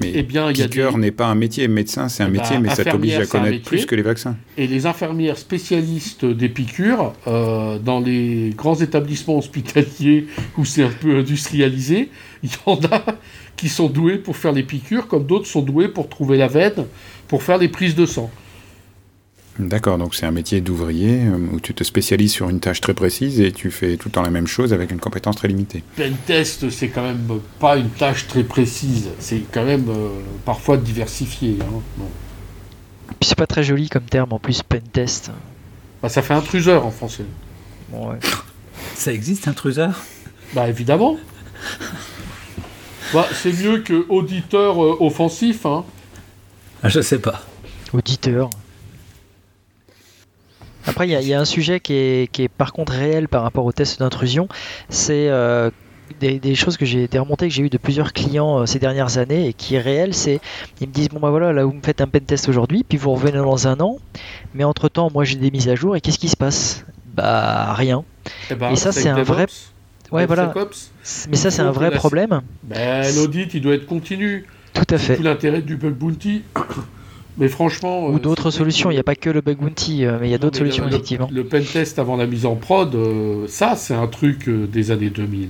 Mais 0.00 0.12
eh 0.14 0.22
bien, 0.22 0.52
piqueur 0.52 0.98
n'est 0.98 1.10
pas 1.10 1.26
un 1.26 1.34
métier, 1.34 1.68
médecin 1.68 2.08
c'est 2.08 2.22
un 2.22 2.28
eh 2.28 2.30
ben, 2.30 2.40
métier, 2.40 2.58
mais 2.58 2.70
ça 2.70 2.84
t'oblige 2.84 3.16
à 3.16 3.26
connaître 3.26 3.64
plus 3.64 3.86
que 3.86 3.94
les 3.94 4.02
vaccins. 4.02 4.36
Et 4.56 4.66
les 4.66 4.86
infirmières 4.86 5.38
spécialistes 5.38 6.24
des 6.24 6.48
piqûres, 6.48 7.12
euh, 7.26 7.78
dans 7.78 8.00
les 8.00 8.50
grands 8.56 8.76
établissements 8.76 9.38
hospitaliers 9.38 10.26
où 10.56 10.64
c'est 10.64 10.84
un 10.84 10.90
peu 10.90 11.18
industrialisé, 11.18 12.10
il 12.42 12.50
y 12.50 12.56
en 12.66 12.78
a 12.90 13.04
qui 13.56 13.68
sont 13.68 13.88
doués 13.88 14.18
pour 14.18 14.36
faire 14.36 14.52
les 14.52 14.62
piqûres, 14.62 15.08
comme 15.08 15.26
d'autres 15.26 15.46
sont 15.46 15.62
doués 15.62 15.88
pour 15.88 16.08
trouver 16.08 16.38
la 16.38 16.48
veine, 16.48 16.86
pour 17.26 17.42
faire 17.42 17.58
les 17.58 17.68
prises 17.68 17.94
de 17.94 18.06
sang. 18.06 18.30
D'accord, 19.58 19.98
donc 19.98 20.14
c'est 20.14 20.24
un 20.24 20.30
métier 20.30 20.60
d'ouvrier 20.60 21.26
euh, 21.26 21.36
où 21.52 21.58
tu 21.58 21.74
te 21.74 21.82
spécialises 21.82 22.32
sur 22.32 22.48
une 22.48 22.60
tâche 22.60 22.80
très 22.80 22.94
précise 22.94 23.40
et 23.40 23.50
tu 23.50 23.72
fais 23.72 23.96
tout 23.96 24.08
le 24.08 24.12
temps 24.12 24.22
la 24.22 24.30
même 24.30 24.46
chose 24.46 24.72
avec 24.72 24.92
une 24.92 25.00
compétence 25.00 25.34
très 25.34 25.48
limitée. 25.48 25.82
Pentest, 25.96 26.70
c'est 26.70 26.88
quand 26.88 27.02
même 27.02 27.40
pas 27.58 27.76
une 27.76 27.90
tâche 27.90 28.28
très 28.28 28.44
précise, 28.44 29.08
c'est 29.18 29.42
quand 29.52 29.64
même 29.64 29.88
euh, 29.88 30.10
parfois 30.44 30.76
diversifié. 30.76 31.56
Hein. 31.60 32.04
Puis 33.18 33.28
c'est 33.30 33.38
pas 33.38 33.48
très 33.48 33.64
joli 33.64 33.88
comme 33.88 34.04
terme 34.04 34.32
en 34.32 34.38
plus, 34.38 34.62
pentest. 34.62 35.32
Bah, 36.02 36.08
ça 36.08 36.22
fait 36.22 36.34
intruseur 36.34 36.86
en 36.86 36.92
français. 36.92 37.24
Bon, 37.88 38.10
ouais. 38.10 38.18
Ça 38.94 39.12
existe, 39.12 39.48
intruseur 39.48 40.04
Bah 40.54 40.68
évidemment. 40.68 41.16
bah, 43.12 43.26
c'est 43.32 43.52
mieux 43.52 43.78
que 43.78 44.06
auditeur 44.08 44.82
euh, 44.84 44.96
offensif. 45.00 45.66
Hein. 45.66 45.84
Ah, 46.82 46.88
je 46.88 47.00
sais 47.00 47.18
pas. 47.18 47.42
Auditeur. 47.92 48.50
Après, 50.88 51.06
il 51.06 51.26
y, 51.26 51.34
a 51.34 51.40
un 51.40 51.44
sujet 51.44 51.80
qui 51.80 51.92
est, 51.94 52.48
par 52.56 52.72
contre 52.72 52.92
réel 52.92 53.28
par 53.28 53.42
rapport 53.42 53.64
au 53.66 53.72
test 53.72 53.98
d'intrusion. 54.00 54.48
C'est 54.88 55.28
euh, 55.28 55.70
des, 56.18 56.54
choses 56.54 56.78
que 56.78 56.86
j'ai 56.86 57.02
été 57.02 57.18
remontées, 57.18 57.48
que 57.48 57.54
j'ai 57.54 57.62
eu 57.62 57.68
de 57.68 57.76
plusieurs 57.76 58.14
clients 58.14 58.60
euh, 58.60 58.66
ces 58.66 58.78
dernières 58.78 59.18
années 59.18 59.48
et 59.48 59.52
qui 59.52 59.74
est 59.74 59.80
réel. 59.80 60.14
C'est 60.14 60.40
ils 60.80 60.88
me 60.88 60.92
disent 60.92 61.10
bon 61.10 61.20
bah 61.20 61.28
voilà, 61.30 61.52
là 61.52 61.64
vous 61.64 61.72
me 61.72 61.82
faites 61.82 62.00
un 62.00 62.06
pen 62.06 62.22
test 62.22 62.48
aujourd'hui, 62.48 62.84
puis 62.88 62.96
vous 62.96 63.12
revenez 63.12 63.36
dans 63.36 63.68
un 63.68 63.78
an. 63.80 63.98
Mais 64.54 64.64
entre 64.64 64.88
temps, 64.88 65.10
moi 65.12 65.24
j'ai 65.24 65.36
des 65.36 65.50
mises 65.50 65.68
à 65.68 65.74
jour 65.74 65.94
et 65.94 66.00
qu'est-ce 66.00 66.18
qui 66.18 66.30
se 66.30 66.36
passe? 66.36 66.86
Bah 67.14 67.74
rien. 67.74 68.04
Eh 68.50 68.54
ben, 68.54 68.70
et, 68.70 68.76
ça 68.76 68.90
c'est 68.90 69.10
un 69.10 69.22
vrai. 69.22 69.46
Ouais 70.10 70.24
voilà. 70.24 70.54
Mais 71.28 71.36
ça 71.36 71.50
c'est 71.50 71.62
un 71.62 71.70
vrai 71.70 71.90
problème. 71.90 72.40
Ben, 72.62 73.14
l'audit 73.14 73.52
il 73.52 73.60
doit 73.60 73.74
être 73.74 73.86
continu. 73.86 74.46
Tout 74.72 74.94
à 74.94 74.98
fait. 74.98 75.16
Tout 75.16 75.22
l'intérêt 75.22 75.60
du 75.60 75.76
bug 75.76 75.94
bounty. 75.94 76.44
Mais 77.38 77.48
franchement. 77.48 78.08
Ou 78.08 78.16
euh, 78.16 78.18
d'autres 78.18 78.50
solutions, 78.50 78.90
il 78.90 78.94
n'y 78.94 79.00
a 79.00 79.04
pas 79.04 79.14
que 79.14 79.30
le 79.30 79.40
bug 79.40 79.58
bounty, 79.58 80.04
euh, 80.04 80.18
mais 80.20 80.28
il 80.28 80.30
y 80.30 80.34
a 80.34 80.38
d'autres 80.38 80.58
solutions, 80.58 80.86
effectivement. 80.86 81.28
Le 81.32 81.44
pen 81.44 81.64
test 81.64 81.98
avant 81.98 82.16
la 82.16 82.26
mise 82.26 82.46
en 82.46 82.56
prod, 82.56 82.94
euh, 82.94 83.46
ça, 83.48 83.76
c'est 83.76 83.94
un 83.94 84.08
truc 84.08 84.48
des 84.48 84.90
années 84.90 85.10
2000. 85.10 85.48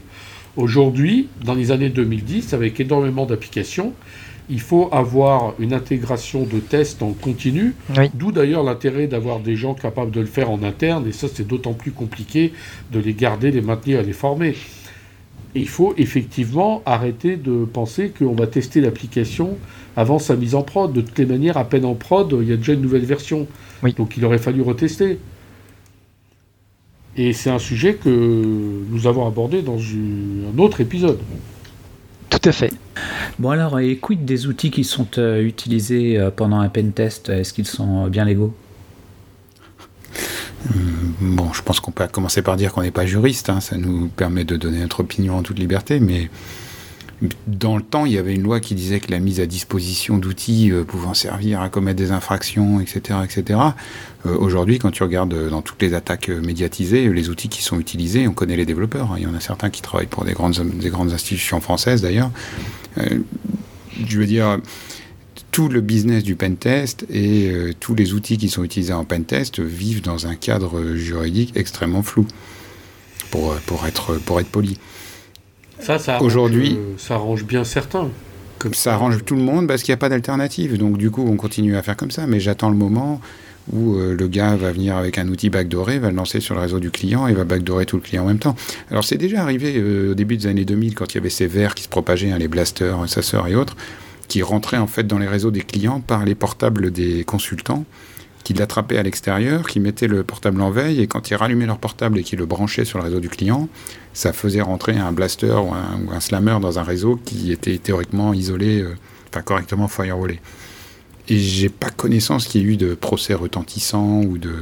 Aujourd'hui, 0.56 1.28
dans 1.44 1.54
les 1.54 1.70
années 1.70 1.88
2010, 1.88 2.52
avec 2.52 2.78
énormément 2.80 3.26
d'applications, 3.26 3.92
il 4.50 4.60
faut 4.60 4.88
avoir 4.92 5.54
une 5.58 5.72
intégration 5.72 6.44
de 6.44 6.58
tests 6.58 7.02
en 7.02 7.12
continu, 7.12 7.74
d'où 8.14 8.32
d'ailleurs 8.32 8.64
l'intérêt 8.64 9.06
d'avoir 9.06 9.40
des 9.40 9.56
gens 9.56 9.74
capables 9.74 10.10
de 10.10 10.20
le 10.20 10.26
faire 10.26 10.50
en 10.50 10.62
interne, 10.62 11.06
et 11.06 11.12
ça 11.12 11.28
c'est 11.32 11.46
d'autant 11.46 11.74
plus 11.74 11.92
compliqué 11.92 12.54
de 12.90 12.98
les 12.98 13.12
garder, 13.12 13.50
les 13.50 13.60
maintenir 13.60 14.00
et 14.00 14.04
les 14.04 14.14
former. 14.14 14.56
Et 15.54 15.60
il 15.60 15.68
faut 15.68 15.94
effectivement 15.96 16.82
arrêter 16.86 17.36
de 17.36 17.64
penser 17.64 18.10
qu'on 18.10 18.34
va 18.34 18.46
tester 18.46 18.80
l'application 18.80 19.58
avant 19.98 20.20
sa 20.20 20.36
mise 20.36 20.54
en 20.54 20.62
prod. 20.62 20.92
De 20.92 21.00
toutes 21.00 21.18
les 21.18 21.26
manières, 21.26 21.56
à 21.56 21.64
peine 21.64 21.84
en 21.84 21.94
prod, 21.94 22.32
il 22.40 22.48
y 22.48 22.52
a 22.52 22.56
déjà 22.56 22.72
une 22.72 22.82
nouvelle 22.82 23.04
version. 23.04 23.48
Donc 23.96 24.16
il 24.16 24.24
aurait 24.24 24.38
fallu 24.38 24.62
retester. 24.62 25.18
Et 27.16 27.32
c'est 27.32 27.50
un 27.50 27.58
sujet 27.58 27.94
que 27.94 28.08
nous 28.08 29.06
avons 29.08 29.26
abordé 29.26 29.60
dans 29.60 29.76
un 29.76 30.56
autre 30.56 30.80
épisode. 30.80 31.18
Tout 32.30 32.38
à 32.44 32.52
fait. 32.52 32.72
Bon 33.40 33.50
alors, 33.50 33.80
et 33.80 33.96
quid 33.96 34.24
des 34.24 34.46
outils 34.46 34.70
qui 34.70 34.84
sont 34.84 35.08
euh, 35.18 35.42
utilisés 35.42 36.16
euh, 36.16 36.30
pendant 36.30 36.60
un 36.60 36.68
pen 36.68 36.92
test 36.92 37.30
Est-ce 37.30 37.52
qu'ils 37.52 37.66
sont 37.66 38.06
euh, 38.06 38.08
bien 38.08 38.24
légaux? 38.24 38.54
Bon, 41.20 41.52
je 41.52 41.62
pense 41.62 41.80
qu'on 41.80 41.90
peut 41.90 42.06
commencer 42.06 42.42
par 42.42 42.56
dire 42.56 42.72
qu'on 42.72 42.82
n'est 42.82 42.90
pas 42.90 43.06
juriste, 43.06 43.48
hein. 43.48 43.60
ça 43.60 43.76
nous 43.76 44.08
permet 44.08 44.44
de 44.44 44.56
donner 44.56 44.80
notre 44.80 45.00
opinion 45.00 45.38
en 45.38 45.42
toute 45.42 45.58
liberté, 45.58 45.98
mais 45.98 46.28
Dans 47.48 47.76
le 47.76 47.82
temps, 47.82 48.06
il 48.06 48.12
y 48.12 48.18
avait 48.18 48.34
une 48.34 48.42
loi 48.42 48.60
qui 48.60 48.76
disait 48.76 49.00
que 49.00 49.10
la 49.10 49.18
mise 49.18 49.40
à 49.40 49.46
disposition 49.46 50.18
d'outils 50.18 50.70
euh, 50.70 50.84
pouvant 50.84 51.14
servir 51.14 51.60
à 51.60 51.68
commettre 51.68 51.96
des 51.96 52.12
infractions, 52.12 52.80
etc., 52.80 53.18
etc. 53.24 53.58
Euh, 54.24 54.36
aujourd'hui, 54.38 54.78
quand 54.78 54.92
tu 54.92 55.02
regardes 55.02 55.34
euh, 55.34 55.50
dans 55.50 55.60
toutes 55.60 55.82
les 55.82 55.94
attaques 55.94 56.28
médiatisées, 56.28 57.12
les 57.12 57.28
outils 57.28 57.48
qui 57.48 57.62
sont 57.62 57.80
utilisés, 57.80 58.28
on 58.28 58.34
connaît 58.34 58.56
les 58.56 58.66
développeurs. 58.66 59.10
Hein. 59.10 59.16
Il 59.16 59.24
y 59.24 59.26
en 59.26 59.34
a 59.34 59.40
certains 59.40 59.68
qui 59.68 59.82
travaillent 59.82 60.06
pour 60.06 60.24
des 60.24 60.32
grandes, 60.32 60.60
des 60.78 60.90
grandes 60.90 61.12
institutions 61.12 61.60
françaises 61.60 62.02
d'ailleurs. 62.02 62.30
je 62.96 64.18
veux 64.18 64.26
dire, 64.26 64.58
tout 65.50 65.68
le 65.68 65.80
business 65.80 66.22
du 66.22 66.36
pentest 66.36 67.04
et 67.10 67.74
tous 67.80 67.96
les 67.96 68.12
outils 68.12 68.38
qui 68.38 68.48
sont 68.48 68.62
utilisés 68.62 68.92
en 68.92 69.04
pentest 69.04 69.58
vivent 69.58 70.02
dans 70.02 70.28
un 70.28 70.36
cadre 70.36 70.94
juridique 70.94 71.52
extrêmement 71.56 72.02
flou, 72.02 72.26
pour 73.30 73.86
être 73.86 74.20
poli. 74.52 74.78
Ça, 75.80 75.98
ça 75.98 76.22
aujourd'hui, 76.22 76.76
euh, 76.76 76.94
ça 76.98 77.14
arrange 77.14 77.44
bien 77.44 77.64
certains. 77.64 78.08
Comme 78.58 78.74
ça 78.74 78.94
arrange 78.94 79.24
tout 79.24 79.36
le 79.36 79.42
monde 79.42 79.68
parce 79.68 79.82
qu'il 79.82 79.92
n'y 79.92 79.98
a 79.98 79.98
pas 79.98 80.08
d'alternative. 80.08 80.76
Donc 80.76 80.98
du 80.98 81.10
coup, 81.10 81.24
on 81.28 81.36
continue 81.36 81.76
à 81.76 81.82
faire 81.82 81.96
comme 81.96 82.10
ça. 82.10 82.26
Mais 82.26 82.40
j'attends 82.40 82.70
le 82.70 82.76
moment 82.76 83.20
où 83.72 83.96
euh, 83.96 84.16
le 84.16 84.28
gars 84.28 84.56
va 84.56 84.72
venir 84.72 84.96
avec 84.96 85.18
un 85.18 85.28
outil 85.28 85.50
backdooré, 85.50 85.98
va 85.98 86.10
le 86.10 86.16
lancer 86.16 86.40
sur 86.40 86.54
le 86.54 86.60
réseau 86.60 86.80
du 86.80 86.90
client 86.90 87.26
et 87.26 87.34
va 87.34 87.44
backdoorer 87.44 87.86
tout 87.86 87.96
le 87.96 88.02
client 88.02 88.24
en 88.24 88.26
même 88.26 88.38
temps. 88.38 88.56
Alors 88.90 89.04
c'est 89.04 89.18
déjà 89.18 89.42
arrivé 89.42 89.74
euh, 89.76 90.12
au 90.12 90.14
début 90.14 90.36
des 90.36 90.46
années 90.46 90.64
2000 90.64 90.94
quand 90.94 91.12
il 91.12 91.16
y 91.16 91.18
avait 91.18 91.30
ces 91.30 91.46
vers 91.46 91.74
qui 91.74 91.84
se 91.84 91.88
propageaient, 91.88 92.30
hein, 92.30 92.38
les 92.38 92.48
blasters, 92.48 93.08
sœur 93.08 93.46
et 93.46 93.54
autres, 93.54 93.76
qui 94.26 94.42
rentraient 94.42 94.78
en 94.78 94.86
fait 94.86 95.06
dans 95.06 95.18
les 95.18 95.28
réseaux 95.28 95.50
des 95.50 95.60
clients 95.60 96.00
par 96.00 96.24
les 96.24 96.34
portables 96.34 96.90
des 96.90 97.24
consultants 97.24 97.84
qui 98.48 98.54
l'attrapaient 98.54 98.96
à 98.96 99.02
l'extérieur, 99.02 99.66
qui 99.66 99.78
mettaient 99.78 100.06
le 100.06 100.24
portable 100.24 100.62
en 100.62 100.70
veille, 100.70 101.02
et 101.02 101.06
quand 101.06 101.28
ils 101.28 101.34
rallumaient 101.34 101.66
leur 101.66 101.76
portable 101.76 102.18
et 102.18 102.22
qu'ils 102.22 102.38
le 102.38 102.46
branchaient 102.46 102.86
sur 102.86 102.96
le 102.96 103.04
réseau 103.04 103.20
du 103.20 103.28
client, 103.28 103.68
ça 104.14 104.32
faisait 104.32 104.62
rentrer 104.62 104.96
un 104.96 105.12
blaster 105.12 105.52
ou 105.52 105.74
un, 105.74 106.20
slammer 106.20 106.56
dans 106.58 106.78
un 106.78 106.82
réseau 106.82 107.20
qui 107.22 107.52
était 107.52 107.76
théoriquement 107.76 108.32
isolé, 108.32 108.80
euh, 108.80 108.96
enfin 109.28 109.42
correctement 109.42 109.86
firewallé. 109.86 110.40
Et 111.28 111.36
j'ai 111.36 111.68
pas 111.68 111.90
connaissance 111.90 112.46
qu'il 112.46 112.62
y 112.62 112.64
ait 112.64 112.68
eu 112.68 112.76
de 112.78 112.94
procès 112.94 113.34
retentissants 113.34 114.22
ou 114.22 114.38
de... 114.38 114.54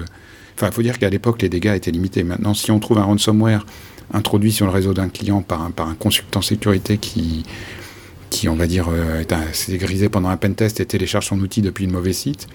Enfin, 0.57 0.67
il 0.67 0.73
faut 0.73 0.83
dire 0.83 0.99
qu'à 0.99 1.09
l'époque, 1.09 1.41
les 1.43 1.49
dégâts 1.49 1.77
étaient 1.77 1.93
limités. 1.93 2.25
Maintenant, 2.25 2.55
si 2.55 2.73
on 2.73 2.81
trouve 2.81 2.99
un 2.99 3.05
ransomware 3.05 3.65
introduit 4.13 4.51
sur 4.51 4.67
le 4.67 4.73
réseau 4.73 4.95
d'un 4.95 5.09
client 5.09 5.43
par 5.43 5.63
un, 5.63 5.71
par 5.71 5.89
un 5.89 5.95
consultant 5.95 6.43
sécurité 6.43 6.99
qui, 6.99 7.45
qui, 8.31 8.49
on 8.49 8.57
va 8.57 8.67
dire, 8.67 8.89
euh, 8.91 9.23
s'est 9.53 9.79
grisé 9.79 10.09
pendant 10.09 10.31
un 10.31 10.37
pentest 10.37 10.81
et 10.81 10.87
télécharge 10.87 11.27
son 11.27 11.39
outil 11.39 11.63
depuis 11.63 11.87
le 11.87 11.93
mauvais 11.93 12.13
site, 12.13 12.49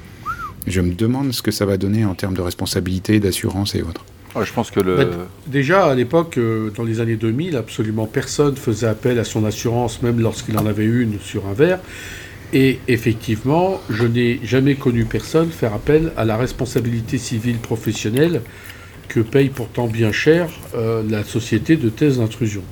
je 0.67 0.81
me 0.81 0.93
demande 0.93 1.31
ce 1.33 1.41
que 1.41 1.51
ça 1.51 1.65
va 1.65 1.77
donner 1.77 2.05
en 2.05 2.13
termes 2.13 2.35
de 2.35 2.41
responsabilité, 2.41 3.19
d'assurance 3.19 3.75
et 3.75 3.81
autres. 3.81 4.05
je 4.35 4.53
pense 4.53 4.71
que 4.71 4.79
le... 4.79 4.95
Bah, 4.95 5.05
déjà, 5.47 5.85
à 5.85 5.95
l'époque, 5.95 6.37
euh, 6.37 6.69
dans 6.71 6.83
les 6.83 6.99
années 6.99 7.15
2000, 7.15 7.55
absolument 7.55 8.05
personne 8.05 8.55
faisait 8.55 8.87
appel 8.87 9.19
à 9.19 9.23
son 9.23 9.45
assurance, 9.45 10.01
même 10.01 10.19
lorsqu'il 10.19 10.57
en 10.57 10.65
avait 10.65 10.85
une 10.85 11.19
sur 11.19 11.47
un 11.47 11.53
verre. 11.53 11.79
Et 12.53 12.79
effectivement, 12.87 13.81
je 13.89 14.05
n'ai 14.05 14.39
jamais 14.43 14.75
connu 14.75 15.05
personne 15.05 15.49
faire 15.49 15.73
appel 15.73 16.11
à 16.17 16.25
la 16.25 16.37
responsabilité 16.37 17.17
civile 17.17 17.57
professionnelle 17.57 18.41
que 19.07 19.21
paye 19.21 19.49
pourtant 19.49 19.87
bien 19.87 20.11
cher 20.11 20.49
euh, 20.75 21.01
la 21.09 21.23
société 21.23 21.75
de 21.75 21.89
thèse 21.89 22.19
d'intrusion. 22.19 22.63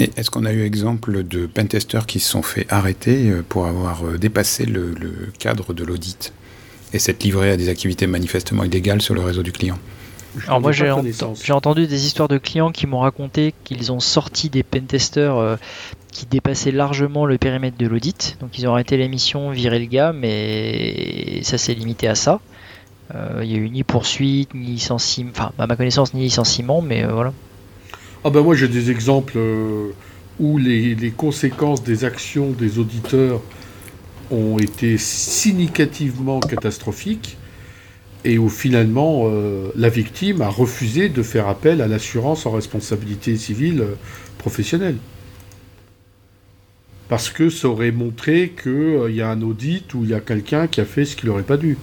Est-ce 0.00 0.30
qu'on 0.30 0.46
a 0.46 0.52
eu 0.52 0.62
exemple 0.62 1.22
de 1.22 1.46
pentesters 1.46 2.06
qui 2.06 2.20
se 2.20 2.30
sont 2.30 2.42
fait 2.42 2.66
arrêter 2.70 3.30
euh, 3.30 3.42
pour 3.46 3.66
avoir 3.66 4.18
dépassé 4.18 4.64
le 4.64 4.94
cadre 5.38 5.74
de 5.74 5.84
l'audit? 5.84 6.32
Et 6.92 6.98
s'être 6.98 7.22
livré 7.24 7.50
à 7.50 7.56
des 7.56 7.68
activités 7.68 8.06
manifestement 8.06 8.64
illégales 8.64 9.02
sur 9.02 9.14
le 9.14 9.20
réseau 9.20 9.42
du 9.42 9.52
client. 9.52 9.78
Alors 10.46 10.60
moi 10.60 10.72
j'ai 10.72 11.52
entendu 11.52 11.86
des 11.86 12.06
histoires 12.06 12.28
de 12.28 12.38
clients 12.38 12.72
qui 12.72 12.86
m'ont 12.86 13.00
raconté 13.00 13.54
qu'ils 13.64 13.92
ont 13.92 14.00
sorti 14.00 14.48
des 14.48 14.62
pentesters 14.62 15.36
euh, 15.36 15.56
qui 16.10 16.24
dépassaient 16.26 16.70
largement 16.70 17.26
le 17.26 17.36
périmètre 17.36 17.76
de 17.76 17.86
l'audit. 17.86 18.38
Donc 18.40 18.58
ils 18.58 18.66
ont 18.66 18.72
arrêté 18.72 18.96
la 18.96 19.08
mission, 19.08 19.50
viré 19.50 19.78
le 19.78 19.86
gars, 19.86 20.12
mais 20.12 21.42
ça 21.42 21.58
s'est 21.58 21.74
limité 21.74 22.08
à 22.08 22.14
ça. 22.14 22.40
Euh, 23.14 23.40
il 23.42 23.48
n'y 23.50 23.56
a 23.56 23.58
eu 23.58 23.68
ni 23.68 23.82
poursuite, 23.82 24.54
ni 24.54 24.66
licenciement, 24.68 25.30
enfin 25.34 25.52
à 25.58 25.66
ma 25.66 25.76
connaissance 25.76 26.14
ni 26.14 26.22
licenciement, 26.22 26.80
mais 26.80 27.04
euh, 27.04 27.12
voilà. 27.12 27.32
Ah 28.24 28.30
ben 28.30 28.40
moi 28.40 28.54
j'ai 28.54 28.68
des 28.68 28.90
exemples 28.90 29.36
où 30.40 30.58
les, 30.58 30.94
les, 30.94 31.10
conséquences 31.10 31.82
des 31.82 32.04
actions 32.04 32.50
des 32.50 32.78
auditeurs 32.78 33.40
ont 34.32 34.58
été 34.58 34.98
significativement 34.98 36.40
catastrophiques 36.40 37.36
et 38.24 38.38
où 38.38 38.48
finalement 38.48 39.24
euh, 39.26 39.70
la 39.74 39.88
victime 39.88 40.42
a 40.42 40.48
refusé 40.48 41.08
de 41.08 41.22
faire 41.22 41.48
appel 41.48 41.80
à 41.80 41.88
l'assurance 41.88 42.46
en 42.46 42.52
responsabilité 42.52 43.36
civile 43.36 43.80
euh, 43.80 43.94
professionnelle. 44.38 44.96
Parce 47.08 47.30
que 47.30 47.50
ça 47.50 47.68
aurait 47.68 47.90
montré 47.90 48.54
qu'il 48.60 48.72
euh, 48.72 49.10
y 49.10 49.20
a 49.20 49.28
un 49.28 49.42
audit 49.42 49.92
où 49.94 50.04
il 50.04 50.10
y 50.10 50.14
a 50.14 50.20
quelqu'un 50.20 50.66
qui 50.66 50.80
a 50.80 50.84
fait 50.84 51.04
ce 51.04 51.16
qu'il 51.16 51.28
n'aurait 51.28 51.42
pas 51.42 51.56
dû. 51.56 51.76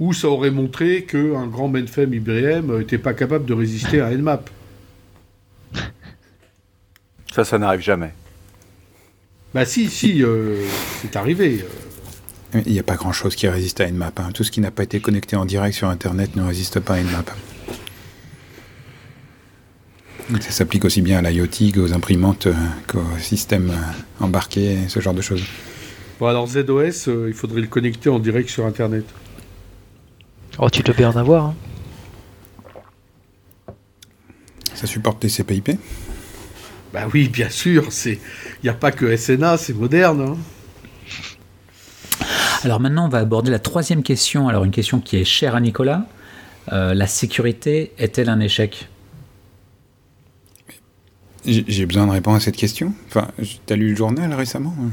Ou 0.00 0.12
ça 0.12 0.28
aurait 0.28 0.52
montré 0.52 1.04
qu'un 1.04 1.46
grand 1.46 1.68
mainframe 1.68 2.14
IBM 2.14 2.78
n'était 2.78 2.98
pas 2.98 3.14
capable 3.14 3.46
de 3.46 3.54
résister 3.54 4.00
à 4.00 4.10
Nmap. 4.14 4.48
Ça, 7.32 7.44
ça 7.44 7.58
n'arrive 7.58 7.80
jamais. 7.80 8.12
Bah 9.54 9.64
si, 9.64 9.88
si, 9.88 10.22
euh, 10.22 10.62
c'est 11.00 11.16
arrivé. 11.16 11.64
Il 12.54 12.72
n'y 12.72 12.78
a 12.78 12.82
pas 12.82 12.96
grand-chose 12.96 13.34
qui 13.34 13.48
résiste 13.48 13.80
à 13.80 13.86
une 13.86 13.96
map. 13.96 14.12
Hein. 14.18 14.30
Tout 14.32 14.44
ce 14.44 14.50
qui 14.50 14.60
n'a 14.60 14.70
pas 14.70 14.82
été 14.82 15.00
connecté 15.00 15.36
en 15.36 15.46
direct 15.46 15.74
sur 15.74 15.88
Internet 15.88 16.36
ne 16.36 16.42
résiste 16.42 16.80
pas 16.80 16.94
à 16.94 17.00
une 17.00 17.10
map. 17.10 17.24
Ça 20.40 20.50
s'applique 20.50 20.84
aussi 20.84 21.00
bien 21.00 21.24
à 21.24 21.30
l'IoT 21.30 21.72
qu'aux 21.72 21.94
imprimantes, 21.94 22.48
euh, 22.48 22.54
qu'aux 22.86 23.18
systèmes 23.18 23.70
euh, 23.70 24.24
embarqués, 24.24 24.76
ce 24.88 25.00
genre 25.00 25.14
de 25.14 25.22
choses. 25.22 25.42
Bon 26.20 26.26
alors 26.26 26.46
ZOS, 26.46 27.08
il 27.28 27.32
faudrait 27.32 27.62
le 27.62 27.68
connecter 27.68 28.10
en 28.10 28.18
direct 28.18 28.50
sur 28.50 28.66
Internet. 28.66 29.06
Oh, 30.58 30.68
tu 30.68 30.82
te 30.82 30.92
peux 30.92 31.06
en 31.06 31.16
avoir. 31.16 31.46
Hein. 31.46 31.54
Ça 34.74 34.86
supporte 34.86 35.20
TCP/IP 35.20 35.78
bah 36.98 37.06
oui, 37.14 37.28
bien 37.28 37.48
sûr, 37.48 37.88
il 38.06 38.18
n'y 38.64 38.68
a 38.68 38.74
pas 38.74 38.90
que 38.90 39.16
SNA, 39.16 39.56
c'est 39.56 39.72
moderne. 39.72 40.20
Hein. 40.20 40.36
Alors 42.64 42.80
maintenant, 42.80 43.06
on 43.06 43.08
va 43.08 43.18
aborder 43.18 43.52
la 43.52 43.60
troisième 43.60 44.02
question. 44.02 44.48
Alors 44.48 44.64
une 44.64 44.72
question 44.72 44.98
qui 44.98 45.16
est 45.16 45.24
chère 45.24 45.54
à 45.54 45.60
Nicolas. 45.60 46.06
Euh, 46.72 46.94
la 46.94 47.06
sécurité 47.06 47.92
est-elle 47.98 48.28
un 48.28 48.40
échec? 48.40 48.88
J'ai 51.46 51.86
besoin 51.86 52.08
de 52.08 52.12
répondre 52.12 52.36
à 52.36 52.40
cette 52.40 52.56
question. 52.56 52.92
Enfin, 53.06 53.28
tu 53.38 53.72
as 53.72 53.76
lu 53.76 53.90
le 53.90 53.96
journal 53.96 54.34
récemment 54.34 54.74
hein? 54.80 54.90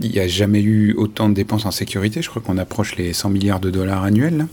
Il 0.00 0.10
n'y 0.10 0.20
a 0.20 0.28
jamais 0.28 0.60
eu 0.60 0.92
autant 0.98 1.30
de 1.30 1.34
dépenses 1.34 1.64
en 1.64 1.70
sécurité. 1.70 2.20
Je 2.20 2.28
crois 2.28 2.42
qu'on 2.42 2.58
approche 2.58 2.96
les 2.96 3.14
100 3.14 3.30
milliards 3.30 3.60
de 3.60 3.70
dollars 3.70 4.04
annuels. 4.04 4.48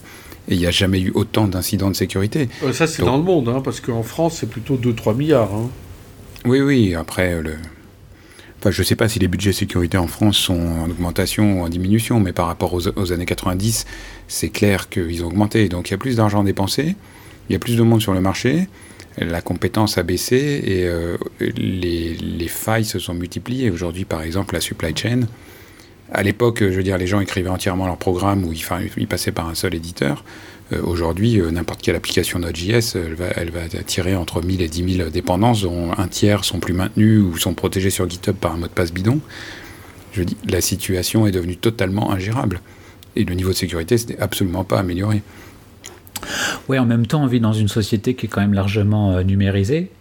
Et 0.47 0.53
il 0.53 0.59
n'y 0.59 0.65
a 0.65 0.71
jamais 0.71 1.01
eu 1.01 1.11
autant 1.13 1.47
d'incidents 1.47 1.89
de 1.89 1.95
sécurité. 1.95 2.47
Euh, 2.63 2.71
ça, 2.71 2.87
c'est 2.87 3.03
dans 3.03 3.17
le 3.17 3.23
monde, 3.23 3.49
hein, 3.49 3.61
parce 3.61 3.81
qu'en 3.81 4.03
France, 4.03 4.37
c'est 4.39 4.49
plutôt 4.49 4.77
2-3 4.77 5.17
milliards. 5.17 5.51
Oui, 6.45 6.59
oui, 6.59 6.93
après, 6.93 7.41
le... 7.41 7.55
enfin, 8.59 8.71
je 8.71 8.81
ne 8.81 8.85
sais 8.85 8.97
pas 8.97 9.07
si 9.07 9.19
les 9.19 9.29
budgets 9.29 9.53
sécurité 9.53 9.97
en 9.97 10.07
France 10.07 10.37
sont 10.37 10.59
en 10.59 10.89
augmentation 10.89 11.61
ou 11.61 11.63
en 11.63 11.69
diminution, 11.69 12.19
mais 12.19 12.33
par 12.33 12.47
rapport 12.47 12.73
aux, 12.73 13.11
années 13.13 13.25
90, 13.25 13.85
c'est 14.27 14.49
clair 14.49 14.89
qu'ils 14.89 15.23
ont 15.23 15.27
augmenté. 15.27 15.69
Donc 15.69 15.89
il 15.89 15.91
y 15.91 15.95
a 15.95 15.97
plus 15.97 16.17
d'argent 16.17 16.43
dépensé, 16.43 16.95
il 17.49 17.53
y 17.53 17.55
a 17.55 17.59
plus 17.59 17.77
de 17.77 17.83
monde 17.83 18.01
sur 18.01 18.13
le 18.13 18.19
marché, 18.19 18.67
la 19.17 19.41
compétence 19.41 19.97
a 19.97 20.03
baissé 20.03 20.61
et 20.65 20.85
euh, 20.85 21.17
les, 21.39 22.15
les, 22.15 22.47
failles 22.47 22.85
se 22.85 22.99
sont 22.99 23.13
multipliées. 23.13 23.69
Aujourd'hui, 23.69 24.05
par 24.05 24.21
exemple, 24.23 24.55
la 24.55 24.61
supply 24.61 24.93
chain. 24.97 25.21
À 26.11 26.23
l'époque, 26.23 26.59
je 26.59 26.73
veux 26.73 26.83
dire, 26.83 26.97
les 26.97 27.07
gens 27.07 27.19
écrivaient 27.19 27.49
entièrement 27.49 27.85
leur 27.85 27.97
programme 27.97 28.43
ou 28.43 28.51
ils, 28.51 28.63
ils 28.97 29.07
passaient 29.07 29.31
par 29.31 29.47
un 29.47 29.55
seul 29.55 29.75
éditeur. 29.75 30.23
Euh, 30.71 30.81
aujourd'hui, 30.83 31.39
euh, 31.39 31.51
n'importe 31.51 31.81
quelle 31.81 31.95
application 31.95 32.39
Node.js, 32.39 32.97
va, 33.17 33.25
elle 33.35 33.51
va 33.51 33.67
tirer 33.85 34.15
entre 34.15 34.41
1000 34.41 34.61
et 34.61 34.67
10 34.67 34.97
000 34.97 35.09
dépendances, 35.09 35.63
dont 35.63 35.91
un 35.97 36.07
tiers 36.07 36.45
sont 36.45 36.59
plus 36.59 36.73
maintenus 36.73 37.21
ou 37.21 37.37
sont 37.37 37.53
protégés 37.53 37.89
sur 37.89 38.09
GitHub 38.09 38.35
par 38.35 38.53
un 38.53 38.57
mot 38.57 38.67
de 38.67 38.71
passe 38.71 38.93
bidon. 38.93 39.19
Je 40.13 40.23
dis, 40.23 40.37
la 40.47 40.61
situation 40.61 41.27
est 41.27 41.31
devenue 41.31 41.57
totalement 41.57 42.11
ingérable. 42.11 42.61
Et 43.15 43.25
le 43.25 43.33
niveau 43.35 43.49
de 43.49 43.55
sécurité, 43.55 43.97
c'était 43.97 44.19
absolument 44.19 44.63
pas 44.63 44.79
amélioré. 44.79 45.21
Oui, 46.69 46.79
en 46.79 46.85
même 46.85 47.05
temps, 47.05 47.23
on 47.23 47.27
vit 47.27 47.41
dans 47.41 47.53
une 47.53 47.67
société 47.67 48.15
qui 48.15 48.27
est 48.27 48.29
quand 48.29 48.41
même 48.41 48.53
largement 48.53 49.11
euh, 49.11 49.23
numérisée. 49.23 49.91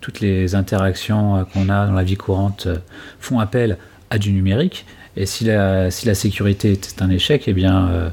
Toutes 0.00 0.20
les 0.20 0.54
interactions 0.54 1.44
qu'on 1.52 1.68
a 1.68 1.86
dans 1.86 1.92
la 1.92 2.04
vie 2.04 2.16
courante 2.16 2.68
font 3.20 3.38
appel 3.38 3.76
à 4.08 4.18
du 4.18 4.32
numérique. 4.32 4.86
Et 5.16 5.26
si 5.26 5.44
la, 5.44 5.90
si 5.90 6.06
la 6.06 6.14
sécurité 6.14 6.72
était 6.72 7.02
un 7.02 7.10
échec, 7.10 7.44
eh 7.46 7.52
bien, 7.52 8.10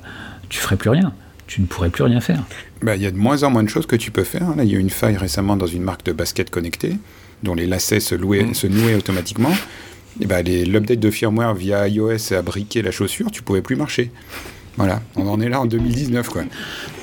tu 0.49 0.59
ferais 0.59 0.75
plus 0.75 0.89
rien 0.89 1.13
tu 1.47 1.61
ne 1.61 1.65
pourrais 1.65 1.89
plus 1.89 2.03
rien 2.03 2.21
faire. 2.21 2.43
Bah, 2.81 2.95
il 2.95 3.01
y 3.01 3.05
a 3.05 3.11
de 3.11 3.17
moins 3.17 3.43
en 3.43 3.49
moins 3.49 3.63
de 3.63 3.69
choses 3.69 3.85
que 3.85 3.95
tu 3.95 4.11
peux 4.11 4.23
faire. 4.23 4.55
Là, 4.55 4.63
il 4.63 4.71
y 4.71 4.75
a 4.75 4.77
eu 4.77 4.81
une 4.81 4.89
faille 4.89 5.17
récemment 5.17 5.55
dans 5.55 5.67
une 5.67 5.81
marque 5.81 6.05
de 6.05 6.11
basket 6.11 6.49
connectée, 6.49 6.97
dont 7.43 7.55
les 7.55 7.65
lacets 7.65 7.99
se, 7.99 8.15
mm. 8.15 8.53
se 8.53 8.67
nouaient 8.67 8.95
automatiquement. 8.95 9.53
Et 10.19 10.25
bah, 10.25 10.41
l'update 10.41 10.99
de 10.99 11.11
firmware 11.11 11.53
via 11.53 11.87
iOS 11.87 12.33
a 12.33 12.41
briqué 12.41 12.81
la 12.81 12.91
chaussure, 12.91 13.31
tu 13.31 13.43
pouvais 13.43 13.61
plus 13.61 13.75
marcher. 13.75 14.11
Voilà, 14.77 15.01
on 15.15 15.27
en 15.27 15.41
est 15.41 15.49
là 15.49 15.59
en 15.59 15.65
2019 15.65 16.29
quoi. 16.29 16.43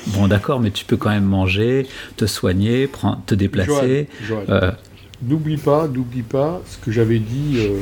Bon 0.07 0.27
d'accord, 0.27 0.61
mais 0.61 0.71
tu 0.71 0.85
peux 0.85 0.95
quand 0.95 1.09
même 1.09 1.25
manger, 1.25 1.85
te 2.15 2.25
soigner, 2.25 2.89
te 3.25 3.35
déplacer. 3.35 4.07
Euh, 4.49 4.71
n'oublie 5.21 5.57
pas, 5.57 5.89
n'oublie 5.89 6.21
pas 6.21 6.61
ce 6.67 6.77
que 6.77 6.91
j'avais 6.91 7.19
dit 7.19 7.57
euh, 7.57 7.77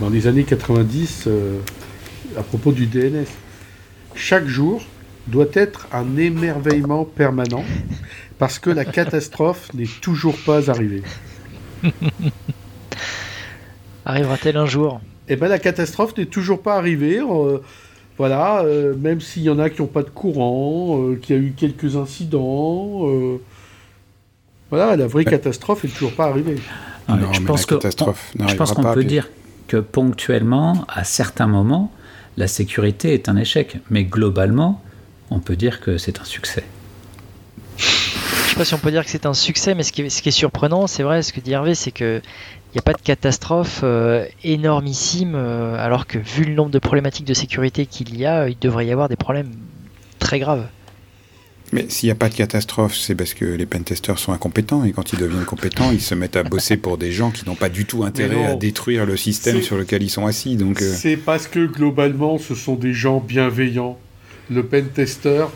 dans 0.00 0.10
les 0.10 0.26
années 0.26 0.42
90 0.42 1.24
euh, 1.28 1.58
à 2.36 2.42
propos 2.42 2.72
du 2.72 2.86
DNS. 2.86 3.26
Chaque 4.16 4.48
jour 4.48 4.84
doit 5.28 5.46
être 5.54 5.86
un 5.92 6.16
émerveillement 6.16 7.04
permanent 7.04 7.64
parce 8.38 8.58
que 8.58 8.70
la 8.70 8.84
catastrophe 8.84 9.68
n'est 9.74 9.88
toujours 10.00 10.36
pas 10.44 10.70
arrivée. 10.70 11.02
Arrivera-t-elle 14.04 14.56
un 14.56 14.66
jour? 14.66 15.00
Eh 15.28 15.36
ben 15.36 15.48
la 15.48 15.58
catastrophe 15.58 16.16
n'est 16.16 16.26
toujours 16.26 16.62
pas 16.62 16.76
arrivée. 16.76 17.18
euh, 17.20 17.58
voilà, 18.18 18.60
euh, 18.64 18.94
même 18.96 19.20
s'il 19.20 19.42
y 19.42 19.50
en 19.50 19.58
a 19.58 19.68
qui 19.68 19.82
n'ont 19.82 19.88
pas 19.88 20.02
de 20.02 20.08
courant, 20.10 21.02
euh, 21.02 21.16
qu'il 21.16 21.36
y 21.36 21.38
a 21.38 21.42
eu 21.42 21.52
quelques 21.56 21.96
incidents. 21.96 23.00
euh, 23.08 23.38
voilà, 24.70 24.96
la 24.96 25.06
vraie 25.06 25.24
catastrophe 25.24 25.84
n'est 25.84 25.90
toujours 25.90 26.12
pas 26.14 26.26
arrivée. 26.26 26.56
Ouais, 27.08 27.16
Non, 27.16 27.32
je 27.32 27.40
mais 27.40 27.46
pense 27.46 27.70
la 27.70 27.78
que- 27.78 27.86
on- 28.40 28.48
je 28.48 28.54
pense 28.56 28.72
qu'on 28.72 28.82
peut 28.82 29.00
puis- 29.00 29.04
dire 29.06 29.28
que 29.68 29.76
ponctuellement, 29.76 30.84
à 30.88 31.04
certains 31.04 31.46
moments, 31.46 31.92
la 32.36 32.46
sécurité 32.48 33.12
est 33.14 33.28
un 33.28 33.36
échec. 33.36 33.78
Mais 33.90 34.04
globalement, 34.04 34.80
on 35.30 35.40
peut 35.40 35.56
dire 35.56 35.80
que 35.80 35.98
c'est 35.98 36.20
un 36.20 36.24
succès. 36.24 36.64
Je 37.78 37.84
sais 37.84 38.56
pas 38.56 38.64
si 38.64 38.74
on 38.74 38.78
peut 38.78 38.90
dire 38.90 39.04
que 39.04 39.10
c'est 39.10 39.26
un 39.26 39.34
succès, 39.34 39.74
mais 39.74 39.82
ce 39.82 39.92
qui 39.92 40.02
est, 40.02 40.08
ce 40.08 40.22
qui 40.22 40.30
est 40.30 40.32
surprenant, 40.32 40.86
c'est 40.86 41.02
vrai, 41.02 41.22
ce 41.22 41.32
que 41.32 41.40
dit 41.40 41.52
Hervé, 41.52 41.74
c'est 41.74 41.90
que 41.90 42.20
il 42.72 42.76
n'y 42.76 42.80
a 42.80 42.82
pas 42.82 42.92
de 42.92 43.02
catastrophe 43.02 43.80
euh, 43.84 44.26
énormissime, 44.44 45.34
euh, 45.34 45.76
alors 45.78 46.06
que 46.06 46.18
vu 46.18 46.44
le 46.44 46.54
nombre 46.54 46.70
de 46.70 46.78
problématiques 46.78 47.26
de 47.26 47.32
sécurité 47.32 47.86
qu'il 47.86 48.16
y 48.18 48.26
a, 48.26 48.48
il 48.48 48.58
devrait 48.58 48.86
y 48.86 48.92
avoir 48.92 49.08
des 49.08 49.16
problèmes 49.16 49.50
très 50.18 50.38
graves. 50.38 50.66
Mais 51.72 51.86
s'il 51.88 52.06
n'y 52.06 52.12
a 52.12 52.16
pas 52.16 52.28
de 52.28 52.34
catastrophe, 52.34 52.94
c'est 52.94 53.14
parce 53.14 53.34
que 53.34 53.44
les 53.44 53.66
pentesters 53.66 54.18
sont 54.18 54.32
incompétents 54.32 54.84
et 54.84 54.92
quand 54.92 55.12
ils 55.12 55.18
deviennent 55.18 55.44
compétents, 55.44 55.90
ils 55.90 56.00
se 56.00 56.14
mettent 56.14 56.36
à 56.36 56.44
bosser 56.44 56.76
pour 56.76 56.96
des 56.96 57.10
gens 57.12 57.30
qui 57.30 57.44
n'ont 57.46 57.56
pas 57.56 57.68
du 57.68 57.86
tout 57.86 58.04
intérêt 58.04 58.36
non. 58.36 58.52
à 58.52 58.54
détruire 58.54 59.04
le 59.04 59.16
système 59.16 59.62
sur 59.62 59.76
lequel 59.76 60.02
ils 60.02 60.10
sont 60.10 60.26
assis. 60.26 60.56
Donc, 60.56 60.80
euh, 60.80 60.94
C'est 60.94 61.16
parce 61.16 61.48
que 61.48 61.66
globalement, 61.66 62.38
ce 62.38 62.54
sont 62.54 62.76
des 62.76 62.92
gens 62.92 63.20
bienveillants. 63.20 63.98
Le 64.50 64.64
pentester, 64.64 65.46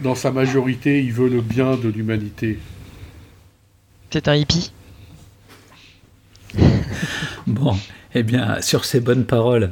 dans 0.00 0.14
sa 0.14 0.30
majorité, 0.30 1.02
il 1.02 1.12
veut 1.12 1.28
le 1.28 1.40
bien 1.40 1.76
de 1.76 1.88
l'humanité. 1.88 2.58
C'est 4.10 4.28
un 4.28 4.34
hippie? 4.34 4.72
Bon, 7.46 7.74
eh 8.14 8.22
bien, 8.22 8.60
sur 8.60 8.84
ces 8.84 9.00
bonnes 9.00 9.24
paroles, 9.24 9.70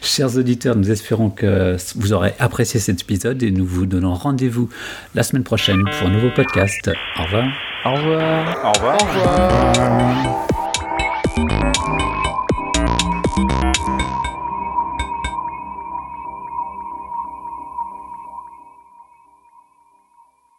chers 0.00 0.36
auditeurs, 0.36 0.74
nous 0.74 0.90
espérons 0.90 1.30
que 1.30 1.76
vous 1.94 2.12
aurez 2.12 2.34
apprécié 2.40 2.80
cet 2.80 3.02
épisode 3.02 3.42
et 3.44 3.52
nous 3.52 3.64
vous 3.64 3.86
donnons 3.86 4.14
rendez-vous 4.14 4.68
la 5.14 5.22
semaine 5.22 5.44
prochaine 5.44 5.84
pour 5.84 6.08
un 6.08 6.10
nouveau 6.10 6.30
podcast. 6.34 6.90
Au 7.18 7.22
revoir. 7.22 7.44
Au 7.84 7.94
revoir. 7.94 8.64
Au 8.64 8.72
revoir. 8.72 8.96
Au 9.00 9.06
revoir. 9.06 10.46